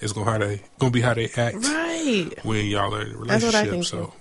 is 0.00 0.12
gonna 0.12 0.30
how 0.30 0.38
they 0.38 0.60
gonna 0.78 0.90
be 0.90 1.00
how 1.00 1.14
they 1.14 1.28
act 1.36 1.56
Right. 1.56 2.30
when 2.42 2.66
y'all 2.66 2.94
are 2.94 3.02
in 3.02 3.14
a 3.14 3.18
what 3.18 3.30
I 3.30 3.34
relationship. 3.36 3.70
think, 3.70 3.84
so. 3.86 4.12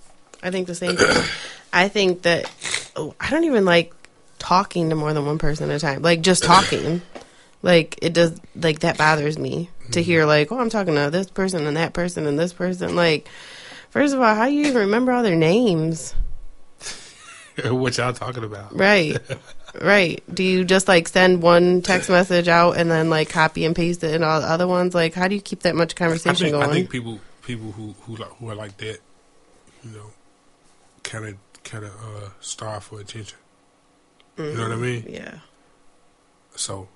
I 0.44 0.52
think 0.52 0.68
the 0.68 0.76
same 0.76 0.96
thing. 0.98 1.24
I 1.74 1.88
think 1.88 2.24
that 2.24 2.50
oh, 2.96 3.16
I 3.20 3.30
don't 3.30 3.44
even 3.46 3.66
like 3.66 3.94
talking 4.40 4.90
to 4.90 4.96
more 4.96 5.14
than 5.14 5.26
one 5.26 5.38
person 5.38 5.70
at 5.70 5.76
a 5.76 5.80
time. 5.80 6.02
Like 6.02 6.22
just 6.22 6.44
talking. 6.44 7.02
like 7.62 8.00
it 8.02 8.14
does 8.14 8.40
like 8.56 8.80
that 8.80 8.98
bothers 8.98 9.38
me 9.38 9.70
Mm-hmm. 9.92 10.00
to 10.00 10.04
hear 10.04 10.26
like, 10.26 10.52
oh 10.52 10.60
I'm 10.60 10.70
talking 10.70 10.96
to 10.96 11.10
this 11.10 11.30
person 11.30 11.68
and 11.68 11.76
that 11.76 11.94
person 11.94 12.26
and 12.26 12.40
this 12.40 12.54
person. 12.54 12.96
Like 12.96 13.28
first 13.90 14.14
of 14.14 14.22
all, 14.22 14.36
how 14.36 14.46
do 14.46 14.54
you 14.54 14.68
even 14.68 14.78
remember 14.84 15.12
all 15.12 15.22
their 15.24 15.36
names? 15.36 16.16
what 17.66 17.98
y'all 17.98 18.14
talking 18.14 18.44
about? 18.44 18.76
Right. 18.78 19.18
right. 19.82 20.24
Do 20.34 20.44
you 20.44 20.64
just 20.64 20.88
like 20.88 21.08
send 21.08 21.42
one 21.42 21.82
text 21.82 22.10
message 22.10 22.48
out 22.48 22.78
and 22.78 22.90
then 22.90 23.10
like 23.10 23.30
copy 23.30 23.66
and 23.66 23.76
paste 23.76 24.04
it 24.04 24.16
and 24.16 24.24
all 24.24 24.40
the 24.40 24.48
other 24.48 24.68
ones? 24.68 24.96
Like 24.96 25.14
how 25.14 25.28
do 25.28 25.36
you 25.36 25.42
keep 25.42 25.62
that 25.64 25.76
much 25.76 25.94
I 25.96 25.98
conversation 25.98 26.46
think, 26.46 26.52
going? 26.54 26.70
I 26.70 26.74
think 26.74 26.90
people 26.90 27.20
people 27.42 27.72
who 27.74 27.94
who 28.02 28.16
like, 28.16 28.30
who 28.38 28.50
are 28.50 28.56
like 28.56 28.78
that, 28.78 29.00
you 29.84 29.92
know, 29.92 30.12
kind 31.04 31.26
of 31.26 31.36
kind 31.64 31.86
of 31.86 31.92
uh, 31.92 32.30
starve 32.40 32.84
for 32.84 33.00
attention. 33.00 33.38
You 34.38 34.54
know 34.54 34.64
what 34.64 34.72
I 34.72 34.76
mean? 34.76 35.06
yeah. 35.08 35.40
So 36.56 36.88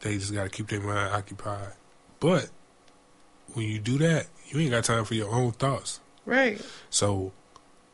they 0.00 0.16
just 0.18 0.32
got 0.32 0.44
to 0.44 0.48
keep 0.48 0.68
their 0.68 0.80
mind 0.80 1.14
occupied. 1.14 1.72
But 2.20 2.50
when 3.54 3.66
you 3.66 3.78
do 3.78 3.98
that, 3.98 4.26
you 4.48 4.60
ain't 4.60 4.70
got 4.70 4.84
time 4.84 5.04
for 5.04 5.14
your 5.14 5.30
own 5.30 5.52
thoughts. 5.52 6.00
Right. 6.24 6.60
So, 6.90 7.32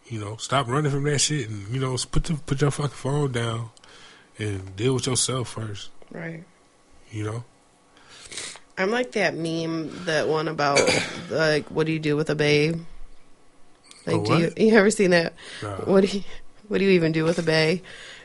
you 0.06 0.20
know, 0.20 0.36
stop 0.36 0.68
running 0.68 0.90
from 0.90 1.04
that 1.04 1.20
shit 1.20 1.48
and 1.48 1.68
you 1.68 1.80
know, 1.80 1.96
put 2.10 2.24
the, 2.24 2.34
put 2.34 2.60
your 2.60 2.70
fucking 2.70 2.90
phone 2.90 3.32
down 3.32 3.70
and 4.38 4.74
deal 4.76 4.94
with 4.94 5.06
yourself 5.06 5.50
first. 5.50 5.90
Right. 6.10 6.44
You 7.10 7.24
know. 7.24 7.44
I'm 8.76 8.90
like 8.90 9.12
that 9.12 9.36
meme, 9.36 10.04
that 10.06 10.28
one 10.28 10.48
about 10.48 10.80
like, 11.30 11.70
what 11.70 11.86
do 11.86 11.92
you 11.92 12.00
do 12.00 12.16
with 12.16 12.30
a 12.30 12.34
babe? 12.34 12.80
Like, 14.06 14.24
do 14.24 14.38
you 14.38 14.52
you 14.56 14.76
ever 14.76 14.90
seen 14.90 15.10
that? 15.10 15.34
Nah. 15.62 15.76
What 15.84 16.02
do 16.04 16.18
you 16.18 16.24
what 16.68 16.78
do 16.78 16.84
you 16.84 16.90
even 16.92 17.12
do 17.12 17.24
with 17.24 17.38
a 17.38 17.42
bay? 17.42 17.82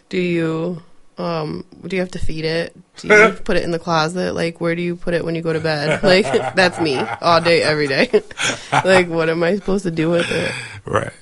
Do 0.10 0.18
you 0.20 0.82
um 1.18 1.66
do 1.86 1.96
you 1.96 2.02
have 2.02 2.12
to 2.12 2.20
feed 2.20 2.46
it? 2.46 2.76
Do 2.98 3.08
you 3.08 3.32
put 3.44 3.58
it 3.58 3.64
in 3.64 3.72
the 3.72 3.80
closet? 3.80 4.34
Like, 4.34 4.60
where 4.60 4.76
do 4.76 4.82
you 4.82 4.96
put 4.96 5.14
it 5.14 5.24
when 5.24 5.36
you 5.36 5.42
go 5.42 5.54
to 5.54 5.60
bed? 5.60 6.02
Like, 6.04 6.56
that's 6.56 6.80
me 6.80 6.98
all 6.98 7.42
day, 7.42 7.62
every 7.62 7.88
day. 7.88 8.10
like, 8.72 9.08
what 9.08 9.30
am 9.30 9.44
I 9.44 9.56
supposed 9.56 9.84
to 9.84 9.92
do 9.92 10.10
with 10.10 10.30
it? 10.32 10.52
Right. 10.86 11.14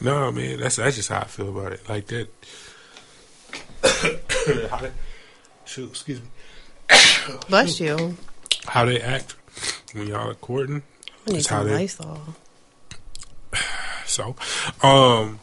No, 0.00 0.30
man, 0.32 0.60
that's 0.60 0.76
that's 0.76 0.96
just 0.96 1.08
how 1.08 1.20
I 1.20 1.24
feel 1.24 1.48
about 1.48 1.72
it. 1.72 1.88
Like 1.88 2.06
that. 2.08 2.28
how 4.70 4.78
they, 4.78 4.90
shoot, 5.64 5.90
excuse 5.90 6.20
me. 6.20 6.26
Bless 7.48 7.80
you. 7.80 8.16
How 8.66 8.84
they 8.84 9.00
act 9.00 9.36
when 9.92 10.06
y'all 10.08 10.30
are 10.30 10.34
courting. 10.34 10.82
I 11.26 11.30
need 11.30 11.36
That's 11.36 11.46
how 11.46 11.62
they- 11.64 11.74
Lysol. 11.74 12.18
So, 14.14 14.36
um, 14.86 15.40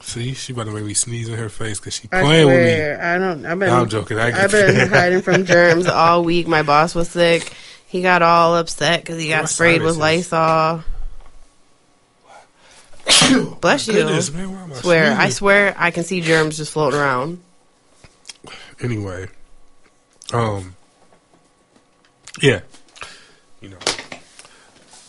see, 0.00 0.34
she 0.34 0.52
about 0.52 0.66
to 0.66 0.70
make 0.70 0.84
me 0.84 0.94
sneeze 0.94 1.28
in 1.28 1.34
her 1.36 1.48
face 1.48 1.80
because 1.80 1.94
she 1.94 2.08
I 2.12 2.22
playing 2.22 2.46
with 2.46 2.64
me. 2.64 3.04
I 3.04 3.18
don't. 3.18 3.44
I've 3.44 3.58
been. 3.58 3.68
No, 3.68 3.80
I'm 3.80 3.88
joking. 3.88 4.18
I 4.20 4.44
I've 4.44 4.52
been 4.52 4.88
hiding 4.88 5.22
from 5.22 5.44
germs 5.44 5.86
all 5.88 6.22
week. 6.22 6.46
My 6.46 6.62
boss 6.62 6.94
was 6.94 7.10
sick. 7.10 7.52
He 7.88 8.00
got 8.00 8.22
all 8.22 8.56
upset 8.56 9.00
because 9.00 9.20
he 9.20 9.28
got 9.28 9.42
My 9.42 9.46
sprayed 9.46 9.82
with. 9.82 9.96
Lysol. 9.96 10.84
Bless 13.60 13.88
you. 13.88 13.94
Goodness, 13.94 14.32
man, 14.32 14.70
I 14.70 14.74
Swear, 14.74 15.12
I 15.18 15.28
swear, 15.30 15.74
I 15.76 15.90
can 15.90 16.04
see 16.04 16.20
germs 16.20 16.56
just 16.58 16.70
floating 16.72 17.00
around. 17.00 17.42
anyway, 18.80 19.26
um, 20.32 20.76
yeah, 22.40 22.60
you 23.60 23.70
know, 23.70 23.78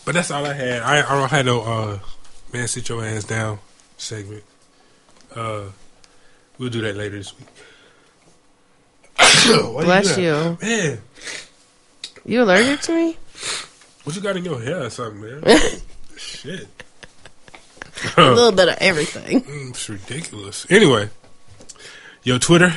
but 0.04 0.14
that's 0.14 0.32
all 0.32 0.44
I 0.44 0.54
had. 0.54 0.82
I, 0.82 0.98
I 1.08 1.20
don't 1.20 1.30
have 1.30 1.46
no 1.46 1.60
uh, 1.62 1.98
man, 2.54 2.68
sit 2.68 2.88
your 2.88 3.02
hands 3.02 3.24
down 3.24 3.58
segment. 3.96 4.44
Uh, 5.34 5.64
we'll 6.56 6.70
do 6.70 6.80
that 6.82 6.96
later 6.96 7.18
this 7.18 7.36
week. 7.36 7.48
Why 9.74 9.84
Bless 9.84 10.14
do 10.14 10.22
you. 10.22 10.58
man. 10.62 10.98
You 12.24 12.42
allergic 12.44 12.80
to 12.82 12.92
me? 12.94 13.16
What 14.04 14.14
you 14.16 14.22
got 14.22 14.36
in 14.36 14.44
your 14.44 14.60
hair 14.60 14.84
or 14.84 14.90
something, 14.90 15.20
man? 15.20 15.42
Shit, 16.16 16.68
A 18.16 18.30
little 18.32 18.52
bit 18.52 18.68
of 18.68 18.76
everything. 18.78 19.40
Mm, 19.44 19.70
it's 19.70 19.88
ridiculous. 19.88 20.64
Anyway, 20.70 21.10
your 22.22 22.38
Twitter. 22.38 22.72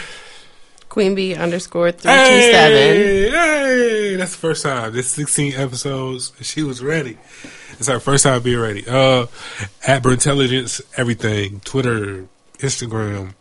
Queen 0.90 1.14
Bee 1.14 1.36
underscore 1.36 1.92
three 1.92 2.12
two 2.12 2.42
seven. 2.52 2.78
Hey, 2.78 3.30
hey, 3.30 4.16
that's 4.16 4.32
the 4.32 4.38
first 4.38 4.64
time. 4.64 4.92
This 4.94 5.12
16 5.12 5.54
episodes, 5.54 6.34
and 6.38 6.46
she 6.46 6.64
was 6.64 6.82
ready. 6.84 7.18
It's 7.80 7.88
her 7.88 8.00
first 8.00 8.24
time 8.24 8.42
being 8.42 8.60
ready. 8.60 8.84
Uh, 8.88 9.28
at 9.86 10.06
Intelligence, 10.06 10.82
everything. 10.96 11.60
Twitter, 11.62 12.28
Instagram, 12.58 13.34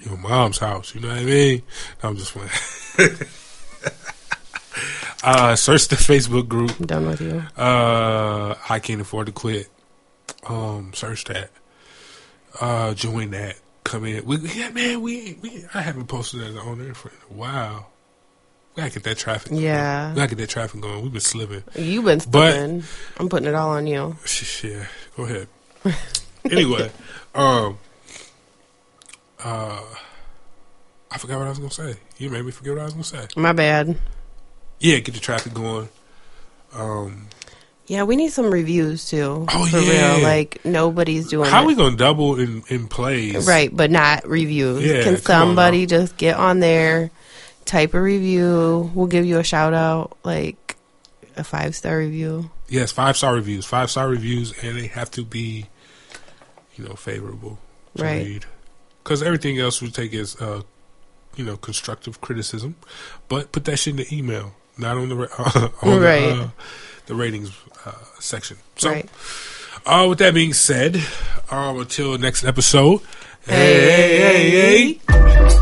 your 0.00 0.16
mom's 0.16 0.58
house. 0.58 0.94
You 0.94 1.02
know 1.02 1.08
what 1.08 1.18
I 1.18 1.24
mean? 1.24 1.62
No, 2.02 2.08
I'm 2.08 2.16
just 2.16 2.32
playing. 2.32 2.50
uh, 5.24 5.56
search 5.56 5.88
the 5.88 5.96
Facebook 5.96 6.48
group. 6.48 6.78
I'm 6.80 6.86
done 6.86 7.06
with 7.06 7.20
you. 7.20 7.42
Uh, 7.56 8.54
I 8.68 8.78
can't 8.78 9.00
afford 9.00 9.26
to 9.26 9.32
quit. 9.32 9.68
Um, 10.46 10.92
search 10.94 11.24
that. 11.24 11.50
Uh, 12.60 12.94
join 12.94 13.30
that. 13.32 13.56
Come 13.84 14.06
in. 14.06 14.24
We, 14.24 14.38
yeah, 14.38 14.70
man, 14.70 15.02
we, 15.02 15.36
we 15.42 15.66
I 15.74 15.82
haven't 15.82 16.06
posted 16.06 16.40
that 16.40 16.58
on 16.58 16.78
there 16.78 16.94
for 16.94 17.08
a 17.08 17.34
while. 17.34 17.90
We 18.76 18.82
gotta 18.82 18.92
get 18.94 19.02
that 19.04 19.18
traffic. 19.18 19.50
going. 19.50 19.62
Yeah. 19.62 20.10
we 20.10 20.16
gotta 20.16 20.28
get 20.34 20.38
that 20.38 20.48
traffic 20.50 20.80
going. 20.80 21.02
We've 21.02 21.12
been 21.12 21.20
slipping. 21.20 21.62
You've 21.76 22.04
been 22.04 22.20
But- 22.28 22.56
I'm 23.18 23.28
putting 23.28 23.48
it 23.48 23.54
all 23.54 23.70
on 23.70 23.86
you. 23.86 24.16
Yeah, 24.62 24.86
go 25.16 25.24
ahead. 25.24 25.48
anyway, 26.50 26.90
um, 27.34 27.78
uh, 29.42 29.80
I 31.10 31.18
forgot 31.18 31.38
what 31.38 31.46
I 31.46 31.50
was 31.50 31.58
gonna 31.58 31.70
say. 31.70 31.96
You 32.18 32.30
made 32.30 32.44
me 32.44 32.50
forget 32.50 32.72
what 32.74 32.80
I 32.82 32.84
was 32.84 32.94
gonna 32.94 33.04
say. 33.04 33.26
My 33.36 33.52
bad. 33.52 33.96
Yeah, 34.80 34.98
get 34.98 35.14
the 35.14 35.20
traffic 35.20 35.54
going. 35.54 35.88
Um, 36.74 37.28
Yeah, 37.86 38.02
we 38.04 38.16
need 38.16 38.32
some 38.32 38.50
reviews 38.50 39.08
too. 39.08 39.46
Oh, 39.52 39.66
for 39.66 39.78
yeah. 39.78 40.14
real. 40.16 40.24
Like 40.24 40.64
nobody's 40.64 41.28
doing 41.28 41.48
how 41.50 41.62
it. 41.62 41.66
we 41.66 41.74
gonna 41.76 41.96
double 41.96 42.40
in 42.40 42.64
in 42.68 42.88
plays? 42.88 43.46
Right, 43.46 43.74
but 43.74 43.90
not 43.92 44.26
reviews. 44.26 44.84
Yeah, 44.84 45.04
Can 45.04 45.18
somebody 45.18 45.86
just 45.86 46.16
get 46.16 46.36
on 46.36 46.58
there, 46.60 47.10
type 47.64 47.94
a 47.94 48.00
review? 48.00 48.90
We'll 48.94 49.06
give 49.06 49.24
you 49.24 49.38
a 49.38 49.44
shout 49.44 49.74
out, 49.74 50.16
like 50.24 50.76
a 51.36 51.44
five 51.44 51.74
star 51.74 51.98
review. 51.98 52.50
Yes, 52.68 52.92
five 52.92 53.16
star 53.16 53.34
reviews. 53.34 53.64
Five 53.66 53.90
star 53.90 54.08
reviews, 54.08 54.52
and 54.62 54.76
they 54.78 54.86
have 54.88 55.10
to 55.12 55.24
be, 55.24 55.66
you 56.76 56.84
know, 56.84 56.94
favorable 56.94 57.58
to 57.96 58.02
Right. 58.02 58.24
read. 58.26 58.46
Because 59.02 59.22
everything 59.22 59.58
else 59.58 59.82
we 59.82 59.90
take 59.90 60.14
as, 60.14 60.36
uh, 60.40 60.62
you 61.36 61.44
know, 61.44 61.56
constructive 61.56 62.20
criticism. 62.20 62.76
But 63.28 63.52
put 63.52 63.64
that 63.66 63.76
shit 63.78 63.92
in 63.92 63.96
the 63.96 64.14
email, 64.16 64.54
not 64.78 64.96
on 64.96 65.08
the 65.10 65.16
ra- 65.16 65.70
on 65.82 66.00
Right. 66.00 66.20
the, 66.20 66.42
uh, 66.44 66.48
the 67.06 67.14
ratings 67.14 67.50
uh, 67.84 67.92
section. 68.18 68.56
So, 68.76 68.90
right. 68.90 69.08
uh, 69.84 70.06
with 70.08 70.18
that 70.20 70.32
being 70.32 70.54
said, 70.54 71.02
um, 71.50 71.78
until 71.80 72.16
next 72.16 72.44
episode. 72.44 73.00
hey 73.46 73.52
Hey. 73.54 74.50
hey, 74.50 74.98
hey. 75.50 75.60